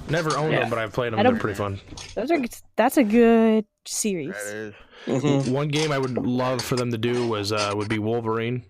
Never 0.09 0.37
owned 0.37 0.53
Yeah. 0.53 0.59
them, 0.61 0.69
but 0.69 0.77
I've 0.79 0.93
played 0.93 1.13
them. 1.13 1.23
They're 1.23 1.35
pretty 1.35 1.57
fun. 1.57 1.79
those 2.15 2.29
are 2.31 2.39
that's 2.75 2.97
a 2.97 3.03
good 3.03 3.65
series. 3.85 4.35
That 4.35 4.55
is. 4.55 4.73
Mhm. 5.23 5.51
One 5.51 5.67
game 5.69 5.91
I 5.91 5.97
would 5.97 6.17
love 6.17 6.61
for 6.61 6.75
them 6.75 6.91
to 6.91 6.97
do 6.97 7.27
was 7.27 7.51
uh, 7.51 7.71
would 7.75 7.89
be 7.89 7.97
Wolverine. 7.99 8.63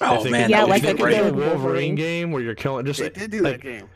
Oh 0.00 0.24
man, 0.28 0.48
Yeah, 0.50 0.58
that 0.58 0.62
if 0.62 0.62
would 0.62 0.70
like 0.70 0.82
they 0.82 0.92
be 0.94 0.98
a 1.00 1.02
great. 1.04 1.16
do 1.16 1.20
a 1.20 1.24
good 1.24 1.34
Wolverine 1.34 1.52
Wolverine. 1.62 1.94
game 1.96 2.30
where 2.32 2.42
you're 2.42 2.54
killing 2.54 2.86
just 2.86 3.00
They 3.00 3.10
did 3.10 3.30
do 3.30 3.40
like, 3.42 3.56
that 3.56 3.62
game. 3.62 3.88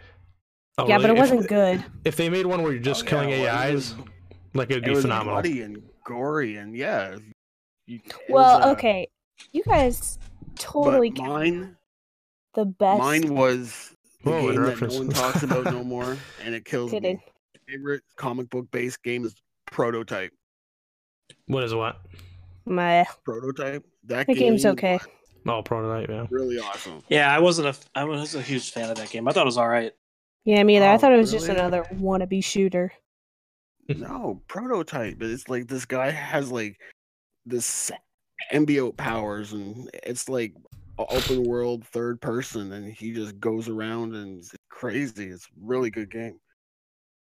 oh, 0.79 0.87
yeah, 0.89 0.99
but 0.99 1.11
it 1.11 1.17
wasn't 1.17 1.49
good. 1.49 1.85
If 2.05 2.17
they 2.17 2.29
made 2.29 2.47
one 2.47 2.63
where 2.63 2.73
you're 2.73 2.81
just 2.83 3.03
Oh, 3.03 3.05
yeah, 3.05 3.11
killing 3.11 3.29
well, 3.31 3.45
it 3.45 3.49
AIs, 3.49 3.75
was- 3.75 3.95
like 4.55 4.71
it'd 4.71 4.85
It 4.85 4.87
be 4.87 4.91
was 4.93 5.03
phenomenal. 5.03 5.35
bloody 5.35 5.63
and 5.63 5.83
gory 6.05 6.57
and 6.57 6.77
yeah. 6.77 7.17
you- 7.87 8.01
Well, 8.29 8.59
was, 8.59 8.67
uh, 8.67 8.71
okay, 8.73 9.09
you 9.53 9.63
guys 9.65 10.19
totally 10.57 11.11
But 11.11 11.17
get 11.17 11.29
mine, 11.29 11.77
the 12.55 12.65
best. 12.65 12.99
mine 12.99 13.35
was 13.35 13.95
the 14.25 14.31
oh, 14.31 14.43
Whoa, 14.43 14.53
game 14.53 14.63
that 14.65 14.81
no 14.91 14.99
one 14.99 15.09
talks 15.11 15.43
about 15.43 15.65
no 15.65 15.85
more, 15.85 16.17
and 16.45 16.55
it 16.55 16.65
kills 16.65 16.91
Kidding. 16.91 17.17
me. 17.17 17.23
Favorite 17.69 18.03
comic 18.17 18.49
book 18.51 18.71
based 18.71 19.03
game 19.03 19.25
is 19.25 19.35
Prototype. 19.67 20.33
What 21.47 21.65
is 21.65 21.75
what? 21.75 22.01
My 22.65 23.07
Prototype. 23.25 23.85
That 24.05 24.27
the 24.27 24.35
game 24.35 24.53
game's 24.53 24.65
okay. 24.67 24.99
Oh, 25.47 25.63
prototype. 25.63 26.09
Yeah. 26.11 26.27
Really 26.31 26.59
awesome. 26.59 27.03
Yeah, 27.09 27.35
I 27.35 27.39
wasn't 27.39 27.69
a. 27.69 27.77
I 27.95 28.05
was 28.05 28.35
a 28.35 28.43
huge 28.43 28.71
fan 28.73 28.91
of 28.91 28.97
that 28.97 29.11
game. 29.11 29.29
I 29.29 29.33
thought 29.33 29.43
it 29.43 29.47
was 29.47 29.57
all 29.59 29.69
right. 29.69 29.93
Yeah, 30.45 30.63
me 30.63 30.77
either. 30.77 30.87
I 30.87 30.95
Oh, 30.95 30.99
thought 30.99 31.13
it 31.13 31.17
was 31.19 31.31
just 31.31 31.49
another 31.49 31.85
wannabe 31.95 32.43
shooter. 32.45 32.93
No, 33.89 34.43
Prototype. 34.49 35.19
But 35.19 35.31
it's 35.31 35.49
like 35.49 35.67
this 35.67 35.87
guy 35.87 36.11
has 36.11 36.53
like 36.53 36.79
this 37.47 37.91
symbiote 38.53 38.99
powers, 38.99 39.55
and 39.55 39.89
it's 40.03 40.29
like 40.29 40.53
a 40.55 40.79
open 40.99 41.45
world 41.45 41.87
third 41.87 42.21
person, 42.21 42.73
and 42.73 42.93
he 42.93 43.13
just 43.13 43.39
goes 43.41 43.69
around 43.69 44.15
and 44.15 44.39
it's 44.39 44.55
crazy. 44.69 45.27
It's 45.29 45.47
a 45.47 45.49
really 45.61 45.91
good 45.91 46.11
game. 46.11 46.39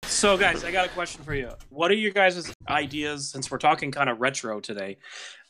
So, 0.03 0.37
guys, 0.37 0.63
I 0.63 0.71
got 0.71 0.85
a 0.85 0.89
question 0.89 1.23
for 1.23 1.33
you. 1.33 1.49
What 1.69 1.91
are 1.91 1.95
your 1.95 2.11
guys' 2.11 2.53
ideas? 2.69 3.29
Since 3.29 3.49
we're 3.49 3.57
talking 3.57 3.91
kind 3.91 4.09
of 4.09 4.21
retro 4.21 4.59
today, 4.59 4.97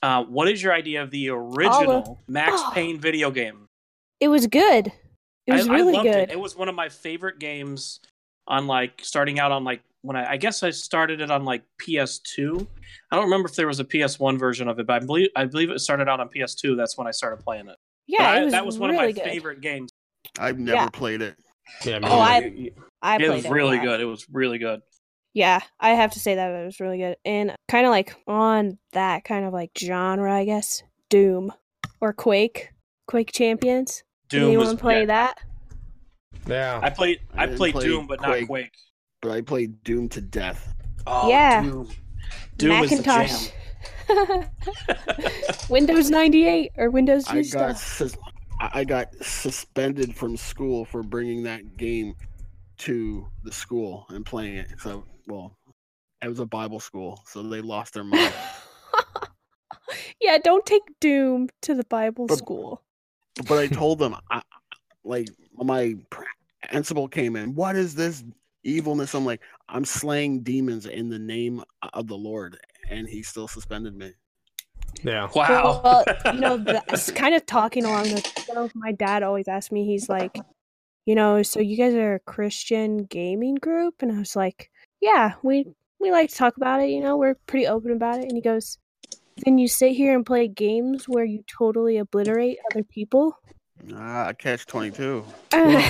uh, 0.01 0.23
what 0.23 0.47
is 0.47 0.63
your 0.63 0.73
idea 0.73 1.03
of 1.03 1.11
the 1.11 1.29
original 1.29 2.21
Max 2.27 2.53
Oh. 2.57 2.71
Payne 2.73 2.99
video 2.99 3.31
game? 3.31 3.67
It 4.19 4.29
was 4.29 4.47
good. 4.47 4.91
It 5.45 5.53
was 5.53 5.67
I, 5.67 5.73
really 5.73 5.93
I 5.93 5.97
loved 5.97 6.05
good. 6.05 6.29
it. 6.29 6.31
It 6.31 6.39
was 6.39 6.55
one 6.55 6.69
of 6.69 6.75
my 6.75 6.89
favorite 6.89 7.39
games. 7.39 7.99
On 8.47 8.67
like 8.67 9.01
starting 9.01 9.39
out 9.39 9.51
on 9.51 9.63
like 9.63 9.81
when 10.03 10.15
I, 10.15 10.33
I 10.33 10.37
guess 10.37 10.61
I 10.61 10.69
started 10.69 11.19
it 11.19 11.31
on 11.31 11.45
like 11.45 11.63
PS2. 11.81 12.67
I 13.11 13.15
don't 13.15 13.25
remember 13.25 13.49
if 13.49 13.55
there 13.55 13.65
was 13.65 13.79
a 13.79 13.83
PS1 13.83 14.37
version 14.37 14.67
of 14.67 14.77
it, 14.79 14.85
but 14.85 15.01
I 15.01 15.05
believe 15.05 15.29
I 15.35 15.45
believe 15.45 15.71
it 15.71 15.79
started 15.79 16.07
out 16.07 16.19
on 16.19 16.29
PS2. 16.29 16.77
That's 16.77 16.95
when 16.95 17.07
I 17.07 17.11
started 17.11 17.43
playing 17.43 17.69
it. 17.69 17.75
Yeah, 18.07 18.29
I- 18.29 18.43
was 18.43 18.51
that 18.53 18.65
was 18.65 18.77
one 18.79 18.91
really 18.91 19.09
of 19.11 19.15
my 19.17 19.21
good. 19.23 19.29
favorite 19.31 19.61
games. 19.61 19.91
I've 20.39 20.59
never 20.59 20.75
Yeah. 20.77 20.89
played 20.89 21.21
it. 21.21 21.35
Yeah. 21.83 21.99
me 21.99 22.07
Oh. 22.09 22.19
I- 22.19 22.71
I 23.01 23.15
it 23.15 23.19
played 23.19 23.29
was 23.31 23.45
it 23.45 23.49
a 23.49 23.53
really 23.53 23.77
good. 23.79 23.99
It 24.01 24.05
was 24.05 24.25
really 24.31 24.57
good. 24.57 24.81
Yeah, 25.33 25.59
I 25.79 25.89
have 25.91 26.11
to 26.13 26.19
say 26.19 26.35
that 26.35 26.49
it 26.49 26.65
was 26.65 26.79
really 26.79 26.97
good. 26.97 27.17
And 27.25 27.53
kind 27.67 27.85
of 27.85 27.89
like 27.91 28.15
on 28.25 28.77
that 28.93 29.25
kind 29.25 29.45
of 29.45 29.51
like 29.53 29.71
genre, 29.77 30.33
I 30.33 30.45
guess. 30.45 30.81
Doom 31.09 31.51
or 32.01 32.13
Quake. 32.13 32.69
Quake 33.07 33.31
Champions. 33.33 34.03
Did 34.29 34.39
Doom 34.39 34.47
anyone 34.47 34.65
was 34.67 34.75
play 34.75 34.99
yeah, 35.01 35.05
that? 35.07 35.39
yeah. 36.47 36.79
I 36.81 36.89
played 36.89 37.19
I 37.35 37.43
I, 37.43 37.47
played 37.55 37.73
play 37.73 37.83
Doom, 37.85 38.07
but 38.07 38.19
Quake. 38.19 38.41
not 38.41 38.47
Quake. 38.47 38.71
But 39.21 39.31
I 39.31 39.41
played 39.41 39.83
Doom 39.83 40.09
to 40.09 40.21
death. 40.21 40.73
Oh, 41.05 41.29
Yeah. 41.29 41.61
Doom. 41.63 41.89
Doom 42.57 42.71
is 42.83 42.89
the 42.89 42.95
Macintosh. 42.97 43.47
jam. 43.49 43.53
Windows 45.69 46.09
98 46.09 46.71
or 46.77 46.89
Windows 46.89 47.25
I 47.27 47.43
got 47.43 47.77
sus- 47.77 48.17
I 48.59 48.69
I 48.73 48.83
got 48.83 49.13
suspended 49.21 50.15
from 50.15 50.37
school 50.37 50.85
for 50.85 51.03
bringing 51.03 51.43
that 51.43 51.77
game 51.77 52.15
to 52.79 53.27
the 53.43 53.51
school 53.51 54.05
and 54.09 54.25
playing 54.25 54.55
it. 54.57 54.67
So, 54.79 55.03
well, 55.27 55.57
it 56.21 56.27
was 56.27 56.39
a 56.39 56.45
Bible 56.45 56.79
school, 56.79 57.21
so 57.25 57.41
they 57.43 57.61
lost 57.61 57.93
their 57.93 58.03
mind. 58.03 58.33
yeah, 60.21 60.37
don't 60.43 60.65
take 60.65 60.83
Doom 60.99 61.49
to 61.63 61.73
the 61.75 61.83
Bible 61.85 62.27
But- 62.27 62.37
school. 62.37 62.81
but 63.47 63.57
I 63.57 63.67
told 63.81 63.99
them, 63.99 64.15
I, 64.31 64.41
like, 65.03 65.27
my 65.53 65.95
principal 66.69 67.07
came 67.07 67.35
in. 67.35 67.55
What 67.55 67.75
is 67.75 67.95
this 67.95 68.23
evilness? 68.63 69.13
I'm 69.13 69.25
like, 69.25 69.41
I'm 69.69 69.85
slaying 69.85 70.41
demons 70.41 70.85
in 70.85 71.09
the 71.09 71.19
name 71.19 71.63
of 71.93 72.07
the 72.07 72.17
Lord, 72.17 72.57
and 72.89 73.07
he 73.07 73.23
still 73.23 73.47
suspended 73.47 73.95
me. 73.95 74.13
Yeah. 75.03 75.29
Wow. 75.35 75.81
Well, 75.83 76.05
you 76.33 76.39
know, 76.39 76.57
that's 76.57 77.11
kind 77.11 77.35
of 77.35 77.45
talking 77.45 77.85
along 77.85 78.05
the. 78.05 78.43
You 78.47 78.53
know, 78.53 78.69
my 78.75 78.91
dad 78.91 79.23
always 79.23 79.47
asked 79.47 79.71
me. 79.71 79.85
He's 79.85 80.09
like, 80.09 80.37
you 81.05 81.15
know, 81.15 81.43
so 81.43 81.59
you 81.59 81.77
guys 81.77 81.93
are 81.93 82.15
a 82.15 82.19
Christian 82.19 83.05
gaming 83.05 83.55
group, 83.55 83.95
and 84.01 84.11
I 84.11 84.19
was 84.19 84.35
like, 84.35 84.71
yeah, 85.01 85.33
we 85.43 85.65
we 85.99 86.11
like 86.11 86.29
to 86.29 86.35
talk 86.35 86.57
about 86.57 86.81
it. 86.81 86.89
You 86.89 87.01
know, 87.01 87.17
we're 87.17 87.35
pretty 87.47 87.67
open 87.67 87.91
about 87.91 88.19
it. 88.19 88.25
And 88.25 88.33
he 88.33 88.41
goes, 88.41 88.77
then 89.37 89.57
you 89.57 89.67
sit 89.67 89.93
here 89.93 90.15
and 90.15 90.25
play 90.25 90.47
games 90.47 91.07
where 91.07 91.25
you 91.25 91.43
totally 91.47 91.97
obliterate 91.97 92.57
other 92.71 92.83
people. 92.83 93.37
Ah, 93.93 94.33
catch 94.37 94.65
22. 94.65 95.23
and 95.51 95.83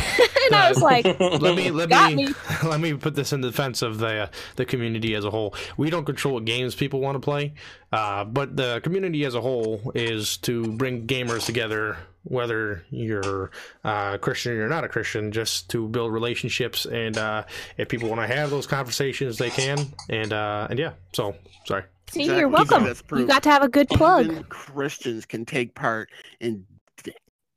I 0.54 0.70
was 0.70 0.82
like, 0.82 1.06
let 1.20 1.56
me 1.56 1.72
let 1.72 1.90
me, 1.90 2.16
me. 2.28 2.34
let 2.64 2.80
me 2.80 2.94
put 2.94 3.16
this 3.16 3.32
in 3.32 3.42
defense 3.42 3.82
of 3.82 4.00
the 4.00 4.24
uh, 4.24 4.28
the 4.58 4.66
community 4.66 5.16
as 5.16 5.24
a 5.24 5.30
whole. 5.32 5.54
We 5.78 5.90
don't 5.90 6.06
control 6.06 6.34
what 6.36 6.46
games 6.46 6.76
people 6.76 7.00
want 7.00 7.16
to 7.16 7.20
play, 7.20 7.54
uh, 7.92 8.26
but 8.26 8.58
the 8.58 8.82
community 8.84 9.24
as 9.26 9.36
a 9.36 9.42
whole 9.42 9.92
is 9.96 10.38
to 10.38 10.72
bring 10.74 11.08
gamers 11.08 11.46
together, 11.46 11.98
whether 12.24 12.84
you're 12.90 13.52
uh, 13.84 14.18
Christian 14.18 14.54
or 14.54 14.56
you're 14.56 14.70
not 14.70 14.84
a 14.84 14.90
Christian, 14.90 15.32
just 15.32 15.70
to 15.70 15.88
build 15.88 16.12
relationships. 16.12 16.86
And 16.86 17.18
uh, 17.18 17.46
if 17.78 17.88
people 17.88 18.10
want 18.10 18.22
to 18.22 18.28
have 18.28 18.50
those 18.50 18.68
conversations, 18.68 19.38
they 19.38 19.50
can. 19.52 19.78
And 20.10 20.34
uh, 20.34 20.68
and 20.70 20.78
yeah, 20.80 20.94
so 21.14 21.36
sorry. 21.66 21.84
see, 22.12 22.22
Exactly. 22.22 22.40
you're 22.40 22.50
welcome. 22.50 22.86
You 22.86 22.94
proof. 23.08 23.28
got 23.28 23.44
to 23.44 23.50
have 23.52 23.64
a 23.64 23.70
good 23.70 23.88
plug. 23.90 24.26
Even 24.26 24.44
Christians 24.46 25.26
can 25.26 25.46
take 25.46 25.76
part 25.76 26.10
in 26.42 26.66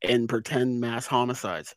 in 0.01 0.27
pretend 0.27 0.79
mass 0.79 1.05
homicides. 1.05 1.75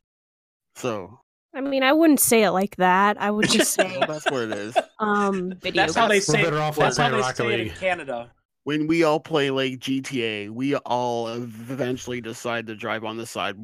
So 0.76 1.18
I 1.54 1.61
mean, 1.61 1.82
I 1.82 1.92
wouldn't 1.92 2.20
say 2.20 2.44
it 2.44 2.50
like 2.52 2.76
that. 2.76 3.20
I 3.20 3.30
would 3.30 3.48
just 3.48 3.72
say, 3.74 3.96
well, 3.98 4.08
that's 4.08 4.30
what 4.30 4.42
it 4.42 4.52
is. 4.52 4.76
um, 4.98 5.54
video. 5.61 5.82
That's 5.82 5.94
how 5.94 6.08
they 6.08 6.16
games. 6.16 6.28
We're 6.28 6.35
say. 6.35 6.42
better 6.44 6.58
off 6.58 6.76
That's 6.76 6.98
not 6.98 7.11
how 7.11 7.16
they 7.16 7.22
Rocket 7.22 7.37
say 7.37 7.54
it 7.54 7.61
in 7.61 7.70
Canada. 7.70 8.30
When 8.64 8.87
we 8.87 9.02
all 9.02 9.20
play 9.20 9.50
like 9.50 9.78
GTA, 9.78 10.50
we 10.50 10.76
all 10.76 11.28
eventually 11.28 12.20
decide 12.20 12.66
to 12.68 12.76
drive 12.76 13.04
on 13.04 13.16
the 13.16 13.26
side. 13.26 13.56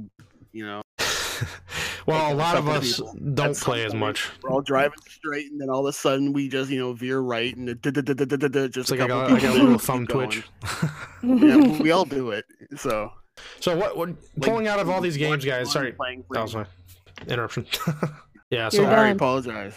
You 0.53 0.67
know, 0.67 0.83
well, 2.07 2.33
a 2.33 2.35
lot 2.35 2.57
of 2.57 2.69
us 2.69 2.97
people. 2.97 3.15
don't 3.35 3.51
At 3.51 3.57
some 3.57 3.65
play 3.65 3.85
as 3.85 3.95
much. 3.95 4.29
we're 4.43 4.51
all 4.51 4.61
driving 4.61 4.99
straight, 5.09 5.53
and 5.53 5.61
then 5.61 5.71
all 5.71 5.87
of 5.87 5.87
a 5.87 5.93
sudden 5.93 6.33
we 6.33 6.49
just 6.49 6.69
you 6.69 6.81
know 6.81 6.95
veer 6.95 7.21
right, 7.21 7.57
and 7.57 7.69
it 7.69 7.81
just 7.81 8.91
like 8.91 9.01
I 9.01 9.07
got, 9.07 9.31
a 9.31 9.35
little 9.35 9.79
thumb 9.79 10.07
twitch. 10.07 10.43
Yeah, 11.23 11.79
we 11.81 11.93
all 11.93 12.05
do 12.05 12.33
it. 12.33 12.45
So 12.77 13.13
So 13.61 13.77
what? 13.77 13.97
what 13.97 14.09
like, 14.09 14.19
pulling 14.43 14.69
out 14.69 14.79
of 14.81 14.89
all 14.89 15.01
these 15.01 15.17
games, 15.17 15.45
guys. 15.45 15.71
Sorry, 15.71 15.95
that 16.31 16.43
was 16.43 16.55
my 16.55 16.67
interruption. 17.27 17.67
yeah. 18.51 18.69
So 18.69 18.83
You're 18.83 18.91
Sorry, 18.91 19.11
apologize. 19.11 19.75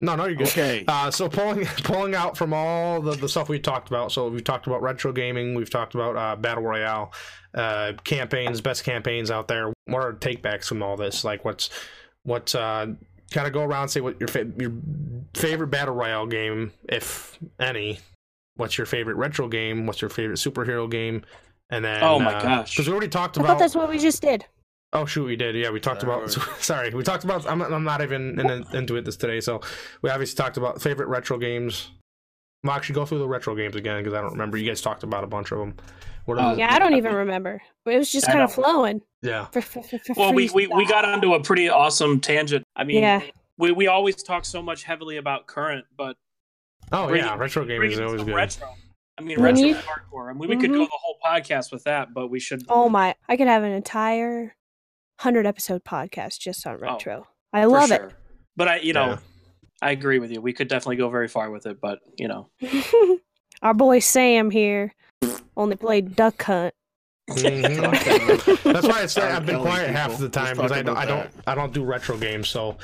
no, 0.00 0.16
no, 0.16 0.26
you're 0.26 0.36
good. 0.36 0.48
Okay. 0.48 0.84
Uh, 0.86 1.10
so 1.10 1.28
pulling 1.28 1.64
pulling 1.84 2.14
out 2.14 2.36
from 2.36 2.52
all 2.52 3.00
the, 3.00 3.12
the 3.12 3.28
stuff 3.28 3.48
we 3.48 3.58
talked 3.58 3.88
about. 3.88 4.12
So 4.12 4.28
we've 4.28 4.44
talked 4.44 4.66
about 4.66 4.82
retro 4.82 5.12
gaming. 5.12 5.54
We've 5.54 5.70
talked 5.70 5.94
about 5.94 6.16
uh, 6.16 6.36
battle 6.36 6.62
royale 6.62 7.12
uh, 7.54 7.94
campaigns, 8.04 8.60
best 8.60 8.84
campaigns 8.84 9.30
out 9.30 9.48
there. 9.48 9.72
What 9.86 10.02
are 10.02 10.12
takebacks 10.12 10.66
from 10.66 10.82
all 10.82 10.96
this? 10.96 11.24
Like 11.24 11.44
what's 11.44 11.70
what's 12.22 12.54
uh, 12.54 12.88
kind 13.30 13.46
of 13.46 13.52
go 13.52 13.62
around 13.62 13.82
and 13.82 13.90
say 13.90 14.00
what 14.00 14.20
your 14.20 14.28
fa- 14.28 14.50
your 14.58 14.72
favorite 15.34 15.68
battle 15.68 15.94
royale 15.94 16.26
game, 16.26 16.72
if 16.88 17.38
any. 17.58 18.00
What's 18.56 18.76
your 18.76 18.86
favorite 18.86 19.14
retro 19.14 19.46
game? 19.48 19.86
What's 19.86 20.00
your 20.00 20.10
favorite 20.10 20.38
superhero 20.38 20.90
game? 20.90 21.22
And 21.70 21.84
then 21.84 22.02
Oh 22.02 22.18
my 22.18 22.34
uh, 22.34 22.42
gosh. 22.42 22.70
because 22.74 22.86
we 22.86 22.92
already 22.92 23.08
talked 23.08 23.36
I 23.36 23.40
about 23.40 23.52
thought 23.52 23.58
that's 23.58 23.74
what 23.74 23.88
we 23.90 23.98
just 23.98 24.22
did. 24.22 24.46
Oh 24.94 25.04
shoot, 25.04 25.24
we 25.26 25.36
did. 25.36 25.54
Yeah, 25.54 25.70
we 25.70 25.80
talked 25.80 26.02
about. 26.02 26.30
Sorry, 26.60 26.90
we 26.94 27.02
talked 27.02 27.24
about. 27.24 27.46
I'm, 27.46 27.60
I'm 27.60 27.84
not 27.84 28.00
even 28.00 28.40
in, 28.40 28.64
into 28.74 28.96
it 28.96 29.04
this 29.04 29.16
today. 29.18 29.40
So 29.40 29.60
we 30.00 30.08
obviously 30.08 30.36
talked 30.36 30.56
about 30.56 30.80
favorite 30.80 31.08
retro 31.08 31.36
games. 31.36 31.90
I'll 32.64 32.70
actually 32.72 32.94
go 32.94 33.04
through 33.04 33.18
the 33.18 33.28
retro 33.28 33.54
games 33.54 33.76
again 33.76 33.98
because 34.02 34.14
I 34.14 34.20
don't 34.22 34.32
remember. 34.32 34.56
You 34.56 34.66
guys 34.66 34.80
talked 34.80 35.02
about 35.02 35.24
a 35.24 35.26
bunch 35.26 35.52
of 35.52 35.58
them. 35.58 35.74
What 36.24 36.38
are 36.38 36.52
Oh, 36.52 36.54
the- 36.54 36.60
Yeah, 36.60 36.74
I 36.74 36.78
don't 36.78 36.94
even 36.94 37.14
remember. 37.14 37.60
It 37.86 37.98
was 37.98 38.10
just 38.10 38.26
kind 38.26 38.40
of 38.40 38.52
flowing. 38.52 39.00
yeah. 39.22 39.46
For, 39.46 39.60
for, 39.60 39.82
for, 39.82 39.98
for 39.98 40.14
Well, 40.16 40.32
we, 40.34 40.48
we, 40.54 40.66
we 40.66 40.84
freestyle. 40.84 40.88
got 40.88 41.04
onto 41.04 41.34
a 41.34 41.42
pretty 41.42 41.68
awesome 41.68 42.20
tangent. 42.20 42.64
I 42.74 42.84
mean, 42.84 43.02
Yeah. 43.02 43.22
we, 43.58 43.72
we 43.72 43.86
always 43.86 44.16
talk 44.22 44.44
so 44.44 44.60
much 44.60 44.82
heavily 44.84 45.16
about 45.18 45.46
current, 45.46 45.84
but 45.96 46.16
Oh 46.92 47.06
bring 47.08 47.22
yeah, 47.24 47.36
retro 47.36 47.64
gaming 47.64 47.92
is 47.92 48.00
always 48.00 48.24
good. 48.24 48.34
retro. 48.34 48.68
I 49.18 49.22
mean, 49.22 49.40
retro 49.40 49.60
you- 49.60 49.74
is 49.74 49.82
hardcore. 49.82 50.30
I 50.30 50.32
mean, 50.32 50.48
we 50.48 50.56
could 50.56 50.70
go 50.70 50.78
the 50.84 50.88
whole 50.92 51.16
podcast 51.24 51.72
with 51.72 51.84
that, 51.84 52.14
but 52.14 52.28
we 52.28 52.38
should. 52.40 52.62
Oh 52.68 52.88
my! 52.88 53.14
I 53.28 53.36
could 53.36 53.48
have 53.48 53.62
an 53.64 53.72
entire 53.72 54.54
hundred 55.20 55.46
episode 55.46 55.82
podcast 55.84 56.38
just 56.38 56.64
on 56.66 56.76
Oh. 56.76 56.78
retro. 56.78 57.26
I 57.52 57.64
love 57.64 57.88
sure. 57.88 58.12
But 58.56 58.68
I, 58.68 58.76
you 58.80 58.92
know, 58.92 59.06
Yeah. 59.06 59.18
I 59.82 59.90
agree 59.92 60.18
with 60.18 60.30
you. 60.30 60.40
We 60.40 60.52
could 60.52 60.68
definitely 60.68 60.96
go 60.96 61.08
very 61.10 61.28
far 61.28 61.50
with 61.50 61.66
it, 61.66 61.80
but 61.80 61.98
you 62.16 62.28
know. 62.28 62.50
Our 63.62 63.74
boy 63.74 63.98
Sam 63.98 64.50
here 64.50 64.94
only 65.56 65.74
played 65.76 66.14
Duck 66.14 66.40
Hunt. 66.44 66.74
Mhm. 67.30 68.62
That's 68.62 68.86
why 69.16 69.22
I 69.22 69.36
I've 69.36 69.44
been 69.46 69.60
quiet 69.60 69.90
half 69.90 70.10
people. 70.10 70.24
of 70.24 70.32
the 70.32 70.38
time 70.40 70.56
because 70.56 70.72
I 70.72 70.82
talk 70.82 70.86
don't, 70.86 70.96
I 70.96 71.04
don't 71.06 71.30
I 71.48 71.54
don't 71.54 71.72
do 71.74 71.84
retro 71.84 72.16
games. 72.16 72.48
So 72.48 72.60
all 72.60 72.76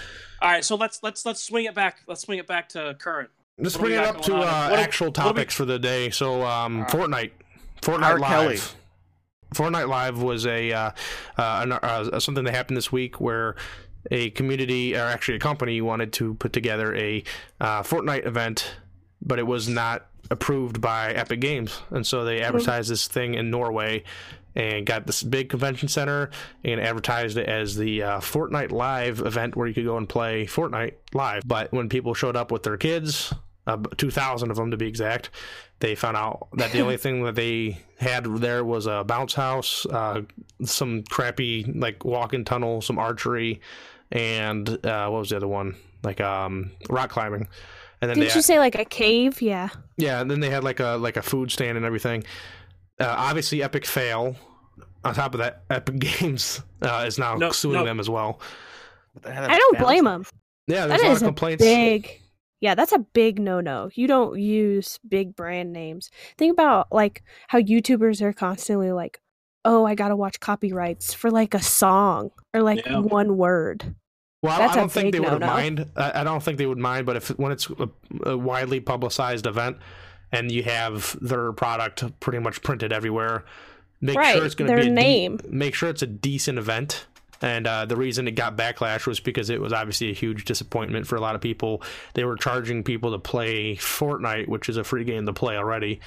right. 0.43 0.65
So 0.65 0.75
let's 0.77 1.01
let's 1.03 1.25
let's 1.25 1.43
swing 1.43 1.65
it 1.67 1.75
back. 1.75 1.99
Let's 2.09 2.23
swing 2.23 2.39
it 2.39 2.47
back 2.47 2.69
to 2.71 2.97
current. 2.99 3.31
Let's 3.59 3.77
bring 3.77 3.93
it 3.93 3.99
up 4.05 4.21
to 4.23 4.35
uh, 4.35 4.69
What 4.71 4.79
actual 4.79 5.09
what 5.09 5.15
do 5.15 5.21
we- 5.23 5.25
topics 5.29 5.55
for 5.55 5.65
the 5.65 5.79
day. 5.79 6.11
So 6.11 6.43
um, 6.45 6.83
Uh, 6.83 6.87
Fortnite, 6.87 7.31
Fortnite 7.83 8.03
R. 8.03 8.19
Live. 8.19 8.31
Kelly. 8.31 8.59
Fortnite 9.55 9.89
Live 9.89 10.21
was 10.21 10.47
a 10.47 10.73
uh, 10.73 10.91
uh, 11.39 11.41
uh, 11.83 12.19
something 12.21 12.45
that 12.45 12.55
happened 12.55 12.77
this 12.77 12.91
week 12.91 13.21
where 13.21 13.55
a 14.11 14.31
community 14.31 14.95
or 14.97 15.01
actually 15.01 15.37
a 15.37 15.41
company 15.41 15.81
wanted 15.81 16.13
to 16.15 16.35
put 16.35 16.53
together 16.53 16.95
a 16.95 17.23
uh, 17.61 17.83
Fortnite 17.83 18.27
event, 18.27 18.75
but 19.23 19.39
it 19.39 19.47
was 19.47 19.69
not 19.69 20.07
approved 20.31 20.81
by 20.81 21.13
Epic 21.13 21.39
Games, 21.41 21.81
and 21.91 22.05
so 22.07 22.25
they 22.25 22.41
advertised 22.41 22.91
this 22.91 23.07
thing 23.07 23.35
in 23.35 23.51
Norway 23.51 24.03
and 24.57 24.87
got 24.87 25.07
this 25.07 25.23
big 25.23 25.49
convention 25.49 25.89
center 25.89 26.31
and 26.65 26.81
advertised 26.81 27.37
it 27.37 27.49
as 27.49 27.77
the 27.77 28.03
uh, 28.03 28.21
Fortnite 28.21 28.71
Live 28.71 29.21
event 29.21 29.57
where 29.57 29.67
you 29.67 29.75
could 29.75 29.85
go 29.85 29.97
and 29.97 30.09
play 30.09 30.47
Fortnite 30.47 30.95
live. 31.13 31.43
But 31.47 31.73
when 31.73 31.89
people 31.89 32.15
showed 32.15 32.37
up 32.37 32.53
with 32.53 32.63
their 32.63 32.77
kids, 32.77 33.33
uh, 33.67 33.79
2,000 33.97 34.51
of 34.51 34.57
them 34.57 34.71
to 34.71 34.77
be 34.77 34.87
exact, 34.87 35.31
they 35.81 35.95
found 35.95 36.17
out 36.17 36.49
that 36.55 36.73
the 36.73 36.81
only 36.81 36.97
thing 36.99 37.25
that 37.25 37.35
they 37.35 37.79
had 37.99 38.25
there 38.25 38.65
was 38.65 38.87
a 38.87 39.05
bounce 39.05 39.35
house, 39.35 39.87
uh, 39.87 40.23
some 40.65 41.03
crappy 41.05 41.65
like 41.65 42.05
walk-in 42.05 42.45
tunnel, 42.45 42.81
some 42.81 42.99
archery, 42.99 43.61
and 44.13 44.69
uh, 44.87 45.09
what 45.09 45.21
was 45.21 45.31
the 45.31 45.37
other 45.37 45.49
one? 45.49 45.75
Like 46.03 46.21
um, 46.21 46.71
rock 46.89 47.11
climbing. 47.11 47.49
And 48.01 48.11
then 48.11 48.19
Didn't 48.19 48.35
you 48.35 48.43
say 48.43 48.59
like 48.59 48.75
a 48.75 48.85
cave? 48.85 49.41
Yeah. 49.41 49.71
yeah, 49.97 50.21
and 50.21 50.31
then 50.31 50.41
they 50.41 50.51
had 50.51 50.63
like 50.63 50.79
a 50.79 50.97
like 50.97 51.17
a 51.17 51.23
food 51.23 51.51
stand 51.51 51.77
and 51.77 51.87
everything. 51.87 52.25
Uh, 53.01 53.15
obviously, 53.17 53.63
Epic 53.63 53.85
fail. 53.87 54.37
On 55.05 55.15
top 55.15 55.35
of 55.35 55.39
that, 55.39 55.65
Epic 55.71 55.99
Games 56.21 56.63
uh, 56.83 57.05
is 57.07 57.19
now 57.19 57.35
No, 57.37 57.51
suing 57.51 57.79
no. 57.81 57.85
them 57.85 58.01
as 58.01 58.09
well. 58.09 58.41
I 59.25 59.57
don't 59.59 59.79
blame 59.79 60.05
them. 60.05 60.25
Yeah, 60.67 60.87
there's 60.87 61.01
That 61.03 61.07
a 61.07 61.09
lot 61.09 61.17
is 61.17 61.23
of 61.23 61.27
a 61.27 61.29
complaints. 61.29 61.63
big. 61.65 62.21
Yeah, 62.61 62.75
that's 62.75 62.93
a 62.93 62.99
big 62.99 63.39
no-no. 63.39 63.91
You 63.95 64.07
don't 64.07 64.41
use 64.41 64.99
big 65.07 65.37
brand 65.37 65.73
names. 65.73 66.11
Think 66.39 66.53
about 66.53 66.89
like 66.91 67.23
how 67.49 67.61
YouTubers 67.61 68.23
are 68.23 68.33
constantly 68.33 68.91
like, 68.93 69.21
"Oh, 69.67 69.85
I 69.85 69.95
got 69.95 70.09
to 70.09 70.17
watch 70.17 70.41
copyrights 70.41 71.13
for 71.13 71.31
like 71.31 71.53
a 71.53 71.61
song 71.63 72.31
or 72.55 72.63
like 72.63 72.87
Yeah. 72.87 73.01
one 73.01 73.37
word." 73.37 73.95
Well, 74.43 74.55
I- 74.55 74.59
That's 74.59 74.73
I 74.73 74.77
a 74.77 74.81
don't 74.81 74.93
think 74.93 75.05
big 75.07 75.13
they 75.13 75.21
would 75.21 75.41
no-no. 75.41 75.47
mind. 75.47 75.87
I, 75.97 76.21
I 76.23 76.25
don't 76.25 76.43
think 76.43 76.57
they 76.57 76.67
would 76.67 76.79
mind. 76.79 77.05
But 77.05 77.17
if 77.17 77.29
when 77.39 77.53
it's 77.53 77.69
a, 77.69 77.89
a 78.31 78.37
widely 78.39 78.81
publicized 78.81 79.47
event 79.47 79.77
and 80.35 80.51
you 80.51 80.63
have 80.65 81.17
their 81.21 81.53
product 81.53 82.19
pretty 82.21 82.41
much 82.41 82.63
printed 82.63 82.93
everywhere, 82.93 83.45
make 84.01 84.17
Right, 84.17 84.35
sure 84.35 84.45
it's 84.45 84.55
going 84.55 84.71
to 84.71 84.77
be 84.77 84.91
a 84.91 85.29
de- 85.29 85.49
make 85.49 85.75
sure 85.75 85.89
it's 85.89 86.03
a 86.03 86.07
decent 86.07 86.59
event. 86.59 87.07
And 87.41 87.67
uh, 87.67 87.85
the 87.85 87.97
reason 87.97 88.27
it 88.27 88.33
got 88.33 88.57
backlash 88.57 89.07
was 89.07 89.21
because 89.21 89.51
it 89.51 89.61
was 89.61 89.73
obviously 89.73 90.11
a 90.11 90.15
huge 90.15 90.45
disappointment 90.45 91.07
for 91.07 91.17
a 91.17 91.21
lot 91.21 91.35
of 91.35 91.41
people. 91.41 91.83
They 92.15 92.25
were 92.25 92.37
charging 92.37 92.83
people 92.83 93.13
to 93.13 93.19
play 93.19 93.77
Fortnite, 93.77 94.49
which 94.49 94.69
is 94.69 94.77
a 94.77 94.85
free 94.85 95.05
game 95.05 95.27
to 95.27 95.33
play 95.33 95.57
already. 95.57 96.01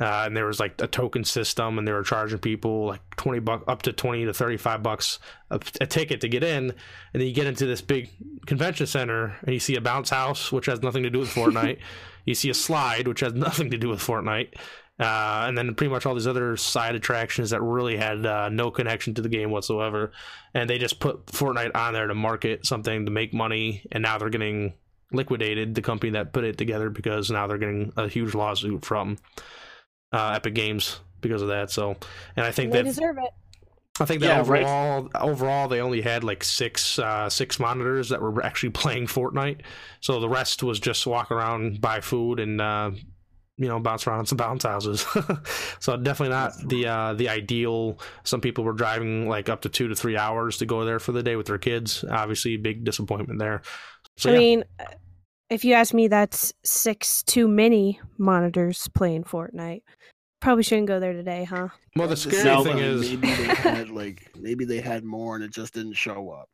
Uh, 0.00 0.24
and 0.26 0.36
there 0.36 0.46
was 0.46 0.58
like 0.58 0.80
a 0.82 0.88
token 0.88 1.22
system, 1.22 1.78
and 1.78 1.86
they 1.86 1.92
were 1.92 2.02
charging 2.02 2.40
people 2.40 2.86
like 2.86 3.16
twenty 3.16 3.38
bucks, 3.38 3.62
up 3.68 3.82
to 3.82 3.92
twenty 3.92 4.24
to 4.24 4.34
thirty-five 4.34 4.82
bucks 4.82 5.20
a, 5.50 5.60
a 5.80 5.86
ticket 5.86 6.20
to 6.22 6.28
get 6.28 6.42
in. 6.42 6.70
And 6.70 6.74
then 7.20 7.28
you 7.28 7.32
get 7.32 7.46
into 7.46 7.66
this 7.66 7.80
big 7.80 8.10
convention 8.44 8.88
center, 8.88 9.36
and 9.42 9.54
you 9.54 9.60
see 9.60 9.76
a 9.76 9.80
bounce 9.80 10.10
house, 10.10 10.50
which 10.50 10.66
has 10.66 10.82
nothing 10.82 11.04
to 11.04 11.10
do 11.10 11.20
with 11.20 11.28
Fortnite. 11.34 11.78
You 12.24 12.34
see 12.34 12.50
a 12.50 12.54
slide, 12.54 13.08
which 13.08 13.20
has 13.20 13.34
nothing 13.34 13.70
to 13.70 13.78
do 13.78 13.88
with 13.88 14.00
Fortnite. 14.00 14.54
Uh, 14.98 15.44
and 15.48 15.58
then 15.58 15.74
pretty 15.74 15.90
much 15.90 16.06
all 16.06 16.14
these 16.14 16.26
other 16.26 16.56
side 16.56 16.94
attractions 16.94 17.50
that 17.50 17.60
really 17.60 17.96
had 17.96 18.24
uh, 18.24 18.48
no 18.48 18.70
connection 18.70 19.12
to 19.14 19.22
the 19.22 19.28
game 19.28 19.50
whatsoever. 19.50 20.12
And 20.54 20.70
they 20.70 20.78
just 20.78 21.00
put 21.00 21.26
Fortnite 21.26 21.74
on 21.74 21.94
there 21.94 22.06
to 22.06 22.14
market 22.14 22.64
something 22.64 23.04
to 23.04 23.10
make 23.10 23.34
money, 23.34 23.84
and 23.90 24.02
now 24.02 24.18
they're 24.18 24.30
getting 24.30 24.74
liquidated, 25.10 25.74
the 25.74 25.82
company 25.82 26.12
that 26.12 26.32
put 26.32 26.44
it 26.44 26.56
together, 26.56 26.90
because 26.90 27.30
now 27.30 27.46
they're 27.46 27.58
getting 27.58 27.92
a 27.96 28.06
huge 28.08 28.34
lawsuit 28.34 28.84
from 28.84 29.18
uh, 30.12 30.34
Epic 30.36 30.54
Games 30.54 31.00
because 31.20 31.42
of 31.42 31.48
that. 31.48 31.72
So, 31.72 31.96
and 32.36 32.46
I 32.46 32.52
think 32.52 32.70
They 32.70 32.78
that 32.78 32.84
deserve 32.84 33.18
it. 33.18 33.30
I 34.00 34.06
think 34.06 34.22
that 34.22 34.28
Yeah, 34.28 34.42
right. 34.44 34.62
overall, 34.62 35.08
overall, 35.14 35.68
they 35.68 35.80
only 35.80 36.00
had 36.00 36.24
like 36.24 36.42
six 36.42 36.98
uh, 36.98 37.28
six 37.30 37.60
monitors 37.60 38.08
that 38.08 38.20
were 38.20 38.44
actually 38.44 38.70
playing 38.70 39.06
Fortnite. 39.06 39.60
So 40.00 40.18
the 40.18 40.28
rest 40.28 40.62
was 40.62 40.80
just 40.80 41.06
walk 41.06 41.30
around, 41.30 41.80
buy 41.80 42.00
food, 42.00 42.40
and 42.40 42.60
uh, 42.60 42.90
you 43.56 43.68
know 43.68 43.78
bounce 43.78 44.06
around 44.06 44.26
some 44.26 44.36
bounce 44.36 44.64
houses. 44.64 45.06
so 45.78 45.96
definitely 45.96 46.34
not 46.34 46.52
the 46.66 46.86
uh, 46.88 47.14
the 47.14 47.28
ideal. 47.28 48.00
Some 48.24 48.40
people 48.40 48.64
were 48.64 48.72
driving 48.72 49.28
like 49.28 49.48
up 49.48 49.62
to 49.62 49.68
two 49.68 49.86
to 49.86 49.94
three 49.94 50.16
hours 50.16 50.58
to 50.58 50.66
go 50.66 50.84
there 50.84 50.98
for 50.98 51.12
the 51.12 51.22
day 51.22 51.36
with 51.36 51.46
their 51.46 51.58
kids. 51.58 52.04
Obviously, 52.10 52.56
big 52.56 52.84
disappointment 52.84 53.38
there. 53.38 53.62
So 54.16 54.30
I 54.30 54.32
yeah, 54.32 54.38
mean, 54.38 54.64
uh, 54.80 54.86
if 55.50 55.64
you 55.64 55.74
ask 55.74 55.94
me, 55.94 56.08
that's 56.08 56.52
six 56.64 57.22
too 57.22 57.46
many 57.46 58.00
monitors 58.18 58.88
playing 58.88 59.22
Fortnite. 59.22 59.82
Probably 60.44 60.62
shouldn't 60.62 60.88
go 60.88 61.00
there 61.00 61.12
today, 61.14 61.44
huh? 61.44 61.68
well, 61.96 62.06
the 62.06 62.16
scary 62.16 62.44
No, 62.44 62.62
thing 62.62 62.78
is, 62.78 63.00
maybe 63.10 63.26
they 63.28 63.44
had 63.54 63.88
like 63.90 64.30
maybe 64.38 64.64
they 64.64 64.80
had 64.80 65.02
more 65.04 65.34
and 65.36 65.42
it 65.44 65.50
just 65.52 65.74
didn't 65.74 65.94
show 65.94 66.30
up. 66.30 66.48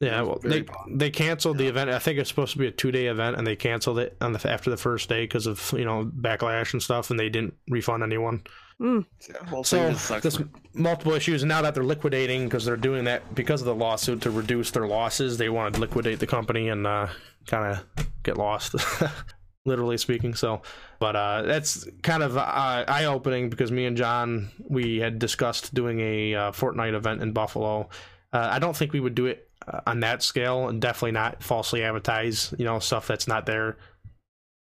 Yeah, 0.00 0.22
well, 0.22 0.40
they 0.42 0.64
popular. 0.64 0.98
they 0.98 1.10
canceled 1.10 1.56
the 1.56 1.68
event. 1.68 1.88
I 1.88 2.00
think 2.00 2.18
it's 2.18 2.28
supposed 2.28 2.52
to 2.52 2.58
be 2.58 2.66
a 2.66 2.70
two 2.72 2.90
day 2.90 3.06
event, 3.06 3.36
and 3.38 3.46
they 3.46 3.54
canceled 3.56 4.00
it 4.00 4.16
on 4.20 4.32
the 4.32 4.50
after 4.50 4.68
the 4.68 4.76
first 4.76 5.08
day 5.08 5.22
because 5.22 5.46
of 5.46 5.72
you 5.78 5.84
know 5.84 6.04
backlash 6.04 6.72
and 6.72 6.82
stuff, 6.82 7.10
and 7.10 7.18
they 7.18 7.28
didn't 7.28 7.54
refund 7.70 8.02
anyone. 8.02 8.42
Mm. 8.82 9.06
Yeah, 9.28 9.36
the 9.48 9.62
So 9.62 9.94
thing 9.94 10.20
just 10.20 10.38
for- 10.38 10.48
multiple 10.74 11.12
issues, 11.12 11.44
and 11.44 11.48
now 11.48 11.62
that 11.62 11.74
they're 11.74 11.84
liquidating 11.84 12.44
because 12.44 12.64
they're 12.64 12.76
doing 12.76 13.04
that 13.04 13.34
because 13.36 13.60
of 13.62 13.66
the 13.66 13.74
lawsuit 13.74 14.20
to 14.22 14.30
reduce 14.32 14.72
their 14.72 14.88
losses, 14.88 15.38
they 15.38 15.48
want 15.48 15.76
to 15.76 15.80
liquidate 15.80 16.18
the 16.18 16.26
company 16.26 16.68
and 16.68 16.84
uh, 16.84 17.06
kind 17.46 17.78
of 17.78 18.06
get 18.24 18.36
lost, 18.36 18.74
literally 19.64 19.98
speaking. 19.98 20.34
So, 20.34 20.62
but 20.98 21.16
uh, 21.16 21.42
that's 21.42 21.86
kind 22.02 22.22
of 22.22 22.36
uh, 22.36 22.84
eye 22.88 23.04
opening 23.04 23.50
because 23.50 23.72
me 23.72 23.86
and 23.86 23.96
John 23.96 24.50
we 24.68 24.98
had 24.98 25.18
discussed 25.18 25.74
doing 25.74 26.00
a 26.00 26.34
uh, 26.34 26.52
Fortnite 26.52 26.94
event 26.94 27.22
in 27.22 27.32
Buffalo. 27.32 27.88
Uh, 28.32 28.48
I 28.50 28.58
don't 28.58 28.76
think 28.76 28.92
we 28.92 29.00
would 29.00 29.14
do 29.14 29.26
it 29.26 29.48
uh, 29.66 29.80
on 29.86 30.00
that 30.00 30.22
scale, 30.22 30.68
and 30.68 30.80
definitely 30.80 31.12
not 31.12 31.42
falsely 31.42 31.82
advertise, 31.82 32.52
you 32.58 32.64
know, 32.64 32.78
stuff 32.78 33.06
that's 33.06 33.28
not 33.28 33.46
there. 33.46 33.76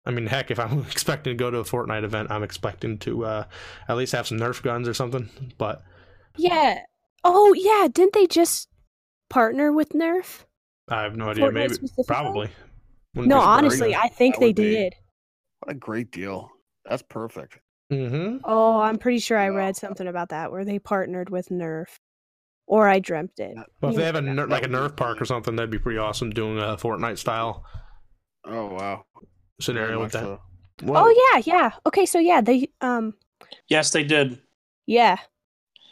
I 0.05 0.11
mean, 0.11 0.27
heck, 0.27 0.51
if 0.51 0.59
I'm 0.59 0.81
expecting 0.91 1.33
to 1.33 1.43
go 1.43 1.51
to 1.51 1.59
a 1.59 1.65
Fortnite 1.65 2.05
event, 2.05 2.31
I'm 2.31 2.43
expecting 2.43 2.99
to 2.99 3.25
uh, 3.25 3.45
at 3.89 3.97
least 3.97 4.13
have 4.13 4.27
some 4.27 4.39
Nerf 4.39 4.63
guns 4.63 4.89
or 4.89 4.95
something. 4.95 5.29
But 5.59 5.83
Yeah. 6.37 6.81
Oh, 7.25 7.55
yeah. 7.55 7.89
Didn't 7.91 8.15
they 8.15 8.27
just 8.27 8.69
partner 9.31 9.73
with 9.73 9.91
Nerf? 9.91 10.45
I 10.89 11.03
have 11.03 11.17
no 11.17 11.31
idea. 11.31 11.45
Fortnite 11.45 11.81
Maybe, 11.81 12.05
probably. 12.07 12.51
Wouldn't 13.15 13.29
No, 13.29 13.41
honestly, 13.41 13.95
I 13.95 14.09
think 14.09 14.39
they 14.39 14.47
would 14.49 14.57
be- 14.57 14.71
did. 14.75 14.95
what 15.61 15.73
a 15.73 15.79
great 15.79 16.11
deal. 16.11 16.51
That's 16.85 17.03
perfect. 17.03 17.59
Mhm. 17.93 18.41
Oh, 18.45 18.81
I'm 18.81 18.99
pretty 18.99 19.19
sure 19.19 19.37
I 19.39 19.51
Wow. 19.51 19.57
read 19.57 19.77
something 19.77 20.07
about 20.07 20.31
that 20.31 20.51
where 20.51 20.65
they 20.65 20.79
partnered 20.79 21.29
with 21.29 21.51
Nerf, 21.51 21.97
or 22.67 22.89
I 22.89 23.01
dreamt 23.01 23.39
it. 23.39 23.55
Well, 23.81 23.91
if 23.91 23.97
they 23.99 24.05
have 24.05 24.15
a 24.15 24.23
ner- 24.23 24.47
like 24.47 24.65
a 24.65 24.69
Nerf 24.69 24.97
park 24.97 25.21
or 25.21 25.27
something, 25.27 25.57
that'd 25.57 25.71
be 25.71 25.79
pretty 25.79 25.99
awesome. 25.99 26.31
Doing 26.31 26.59
a 26.59 26.77
Fortnite 26.77 27.19
style 27.19 27.67
Oh 28.45 28.73
wow. 28.73 29.05
scenario 29.61 30.01
with 30.01 30.13
that. 30.13 30.23
so. 30.23 30.41
Oh 30.89 31.31
yeah, 31.35 31.43
yeah. 31.45 31.73
Okay, 31.87 32.07
so 32.07 32.19
yeah, 32.19 32.41
they 32.41 32.69
um 32.81 33.15
Yes, 33.69 33.91
they 33.91 34.05
did. 34.05 34.41
yeah. 34.87 35.19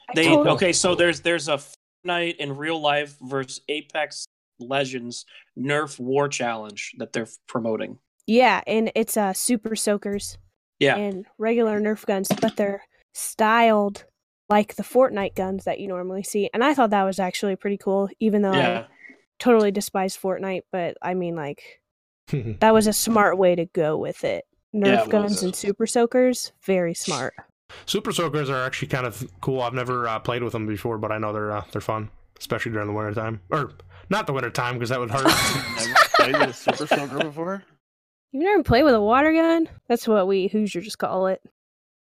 I 0.09 0.13
They 0.15 0.25
totally- 0.29 0.51
okay. 0.53 0.73
So 0.73 0.95
there's 0.95 1.21
there's 1.21 1.49
a 1.49 1.61
Fortnite 2.07 2.37
in 2.39 2.57
real 2.57 2.81
life 2.81 3.17
versus 3.21 3.61
Apex 3.69 4.25
Legends 4.61 5.25
Nerf 5.59 5.99
War 5.99 6.29
Challenge 6.29 6.95
that 6.99 7.13
they're 7.13 7.29
promoting. 7.47 7.99
Yeah, 8.27 8.61
and 8.67 8.93
it's 8.95 9.17
uh 9.17 9.33
super 9.33 9.75
soakers 9.75 10.39
Yeah, 10.79 10.97
and 10.97 11.27
regular 11.39 11.81
Nerf 11.81 12.07
guns, 12.07 12.29
but 12.41 12.57
they're 12.57 12.85
styled 13.15 14.05
like 14.49 14.75
the 14.77 14.83
Fortnite 14.83 15.35
guns 15.37 15.65
that 15.65 15.79
you 15.81 15.89
normally 15.89 16.23
see. 16.23 16.51
And 16.53 16.63
I 16.65 16.75
thought 16.75 16.91
that 16.91 17.05
was 17.05 17.19
actually 17.19 17.57
pretty 17.57 17.77
cool, 17.79 18.09
even 18.21 18.43
though 18.43 18.53
yeah. 18.55 18.81
I 18.81 18.87
totally 19.39 19.71
despise 19.71 20.17
Fortnite, 20.17 20.63
but 20.73 20.97
I 21.03 21.15
mean 21.15 21.35
like 21.37 21.81
that 22.33 22.75
was 22.75 22.87
a 22.87 22.93
smart 22.93 23.39
way 23.39 23.55
to 23.55 23.67
go 23.67 23.97
with 23.97 24.25
it. 24.25 24.45
Nerf 24.75 24.87
Yeah, 24.87 25.07
guns 25.07 25.31
was. 25.33 25.43
and 25.43 25.57
super 25.57 25.87
soakers, 25.87 26.53
very 26.65 26.95
smart. 26.95 27.35
Super 27.87 28.13
soakers 28.13 28.51
are 28.51 28.65
actually 28.65 28.89
kind 28.89 29.07
of 29.07 29.25
cool. 29.41 29.63
I've 29.63 29.75
never 29.75 30.07
uh, 30.09 30.19
played 30.19 30.43
with 30.43 30.53
them 30.53 30.67
before, 30.67 30.99
but 30.99 31.13
I 31.13 31.19
know 31.19 31.33
they're 31.33 31.53
uh, 31.53 31.65
they're 31.73 31.81
fun, 31.81 32.11
especially 32.39 32.73
during 32.73 32.89
the 32.89 32.93
winter 32.93 33.15
time. 33.15 33.41
Or 33.51 33.73
not 34.11 34.27
the 34.27 34.33
winter 34.33 34.51
time 34.51 34.75
because 34.75 34.91
that 34.91 35.01
would 35.01 35.11
hurt. 35.11 35.25
Never 35.79 35.95
played 36.15 36.37
with 36.39 36.51
a 36.51 36.53
super 36.53 36.87
soaker 36.87 37.19
before. 37.25 37.63
You've 38.33 38.45
never 38.45 38.63
played 38.63 38.85
with 38.85 38.95
a 38.95 39.01
water 39.01 39.33
gun? 39.33 39.69
That's 39.89 40.07
what 40.07 40.29
we 40.29 40.47
Hoosier 40.49 40.81
just 40.83 40.99
call 40.99 41.27
it. 41.27 41.43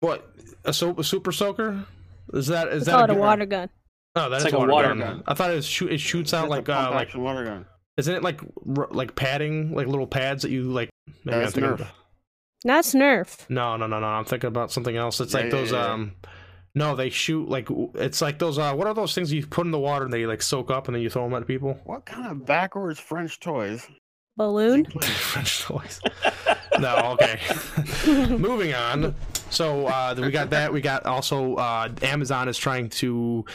what 0.01 0.29
a, 0.65 0.73
so- 0.73 0.95
a 0.97 1.03
super 1.03 1.31
soaker? 1.31 1.85
Is 2.33 2.47
that 2.47 2.67
is 2.69 2.81
We 2.81 2.85
that 2.87 2.91
call 2.91 3.03
it 3.05 3.09
a 3.11 3.13
gun? 3.13 3.19
water 3.19 3.45
gun. 3.45 3.69
Oh, 4.15 4.29
that's 4.29 4.43
It's 4.43 4.53
a 4.53 4.57
like 4.57 4.67
a 4.67 4.71
water, 4.71 4.71
water 4.73 4.87
gun. 4.89 4.97
gun. 5.17 5.23
I 5.27 5.33
thought 5.35 5.51
it, 5.51 5.63
shoot, 5.63 5.91
it 5.91 5.99
shoots 5.99 6.33
out 6.33 6.49
That's 6.49 6.49
a 6.49 6.55
like 6.55 6.69
uh, 6.69 6.91
like 6.91 7.07
action 7.07 7.21
water 7.23 7.45
gun. 7.45 7.65
Isn't 7.97 8.13
it 8.15 8.23
like 8.23 8.41
r- 8.77 8.89
like 8.91 9.15
padding, 9.15 9.73
like 9.73 9.87
little 9.87 10.07
pads 10.07 10.41
that 10.43 10.51
you 10.51 10.63
like? 10.63 10.89
maybe 11.23 11.37
I'm 11.37 11.43
That's 11.43 11.55
Nerf. 11.55 11.79
of- 11.79 11.87
That's 12.65 12.93
Nerf. 12.93 13.49
No, 13.49 13.77
no, 13.77 13.87
no, 13.87 13.99
no. 14.01 14.05
I'm 14.07 14.25
thinking 14.25 14.49
about 14.49 14.71
something 14.71 14.97
else. 14.97 15.21
It's 15.21 15.33
Yeah, 15.33 15.39
like 15.41 15.45
yeah, 15.53 15.59
those. 15.59 15.71
yeah, 15.71 15.85
yeah. 15.87 15.93
Um, 15.93 16.15
no, 16.77 16.95
they 16.95 17.09
shoot 17.09 17.49
like 17.49 17.67
it's 17.95 18.21
like 18.21 18.37
those. 18.37 18.57
Uh, 18.59 18.73
what 18.73 18.87
are 18.87 18.93
those 18.93 19.15
things 19.15 19.33
you 19.33 19.45
put 19.45 19.65
in 19.65 19.71
the 19.71 19.79
water 19.79 20.05
and 20.05 20.13
they 20.13 20.25
like 20.25 20.41
soak 20.41 20.69
up 20.69 20.87
and 20.87 20.95
then 20.95 21.01
you 21.01 21.09
throw 21.09 21.23
them 21.23 21.33
at 21.33 21.47
people? 21.47 21.79
What 21.85 22.05
kind 22.05 22.27
of 22.27 22.45
backwards 22.45 22.99
French 22.99 23.39
toys? 23.39 23.87
Balloon. 24.35 24.85
French 24.85 25.63
toys. 25.63 25.99
no, 26.79 27.17
okay. 27.19 27.39
Moving 28.37 28.75
on. 28.75 29.15
So 29.49 29.87
uh, 29.87 30.13
we 30.15 30.29
got 30.29 30.51
that. 30.51 30.71
We 30.71 30.79
got 30.79 31.05
also 31.07 31.55
uh, 31.55 31.89
Amazon 32.03 32.47
is 32.47 32.57
trying 32.57 32.89
to 32.89 33.45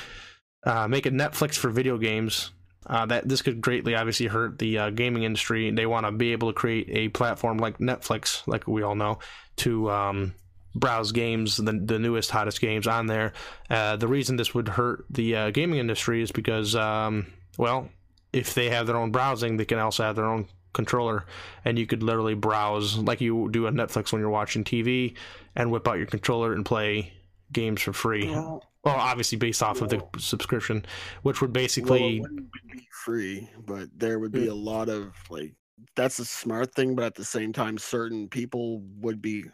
uh, 0.64 0.88
make 0.88 1.06
a 1.06 1.10
Netflix 1.10 1.54
for 1.54 1.70
video 1.70 1.98
games. 1.98 2.50
Uh, 2.84 3.06
that 3.06 3.28
this 3.28 3.42
could 3.42 3.60
greatly 3.60 3.94
obviously 3.94 4.26
hurt 4.26 4.58
the 4.58 4.76
uh, 4.76 4.90
gaming 4.90 5.22
industry. 5.22 5.70
They 5.70 5.86
want 5.86 6.04
to 6.04 6.10
be 6.10 6.32
able 6.32 6.48
to 6.48 6.54
create 6.54 6.88
a 6.90 7.10
platform 7.10 7.58
like 7.58 7.78
Netflix, 7.78 8.44
like 8.48 8.66
we 8.66 8.82
all 8.82 8.96
know, 8.96 9.20
to 9.58 9.88
um, 9.88 10.34
browse 10.74 11.12
games, 11.12 11.56
the, 11.56 11.72
the 11.72 11.98
newest, 11.98 12.30
hottest 12.30 12.60
games 12.60 12.86
on 12.86 13.06
there. 13.06 13.32
Uh, 13.68 13.96
the 13.96 14.08
reason 14.08 14.36
this 14.36 14.54
would 14.54 14.68
hurt 14.68 15.04
the 15.10 15.36
uh, 15.36 15.50
gaming 15.50 15.78
industry 15.78 16.22
is 16.22 16.32
because, 16.32 16.74
um, 16.74 17.26
well, 17.58 17.88
if 18.32 18.54
they 18.54 18.70
have 18.70 18.86
their 18.86 18.96
own 18.96 19.10
browsing, 19.10 19.56
they 19.56 19.64
can 19.64 19.78
also 19.78 20.02
have 20.02 20.16
their 20.16 20.26
own 20.26 20.46
controller, 20.72 21.26
and 21.64 21.78
you 21.78 21.86
could 21.86 22.02
literally 22.02 22.34
browse 22.34 22.96
like 22.96 23.20
you 23.20 23.50
do 23.50 23.66
on 23.66 23.74
Netflix 23.74 24.12
when 24.12 24.20
you're 24.20 24.30
watching 24.30 24.64
TV, 24.64 25.14
and 25.54 25.70
whip 25.70 25.86
out 25.86 25.98
your 25.98 26.06
controller 26.06 26.52
and 26.54 26.64
play 26.64 27.12
games 27.52 27.82
for 27.82 27.92
free. 27.92 28.28
Well, 28.28 28.64
Well, 28.84 28.96
obviously 28.96 29.38
based 29.38 29.62
off 29.62 29.80
of 29.82 29.90
the 29.90 30.02
subscription, 30.18 30.84
which 31.22 31.40
would 31.40 31.50
well, 31.50 31.62
basically 31.62 32.20
wouldn't 32.20 32.50
be 32.72 32.88
free, 33.04 33.48
but 33.66 33.88
there 33.94 34.18
would 34.18 34.32
be 34.32 34.48
a 34.48 34.54
lot 34.54 34.88
of 34.88 35.12
like 35.28 35.54
that's 35.94 36.18
a 36.18 36.24
smart 36.24 36.74
thing, 36.74 36.94
but 36.94 37.04
at 37.04 37.14
the 37.14 37.24
same 37.24 37.52
time, 37.52 37.76
certain 37.76 38.28
people 38.28 38.82
would 39.00 39.20
be 39.20 39.44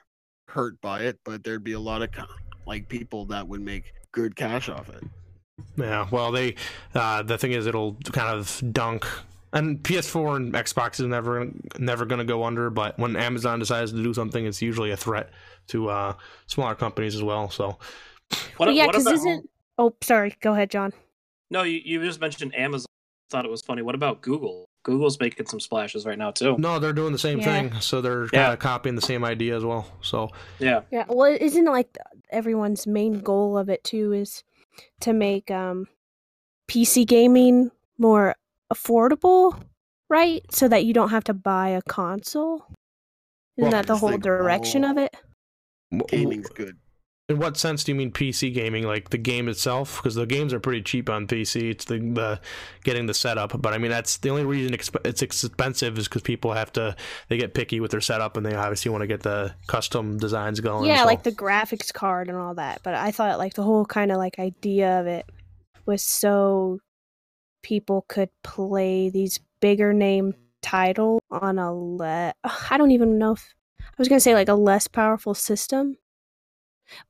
hurt 0.48 0.80
by 0.80 1.00
it, 1.00 1.18
but 1.24 1.44
there'd 1.44 1.64
be 1.64 1.72
a 1.72 1.80
lot 1.80 2.02
of 2.02 2.10
like 2.66 2.88
people 2.88 3.24
that 3.26 3.46
would 3.46 3.60
make 3.60 3.92
good 4.12 4.36
cash 4.36 4.68
off 4.68 4.88
it. 4.88 5.04
Yeah, 5.76 6.08
well, 6.10 6.32
they 6.32 6.56
uh, 6.94 7.22
the 7.22 7.38
thing 7.38 7.52
is, 7.52 7.66
it'll 7.66 7.94
kind 8.12 8.36
of 8.36 8.62
dunk. 8.72 9.06
And 9.52 9.82
PS4 9.82 10.36
and 10.36 10.52
Xbox 10.52 11.00
is 11.00 11.06
never 11.06 11.48
never 11.78 12.04
going 12.04 12.18
to 12.18 12.24
go 12.24 12.44
under, 12.44 12.68
but 12.68 12.98
when 12.98 13.16
Amazon 13.16 13.58
decides 13.58 13.92
to 13.92 14.02
do 14.02 14.12
something, 14.12 14.44
it's 14.44 14.60
usually 14.60 14.90
a 14.90 14.96
threat 14.96 15.30
to 15.68 15.88
uh, 15.88 16.14
smaller 16.46 16.74
companies 16.74 17.14
as 17.14 17.22
well. 17.22 17.48
So, 17.48 17.78
What, 18.56 18.66
Well, 18.66 18.72
yeah, 18.72 18.86
because 18.86 19.06
isn't. 19.06 19.48
Oh, 19.78 19.94
sorry. 20.02 20.36
Go 20.40 20.52
ahead, 20.52 20.70
John. 20.70 20.92
No, 21.50 21.62
you, 21.62 21.80
you 21.82 22.04
just 22.04 22.20
mentioned 22.20 22.54
Amazon. 22.54 22.86
Thought 23.30 23.44
it 23.44 23.50
was 23.50 23.62
funny. 23.62 23.82
What 23.82 23.94
about 23.94 24.20
Google? 24.20 24.68
Google's 24.84 25.18
making 25.20 25.46
some 25.46 25.60
splashes 25.60 26.06
right 26.06 26.18
now 26.18 26.30
too. 26.30 26.56
no, 26.58 26.78
they're 26.78 26.92
doing 26.92 27.12
the 27.12 27.18
same 27.18 27.38
Yeah. 27.40 27.44
thing, 27.70 27.80
so 27.80 28.00
they're 28.00 28.24
Yeah. 28.32 28.44
kind 28.44 28.52
of 28.54 28.58
copying 28.58 28.94
the 28.94 29.02
same 29.02 29.24
idea 29.24 29.56
as 29.56 29.64
well. 29.64 29.86
So, 30.00 30.30
Yeah, 30.58 30.82
Yeah. 30.90 31.04
Well, 31.08 31.36
isn't 31.38 31.66
it 31.66 31.70
like 31.70 31.96
everyone's 32.30 32.86
main 32.86 33.20
goal 33.20 33.58
of 33.58 33.68
it 33.68 33.84
too 33.84 34.12
is 34.12 34.44
to 35.00 35.12
make 35.12 35.50
um 35.50 35.88
PC 36.68 37.04
gaming 37.06 37.70
more 37.98 38.36
affordable, 38.72 39.60
right? 40.08 40.42
So 40.52 40.68
that 40.68 40.84
you 40.84 40.92
don't 40.94 41.10
have 41.10 41.24
to 41.24 41.34
buy 41.34 41.68
a 41.70 41.82
console. 41.82 42.66
Isn't 43.56 43.70
Well, 43.70 43.70
that 43.72 43.86
the 43.86 43.96
whole 43.96 44.10
think 44.10 44.22
direction 44.22 44.84
all- 44.84 44.92
of 44.92 44.98
it? 44.98 45.16
w- 45.90 46.06
Gaming's 46.08 46.48
good. 46.50 46.76
In 47.28 47.38
what 47.38 47.58
sense 47.58 47.84
do 47.84 47.92
you 47.92 47.96
mean 47.96 48.10
PC 48.10 48.54
gaming? 48.54 48.84
Like 48.84 49.10
the 49.10 49.18
game 49.18 49.48
itself? 49.48 49.98
Because 49.98 50.14
the 50.14 50.24
games 50.24 50.54
are 50.54 50.60
pretty 50.60 50.80
cheap 50.80 51.10
on 51.10 51.26
PC. 51.26 51.70
It's 51.70 51.84
the, 51.84 51.98
the 51.98 52.40
getting 52.84 53.04
the 53.04 53.12
setup. 53.12 53.60
But 53.60 53.74
I 53.74 53.78
mean, 53.78 53.90
that's 53.90 54.16
the 54.16 54.30
only 54.30 54.46
reason 54.46 54.74
exp- 54.74 55.06
it's 55.06 55.20
expensive 55.20 55.98
is 55.98 56.08
because 56.08 56.22
people 56.22 56.54
have 56.54 56.72
to 56.72 56.96
they 57.28 57.36
get 57.36 57.52
picky 57.52 57.80
with 57.80 57.90
their 57.90 58.00
setup 58.00 58.38
and 58.38 58.46
they 58.46 58.54
obviously 58.54 58.90
want 58.90 59.02
to 59.02 59.06
get 59.06 59.22
the 59.24 59.54
custom 59.66 60.16
designs 60.16 60.60
going. 60.60 60.88
Yeah, 60.88 61.00
so- 61.00 61.04
like 61.04 61.22
the 61.22 61.32
graphics 61.32 61.92
card 61.92 62.28
and 62.28 62.38
all 62.38 62.54
that. 62.54 62.80
But 62.82 62.94
I 62.94 63.10
thought 63.10 63.38
like 63.38 63.52
the 63.52 63.62
whole 63.62 63.84
kind 63.84 64.10
of 64.10 64.16
like 64.16 64.38
idea 64.38 64.98
of 65.00 65.06
it 65.06 65.26
was 65.84 66.02
so 66.02 66.78
people 67.62 68.06
could 68.08 68.30
play 68.42 69.10
these 69.10 69.38
bigger 69.60 69.92
name 69.92 70.32
title 70.62 71.22
on 71.30 71.58
a 71.58 71.74
le 71.74 72.32
I 72.70 72.78
don't 72.78 72.90
even 72.90 73.18
know 73.18 73.32
if 73.32 73.54
I 73.82 73.94
was 73.98 74.08
gonna 74.08 74.20
say 74.20 74.32
like 74.32 74.48
a 74.48 74.54
less 74.54 74.88
powerful 74.88 75.34
system. 75.34 75.96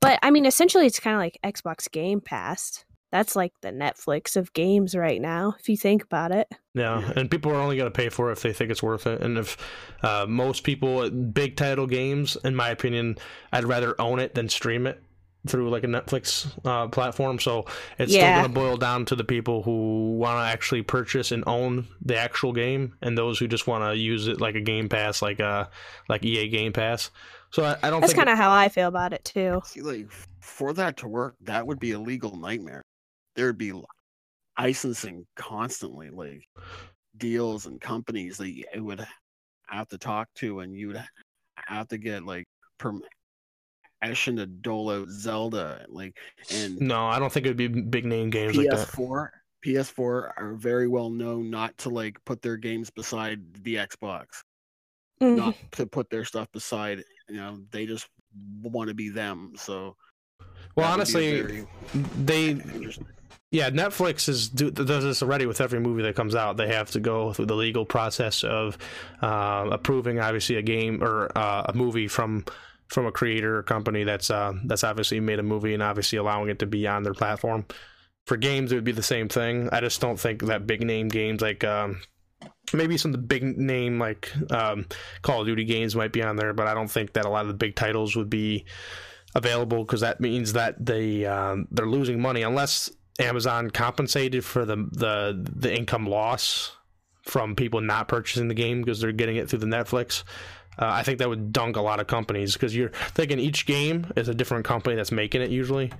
But 0.00 0.18
I 0.22 0.30
mean 0.30 0.46
essentially 0.46 0.86
it's 0.86 1.00
kinda 1.00 1.18
like 1.18 1.38
Xbox 1.44 1.90
Game 1.90 2.20
Pass. 2.20 2.84
That's 3.10 3.34
like 3.34 3.52
the 3.62 3.70
Netflix 3.70 4.36
of 4.36 4.52
games 4.52 4.94
right 4.94 5.18
now, 5.20 5.54
if 5.58 5.66
you 5.70 5.78
think 5.78 6.02
about 6.02 6.30
it. 6.30 6.46
Yeah, 6.74 7.00
Yeah. 7.00 7.12
and 7.16 7.30
people 7.30 7.50
are 7.52 7.60
only 7.60 7.78
going 7.78 7.90
to 7.90 7.96
pay 7.96 8.10
for 8.10 8.28
it 8.28 8.32
if 8.32 8.42
they 8.42 8.52
think 8.52 8.70
it's 8.70 8.82
worth 8.82 9.06
it. 9.06 9.22
And 9.22 9.38
if 9.38 9.56
uh, 10.02 10.26
most 10.28 10.62
people, 10.62 11.08
big 11.08 11.56
title 11.56 11.86
games, 11.86 12.36
in 12.44 12.54
my 12.54 12.68
opinion, 12.68 13.16
I'd 13.50 13.64
rather 13.64 13.98
own 13.98 14.18
it 14.18 14.34
than 14.34 14.50
stream 14.50 14.86
it 14.86 15.00
through 15.46 15.70
like 15.70 15.84
a 15.84 15.86
Netflix 15.86 16.52
uh, 16.66 16.88
platform. 16.88 17.38
So 17.38 17.64
it's 17.98 18.12
still 18.12 18.28
going 18.28 18.42
to 18.42 18.48
boil 18.50 18.76
down 18.76 19.06
to 19.06 19.16
the 19.16 19.24
people 19.24 19.62
who 19.62 20.18
want 20.18 20.36
to 20.36 20.52
actually 20.52 20.82
purchase 20.82 21.32
and 21.32 21.44
own 21.46 21.86
the 22.04 22.18
actual 22.18 22.52
game, 22.52 22.92
and 23.00 23.16
those 23.16 23.38
who 23.38 23.48
just 23.48 23.66
want 23.66 23.90
to 23.90 23.96
use 23.96 24.28
it 24.28 24.38
like 24.38 24.54
a 24.54 24.60
Game 24.60 24.90
Pass, 24.90 25.22
like 25.22 25.40
uh 25.40 25.68
like 26.10 26.26
EA 26.26 26.48
Game 26.50 26.74
Pass. 26.74 27.10
So 27.52 27.64
I, 27.64 27.78
I 27.82 27.90
don't 27.90 28.00
That's 28.00 28.12
kinda 28.12 28.36
how 28.36 28.50
I 28.50 28.68
feel 28.68 28.88
about 28.88 29.12
it 29.12 29.24
too. 29.24 29.62
See, 29.64 29.80
like 29.80 30.10
for 30.40 30.72
that 30.74 30.96
to 30.98 31.08
work, 31.08 31.36
that 31.40 31.66
would 31.66 31.78
be 31.78 31.92
a 31.92 31.98
legal 31.98 32.36
nightmare. 32.36 32.82
There'd 33.34 33.58
be 33.58 33.72
licensing 34.58 35.26
constantly, 35.36 36.10
like 36.10 36.42
deals 37.16 37.66
and 37.66 37.80
companies 37.80 38.38
that 38.38 38.50
you 38.52 38.66
would 38.84 39.06
have 39.68 39.88
to 39.88 39.98
talk 39.98 40.28
to, 40.36 40.60
and 40.60 40.74
you 40.76 40.88
would 40.88 41.04
have 41.56 41.88
to 41.88 41.98
get 41.98 42.24
like 42.24 42.46
permission 42.78 44.36
to 44.36 44.46
dole 44.46 44.90
out 44.90 45.08
Zelda, 45.08 45.84
like 45.88 46.18
and 46.50 46.80
no, 46.80 47.06
I 47.06 47.18
don't 47.18 47.32
think 47.32 47.46
it 47.46 47.50
would 47.50 47.56
be 47.56 47.68
big 47.68 48.04
name 48.04 48.30
games 48.30 48.56
like 48.56 48.70
that. 48.70 48.88
PS4. 48.88 49.32
PS4 49.62 50.32
are 50.38 50.54
very 50.54 50.88
well 50.88 51.10
known 51.10 51.50
not 51.50 51.76
to 51.78 51.88
like 51.90 52.16
put 52.24 52.42
their 52.42 52.56
games 52.56 52.90
beside 52.90 53.54
the 53.64 53.76
Xbox, 53.76 54.42
Mhm. 55.20 55.36
not 55.36 55.56
to 55.72 55.86
put 55.86 56.10
their 56.10 56.24
stuff 56.24 56.50
beside. 56.52 57.04
You 57.28 57.36
know, 57.36 57.58
they 57.70 57.86
just 57.86 58.08
want 58.62 58.88
to 58.88 58.94
be 58.94 59.08
them. 59.10 59.52
So, 59.56 59.96
Well, 60.76 60.96
that 60.96 60.98
would 60.98 61.12
be 61.12 61.40
a 61.40 61.42
honestly, 61.42 61.66
they. 62.24 62.60
Yeah, 63.50 63.70
Netflix 63.70 64.28
is 64.28 64.50
do, 64.50 64.70
does 64.70 65.04
this 65.04 65.22
already 65.22 65.46
with 65.46 65.62
every 65.62 65.80
movie 65.80 66.02
that 66.02 66.14
comes 66.14 66.34
out. 66.34 66.58
They 66.58 66.68
have 66.68 66.90
to 66.90 67.00
go 67.00 67.32
through 67.32 67.46
the 67.46 67.54
legal 67.56 67.86
process 67.86 68.44
of 68.44 68.76
uh, 69.22 69.68
approving, 69.72 70.20
obviously, 70.20 70.56
a 70.56 70.62
game 70.62 71.02
or 71.02 71.30
uh, 71.36 71.62
a 71.66 71.72
movie 71.72 72.08
from 72.08 72.44
from 72.88 73.06
a 73.06 73.12
creator 73.12 73.58
or 73.58 73.62
company 73.62 74.04
that's 74.04 74.30
uh, 74.30 74.52
that's 74.64 74.84
obviously 74.84 75.20
made 75.20 75.38
a 75.38 75.42
movie 75.42 75.72
and 75.72 75.82
obviously 75.82 76.18
allowing 76.18 76.50
it 76.50 76.58
to 76.58 76.66
be 76.66 76.86
on 76.86 77.02
their 77.02 77.14
platform. 77.14 77.64
For 78.26 78.36
games, 78.36 78.70
it 78.70 78.74
would 78.74 78.84
be 78.84 78.92
the 78.92 79.02
same 79.02 79.28
thing. 79.28 79.70
I 79.72 79.80
just 79.80 80.00
don't 80.02 80.20
think 80.20 80.42
that 80.42 80.66
big 80.66 80.84
name 80.84 81.08
games 81.08 81.40
like 81.40 81.64
um, 81.64 82.02
maybe 82.72 82.96
some 82.96 83.14
of 83.14 83.20
the 83.20 83.26
big 83.26 83.42
name 83.42 83.98
like 83.98 84.32
um, 84.50 84.86
Call 85.22 85.40
of 85.40 85.46
Duty 85.46 85.64
games 85.64 85.96
might 85.96 86.12
be 86.12 86.22
on 86.22 86.36
there, 86.36 86.52
but 86.52 86.66
I 86.66 86.74
don't 86.74 86.90
think 86.90 87.14
that 87.14 87.24
a 87.24 87.30
lot 87.30 87.42
of 87.42 87.48
the 87.48 87.54
big 87.54 87.74
titles 87.74 88.16
would 88.16 88.30
be 88.30 88.64
available 89.34 89.84
because 89.84 90.00
that 90.00 90.20
means 90.20 90.54
that 90.54 90.84
they 90.84 91.24
um, 91.26 91.68
they're 91.70 91.86
losing 91.86 92.20
money 92.20 92.42
unless 92.42 92.90
Amazon 93.18 93.70
compensated 93.70 94.44
for 94.44 94.64
the 94.64 94.76
the 94.92 95.46
the 95.56 95.74
income 95.74 96.06
loss 96.06 96.76
from 97.22 97.54
people 97.54 97.80
not 97.80 98.08
purchasing 98.08 98.48
the 98.48 98.54
game 98.54 98.82
because 98.82 99.00
they're 99.00 99.12
getting 99.12 99.36
it 99.36 99.48
through 99.48 99.58
the 99.58 99.66
Netflix. 99.66 100.24
Uh, 100.78 100.86
I 100.86 101.02
think 101.02 101.18
that 101.18 101.28
would 101.28 101.52
dunk 101.52 101.76
a 101.76 101.80
lot 101.80 102.00
of 102.00 102.06
companies 102.06 102.52
because 102.52 102.74
you're 102.74 102.90
thinking 102.90 103.38
each 103.38 103.66
game 103.66 104.10
is 104.16 104.28
a 104.28 104.34
different 104.34 104.64
company 104.64 104.94
that's 104.96 105.12
making 105.12 105.42
it 105.42 105.50
usually. 105.50 105.92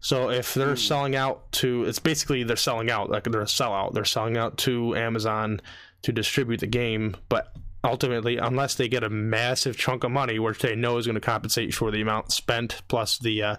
So 0.00 0.30
if 0.30 0.54
they're 0.54 0.70
Hmm. 0.70 0.76
selling 0.76 1.16
out 1.16 1.50
to, 1.52 1.84
it's 1.84 1.98
basically 1.98 2.44
they're 2.44 2.56
selling 2.56 2.90
out 2.90 3.10
like 3.10 3.24
they're 3.24 3.40
a 3.40 3.44
sellout. 3.44 3.94
They're 3.94 4.04
selling 4.04 4.36
out 4.36 4.58
to 4.58 4.94
Amazon 4.96 5.60
to 6.02 6.12
distribute 6.12 6.60
the 6.60 6.66
game, 6.66 7.16
but 7.28 7.52
ultimately, 7.82 8.36
unless 8.36 8.74
they 8.74 8.88
get 8.88 9.02
a 9.04 9.08
massive 9.10 9.76
chunk 9.76 10.04
of 10.04 10.10
money, 10.10 10.38
which 10.38 10.58
they 10.60 10.74
know 10.76 10.98
is 10.98 11.06
going 11.06 11.14
to 11.14 11.20
compensate 11.20 11.74
for 11.74 11.90
the 11.90 12.00
amount 12.00 12.32
spent 12.32 12.82
plus 12.88 13.18
the 13.18 13.42
uh, 13.42 13.56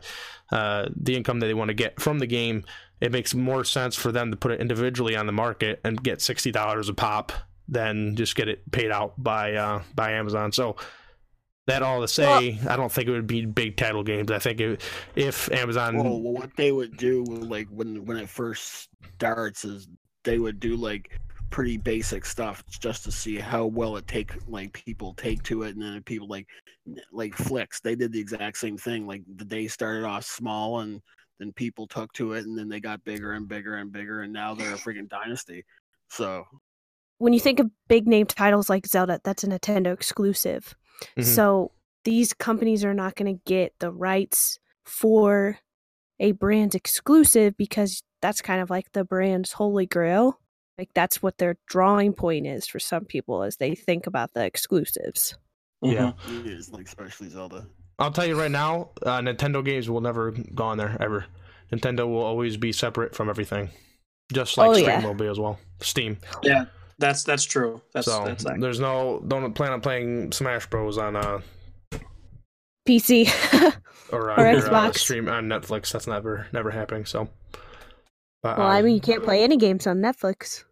uh, 0.52 0.88
the 0.96 1.16
income 1.16 1.40
that 1.40 1.48
they 1.48 1.54
want 1.54 1.70
to 1.70 1.74
get 1.74 2.00
from 2.00 2.20
the 2.20 2.28
game, 2.28 2.64
it 3.02 3.12
makes 3.12 3.34
more 3.34 3.64
sense 3.64 3.96
for 3.96 4.12
them 4.12 4.32
to 4.32 4.38
put 4.38 4.52
it 4.52 4.62
individually 4.62 5.16
on 5.16 5.26
the 5.26 5.32
market 5.34 5.80
and 5.84 6.02
get 6.02 6.22
sixty 6.22 6.52
dollars 6.52 6.88
a 6.88 6.94
pop 6.94 7.32
than 7.68 8.16
just 8.16 8.36
get 8.36 8.48
it 8.48 8.70
paid 8.72 8.92
out 8.92 9.14
by 9.22 9.54
uh, 9.54 9.82
by 9.96 10.12
Amazon. 10.12 10.52
So 10.54 10.78
that 11.68 11.84
all 11.84 12.02
to 12.02 12.08
say, 12.08 12.58
I 12.68 12.76
don't 12.76 12.92
think 12.92 13.08
it 13.08 13.12
would 13.12 13.28
be 13.28 13.46
big 13.46 13.76
title 13.76 14.04
games. 14.04 14.32
I 14.32 14.40
think 14.40 14.60
it, 14.62 14.82
if 15.16 15.52
Amazon, 15.52 15.98
Well, 15.98 16.20
well, 16.22 16.34
what 16.34 16.56
they 16.56 16.72
would 16.72 16.98
do, 16.98 17.24
like 17.24 17.68
when 17.70 18.06
when 18.06 18.18
it 18.18 18.30
first 18.30 18.90
starts, 19.16 19.66
is 19.66 19.88
they 20.24 20.40
would 20.40 20.60
do 20.60 20.76
like 20.76 21.20
pretty 21.50 21.78
basic 21.78 22.26
stuff 22.26 22.64
just 22.68 23.04
to 23.04 23.12
see 23.12 23.38
how 23.38 23.66
well 23.66 23.98
it 23.98 24.08
take 24.08 24.34
like 24.50 24.74
people 24.74 25.14
take 25.14 25.44
to 25.44 25.64
it, 25.64 25.76
and 25.76 25.82
then 25.82 26.02
people 26.04 26.28
like 26.28 26.48
like 27.12 27.36
flicks. 27.36 27.82
They 27.82 27.96
did 27.96 28.14
the 28.14 28.20
exact 28.20 28.58
same 28.58 28.78
thing. 28.78 29.06
Like 29.06 29.24
the 29.36 29.46
day 29.46 29.68
started 29.68 30.06
off 30.06 30.24
small, 30.24 30.80
and 30.80 31.02
then 31.38 31.52
people 31.52 31.86
took 31.86 32.14
to 32.14 32.34
it, 32.34 32.46
and 32.46 32.58
then 32.58 32.70
they 32.70 32.80
got 32.80 33.04
bigger 33.04 33.34
and 33.34 33.48
bigger 33.48 33.76
and 33.76 33.92
bigger, 33.92 34.22
and 34.22 34.32
now 34.32 34.56
they're 34.56 34.74
a 34.74 34.78
freaking 34.78 35.10
dynasty. 35.10 35.66
So 36.10 36.46
when 37.18 37.34
you 37.34 37.42
think 37.42 37.60
of 37.60 37.70
big 37.90 38.08
name 38.08 38.26
titles 38.26 38.70
like 38.70 38.88
Zelda, 38.88 39.20
that's 39.24 39.44
a 39.44 39.48
Nintendo 39.48 39.94
exclusive. 39.94 40.74
Mhm. 41.18 41.24
So 41.24 41.72
these 42.04 42.34
companies 42.34 42.84
are 42.86 42.94
not 42.94 43.16
going 43.16 43.34
to 43.36 43.42
get 43.46 43.74
the 43.80 43.92
rights 43.92 44.60
for 44.86 45.60
a 46.20 46.32
brand 46.32 46.74
exclusive 46.76 47.56
because 47.58 48.02
that's 48.22 48.42
kind 48.42 48.62
of 48.62 48.70
like 48.70 48.92
the 48.94 49.04
brand's 49.04 49.52
holy 49.54 49.86
grail. 49.86 50.40
Like 50.78 50.90
that's 50.94 51.22
what 51.22 51.38
their 51.38 51.58
drawing 51.68 52.14
point 52.14 52.48
is 52.48 52.68
for 52.68 52.80
some 52.80 53.06
people 53.06 53.44
as 53.44 53.58
they 53.58 53.76
think 53.76 54.08
about 54.08 54.34
the 54.34 54.46
exclusives. 54.46 55.36
Yeah. 55.82 56.14
Mhm. 56.28 56.46
It 56.46 56.52
is 56.54 56.72
like 56.72 56.86
especially 56.88 57.30
Zelda. 57.30 57.68
I'll 58.00 58.12
tell 58.12 58.26
you 58.26 58.40
right 58.40 58.52
now, 58.52 58.92
uh, 59.04 59.20
Nintendo 59.20 59.64
games 59.66 59.90
will 59.90 60.02
never 60.02 60.32
go 60.32 60.66
on 60.66 60.78
there 60.78 60.96
ever. 61.00 61.26
Nintendo 61.72 62.08
will 62.08 62.24
always 62.24 62.56
be 62.58 62.72
separate 62.72 63.16
from 63.16 63.28
everything, 63.30 63.70
just 64.32 64.58
like 64.58 64.70
Oh, 64.70 64.74
Steam 64.74 64.86
yeah. 64.86 65.04
will 65.06 65.16
be 65.16 65.26
as 65.28 65.40
well. 65.40 65.60
Steam. 65.82 66.18
Yeah, 66.44 66.66
that's 67.00 67.24
that's 67.24 67.44
true. 67.44 67.82
That's 67.94 68.08
so 68.08 68.24
that's 68.26 68.46
like, 68.46 68.60
there's 68.60 68.80
no 68.80 69.24
don't 69.28 69.54
plan 69.54 69.72
on 69.72 69.82
playing 69.82 70.32
Smash 70.32 70.68
Bros 70.68 70.98
on 70.98 71.16
uh 71.16 71.42
PC. 72.88 73.28
or, 73.54 73.74
Or 74.18 74.32
on 74.32 74.40
your, 74.40 74.66
uh, 74.66 74.70
Xbox. 74.70 74.98
stream 75.00 75.28
on 75.28 75.48
Netflix. 75.48 75.92
That's 75.92 76.08
never 76.08 76.48
never 76.54 76.72
happening. 76.72 77.06
So. 77.06 77.30
But, 78.44 78.60
well, 78.60 78.68
I 78.68 78.80
um, 78.80 78.86
mean, 78.86 78.96
you 78.96 79.02
can't 79.02 79.24
play 79.24 79.44
any 79.44 79.58
games 79.58 79.88
on 79.88 79.98
Netflix. 79.98 80.64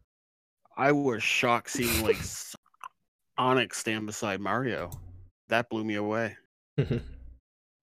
I 0.77 0.91
was 0.91 1.23
shocked 1.23 1.71
seeing 1.71 2.03
like 2.03 2.15
S- 2.19 2.55
Onyx 3.37 3.77
stand 3.77 4.05
beside 4.05 4.39
Mario. 4.39 4.91
That 5.49 5.69
blew 5.69 5.83
me 5.83 5.95
away. 5.95 6.37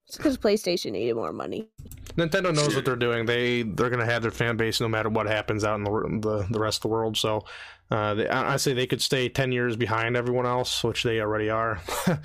It's 0.09 0.17
because 0.17 0.37
PlayStation 0.37 0.93
needed 0.93 1.15
more 1.15 1.33
money. 1.33 1.69
Nintendo 2.17 2.55
knows 2.55 2.75
what 2.75 2.85
they're 2.85 2.97
doing. 2.97 3.25
They 3.25 3.63
they're 3.63 3.89
gonna 3.89 4.05
have 4.05 4.21
their 4.23 4.31
fan 4.31 4.57
base 4.59 4.81
no 4.81 4.89
matter 4.89 5.09
what 5.09 5.27
happens 5.27 5.65
out 5.65 5.77
in 5.77 5.85
the 5.85 5.91
the, 6.21 6.47
the 6.51 6.59
rest 6.61 6.79
of 6.79 6.83
the 6.83 6.89
world. 6.89 7.17
So, 7.17 7.45
uh, 7.91 8.13
they, 8.15 8.29
I 8.29 8.55
I 8.55 8.57
say 8.57 8.75
they 8.75 8.87
could 8.87 9.01
stay 9.01 9.29
ten 9.31 9.53
years 9.53 9.77
behind 9.77 10.15
everyone 10.17 10.45
else, 10.45 10.85
which 10.85 11.03
they 11.05 11.21
already 11.21 11.49
are, 11.49 11.81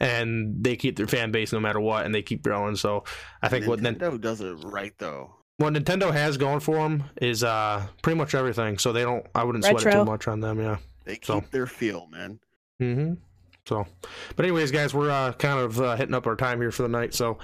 and 0.00 0.62
they 0.62 0.76
keep 0.76 0.96
their 0.96 1.06
fan 1.06 1.30
base 1.30 1.52
no 1.52 1.60
matter 1.60 1.80
what, 1.80 2.04
and 2.04 2.14
they 2.14 2.22
keep 2.22 2.42
growing. 2.42 2.76
So, 2.76 3.04
I 3.42 3.48
think 3.48 3.66
what 3.66 3.80
Nintendo 3.80 4.20
does 4.20 4.40
it 4.42 4.52
right 4.64 4.92
though. 4.98 5.34
what 5.56 5.72
Nintendo 5.72 6.12
has 6.12 6.36
going 6.36 6.60
for 6.60 6.76
them 6.76 7.04
is 7.22 7.42
uh 7.44 7.86
pretty 8.02 8.18
much 8.18 8.34
everything. 8.34 8.76
So 8.78 8.92
they 8.92 9.02
don't. 9.02 9.24
I 9.34 9.44
wouldn't 9.44 9.64
sweat 9.64 9.86
it 9.86 9.92
too 9.92 10.04
much 10.04 10.28
on 10.28 10.40
them. 10.40 10.58
Yeah. 10.60 10.76
They 11.04 11.14
keep 11.14 11.24
So- 11.24 11.44
their 11.50 11.66
feel, 11.66 12.06
man. 12.10 12.40
Mm-hmm. 12.82 13.14
So, 13.66 13.86
but 14.36 14.44
anyways, 14.44 14.70
guys, 14.70 14.94
we're 14.94 15.10
uh, 15.10 15.32
kind 15.34 15.60
of 15.60 15.80
uh, 15.80 15.96
hitting 15.96 16.14
up 16.14 16.26
our 16.26 16.36
time 16.36 16.60
here 16.60 16.72
for 16.72 16.82
the 16.82 16.88
night. 16.88 17.14
So, 17.14 17.38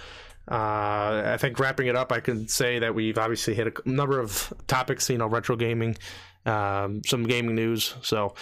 uh, 0.50 1.22
I 1.26 1.36
think 1.38 1.58
wrapping 1.58 1.88
it 1.88 1.96
up, 1.96 2.12
I 2.12 2.20
can 2.20 2.48
say 2.48 2.78
that 2.78 2.94
we've 2.94 3.18
obviously 3.18 3.54
hit 3.54 3.78
a 3.84 3.88
number 3.88 4.18
of 4.18 4.52
topics. 4.66 5.10
You 5.10 5.18
know, 5.18 5.26
retro 5.26 5.56
gaming, 5.56 5.96
um, 6.44 7.02
some 7.04 7.24
gaming 7.24 7.54
news. 7.54 7.94
So, 8.02 8.34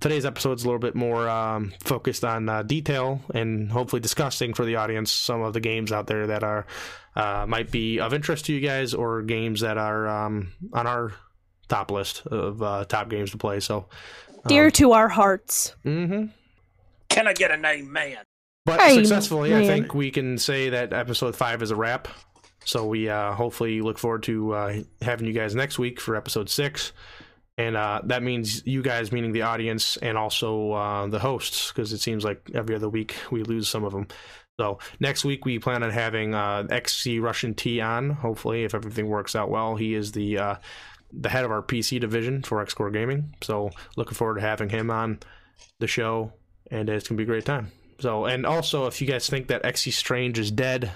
today's 0.00 0.26
episode's 0.26 0.64
a 0.64 0.66
little 0.66 0.78
bit 0.78 0.94
more 0.94 1.28
um, 1.28 1.72
focused 1.84 2.24
on 2.24 2.48
uh, 2.48 2.62
detail 2.62 3.20
and 3.34 3.70
hopefully 3.70 4.00
discussing 4.00 4.54
for 4.54 4.64
the 4.64 4.76
audience 4.76 5.12
some 5.12 5.42
of 5.42 5.52
the 5.52 5.60
games 5.60 5.92
out 5.92 6.06
there 6.06 6.26
that 6.26 6.42
are 6.42 6.66
uh, 7.16 7.46
might 7.48 7.70
be 7.70 7.98
of 7.98 8.12
interest 8.12 8.46
to 8.46 8.52
you 8.52 8.60
guys 8.60 8.92
or 8.92 9.22
games 9.22 9.60
that 9.62 9.78
are 9.78 10.06
um, 10.06 10.52
on 10.72 10.86
our 10.86 11.12
top 11.68 11.90
list 11.90 12.26
of 12.26 12.62
uh, 12.62 12.84
top 12.84 13.08
games 13.08 13.30
to 13.30 13.38
play. 13.38 13.60
So, 13.60 13.88
Dear 14.46 14.70
to 14.72 14.92
our 14.92 15.08
hearts. 15.08 15.74
mm-hmm. 15.84 16.26
Can 17.16 17.26
I 17.26 17.32
get 17.32 17.50
a 17.50 17.56
name, 17.56 17.90
man? 17.90 18.18
But 18.66 18.78
Hey, 18.80 18.96
successfully, 18.96 19.54
I 19.54 19.66
think 19.66 19.94
we 19.94 20.10
can 20.10 20.36
say 20.36 20.68
that 20.70 20.92
episode 20.92 21.34
five 21.34 21.62
is 21.62 21.70
a 21.70 21.76
wrap. 21.76 22.08
So 22.64 22.84
we 22.84 23.08
uh, 23.08 23.32
hopefully 23.32 23.80
look 23.80 23.96
forward 23.98 24.24
to 24.24 24.52
uh, 24.52 24.76
having 25.00 25.26
you 25.26 25.32
guys 25.32 25.54
next 25.54 25.78
week 25.78 25.98
for 25.98 26.14
episode 26.14 26.50
six. 26.50 26.92
And 27.56 27.74
uh, 27.74 28.02
that 28.04 28.22
means 28.22 28.66
you 28.66 28.82
guys, 28.82 29.12
meaning 29.12 29.32
the 29.32 29.42
audience, 29.42 29.96
and 29.98 30.18
also 30.18 30.72
uh, 30.72 31.06
the 31.06 31.18
hosts, 31.18 31.72
because 31.72 31.94
it 31.94 32.00
seems 32.00 32.22
like 32.22 32.50
every 32.54 32.74
other 32.74 32.88
week 32.88 33.14
we 33.30 33.42
lose 33.44 33.66
some 33.66 33.84
of 33.84 33.92
them. 33.92 34.08
So 34.60 34.78
next 35.00 35.24
week 35.24 35.46
we 35.46 35.58
plan 35.58 35.82
on 35.82 35.90
having 35.90 36.34
uh, 36.34 36.66
XC 36.68 37.20
Russian 37.20 37.54
T 37.54 37.80
on. 37.80 38.10
Hopefully, 38.10 38.64
if 38.64 38.74
everything 38.74 39.08
works 39.08 39.34
out 39.34 39.48
well, 39.48 39.76
he 39.76 39.94
is 39.94 40.12
the 40.12 40.38
uh, 40.38 40.56
the 41.12 41.30
head 41.30 41.44
of 41.44 41.50
our 41.50 41.62
PC 41.62 41.98
division 41.98 42.42
for 42.42 42.62
Xcore 42.62 42.92
Gaming. 42.92 43.34
So 43.42 43.70
looking 43.96 44.14
forward 44.14 44.34
to 44.34 44.40
having 44.42 44.68
him 44.68 44.90
on 44.90 45.20
the 45.78 45.86
show, 45.86 46.32
and 46.70 46.88
it's 46.88 47.08
gonna 47.08 47.16
be 47.16 47.24
a 47.24 47.26
great 47.26 47.44
time. 47.44 47.70
So, 47.98 48.26
and 48.26 48.44
also, 48.44 48.86
if 48.86 49.00
you 49.00 49.06
guys 49.06 49.28
think 49.28 49.48
that 49.48 49.64
XC 49.64 49.90
Strange 49.90 50.38
is 50.38 50.50
dead, 50.50 50.92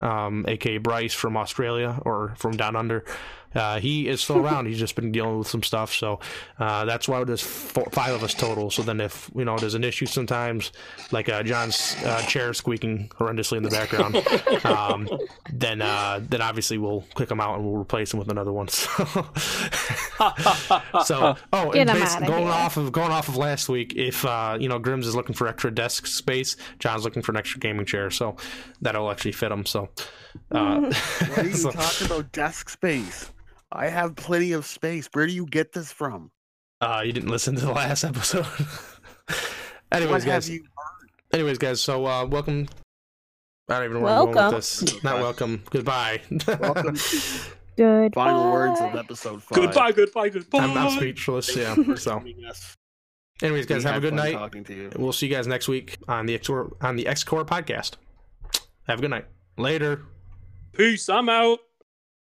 um, 0.00 0.44
aka 0.48 0.78
Bryce 0.78 1.12
from 1.12 1.36
Australia 1.36 2.00
or 2.04 2.34
from 2.38 2.56
down 2.56 2.76
under, 2.76 3.04
uh, 3.54 3.80
he 3.80 4.08
is 4.08 4.20
still 4.20 4.38
around. 4.38 4.66
He's 4.66 4.78
just 4.78 4.94
been 4.96 5.12
dealing 5.12 5.38
with 5.38 5.48
some 5.48 5.62
stuff. 5.62 5.92
So, 5.94 6.20
uh, 6.58 6.84
that's 6.84 7.08
why 7.08 7.22
there's 7.24 7.42
four, 7.42 7.86
five 7.92 8.14
of 8.14 8.22
us 8.22 8.34
total. 8.34 8.70
So 8.70 8.82
then, 8.82 9.00
if 9.00 9.30
you 9.34 9.44
know 9.44 9.56
there's 9.58 9.74
an 9.74 9.84
issue 9.84 10.06
sometimes, 10.06 10.72
like 11.12 11.28
uh, 11.28 11.42
John's 11.42 11.96
uh, 12.04 12.22
chair 12.22 12.52
squeaking 12.54 13.08
horrendously 13.18 13.56
in 13.56 13.62
the 13.62 13.70
background, 13.70 14.16
um, 14.64 15.08
then 15.52 15.80
uh, 15.82 16.20
then 16.22 16.42
obviously 16.42 16.78
we'll 16.78 17.02
click 17.14 17.30
him 17.30 17.40
out 17.40 17.56
and 17.56 17.64
we'll 17.66 17.80
replace 17.80 18.12
him 18.12 18.18
with 18.18 18.30
another 18.30 18.52
one. 18.52 18.68
So, 20.16 21.02
so 21.04 21.36
oh, 21.52 21.70
Get 21.72 21.80
and 21.82 21.90
'em 21.90 22.00
bas- 22.00 22.16
outta 22.16 22.26
going 22.26 22.44
here. 22.44 22.52
off 22.52 22.76
of 22.76 22.90
going 22.92 23.10
off 23.12 23.28
of 23.28 23.36
last 23.36 23.68
week, 23.68 23.94
if 23.96 24.24
uh, 24.24 24.56
you 24.58 24.68
know 24.68 24.78
Grims 24.80 25.04
is 25.04 25.14
looking 25.14 25.34
for 25.34 25.46
extra 25.46 25.70
desk 25.70 26.06
space, 26.06 26.56
John's 26.78 27.04
looking 27.04 27.22
for 27.22 27.32
an 27.32 27.36
extra 27.38 27.60
gaming 27.60 27.84
chair, 27.86 28.10
so 28.10 28.36
that'll 28.80 29.10
actually 29.10 29.32
fit 29.32 29.52
him. 29.52 29.66
So, 29.66 29.88
uh, 30.50 30.80
What 30.80 31.38
are 31.38 31.44
you 31.44 31.54
so, 31.54 31.70
talking 31.70 32.06
about 32.06 32.32
desk 32.32 32.68
space? 32.68 33.30
I 33.72 33.88
have 33.88 34.14
plenty 34.16 34.52
of 34.52 34.64
space. 34.66 35.08
Where 35.12 35.26
do 35.26 35.32
you 35.32 35.46
get 35.46 35.72
this 35.72 35.92
from? 35.92 36.30
uh, 36.80 37.02
you 37.04 37.12
didn't 37.12 37.30
listen 37.30 37.54
to 37.56 37.60
the 37.66 37.72
last 37.72 38.04
episode. 38.10 38.44
what 38.46 39.38
anyways, 39.92 40.24
have 40.24 40.32
guys. 40.32 40.50
you 40.50 40.64
Anyways, 41.32 41.58
guys. 41.58 41.80
So, 41.80 42.06
uh, 42.06 42.24
welcome. 42.26 42.68
I 43.68 43.74
don't 43.80 43.84
even 43.84 43.96
know 43.96 44.02
where 44.04 44.12
I'm 44.12 44.24
going 44.26 44.34
Welcome. 44.36 44.56
with 44.56 44.80
this. 44.80 45.02
Not 45.02 45.16
welcome. 45.18 45.62
Goodbye. 45.70 46.20
welcome 46.60 46.94
to 47.10 47.30
Good. 47.76 48.14
final 48.14 48.52
words 48.52 48.80
of 48.80 48.94
episode 48.94 49.42
five? 49.42 49.56
goodbye, 49.56 49.90
goodbye, 49.92 50.28
goodbye. 50.28 50.58
I'm, 50.60 50.76
I'm 50.78 50.90
speechless. 50.96 51.54
Yeah. 51.56 51.74
Thank 51.74 51.88
you 51.88 51.96
So, 51.96 52.22
anyways, 53.42 53.66
guys, 53.66 53.84
We 53.84 53.90
have 53.90 53.96
a 53.96 54.00
good 54.00 54.14
night. 54.14 54.34
Talking 54.34 54.62
to 54.64 54.74
you. 54.74 54.90
We'll 54.96 55.12
see 55.12 55.26
you 55.26 55.34
guys 55.34 55.46
next 55.48 55.66
week 55.66 55.96
on 56.06 56.26
the 56.26 56.38
Xcore 56.38 56.72
on 56.80 56.94
the 56.94 57.04
Xcore 57.06 57.44
podcast. 57.44 57.94
Have 58.86 59.00
a 59.00 59.02
good 59.02 59.10
night. 59.10 59.26
Later. 59.58 60.02
Peace. 60.76 61.08
I'm 61.08 61.28
out. 61.30 61.60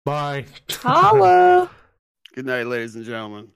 Bye. 0.05 0.45
Holla. 0.71 1.71
Good 2.35 2.47
night, 2.47 2.67
ladies 2.67 2.97
and 2.97 3.05
gentlemen. 3.05 3.49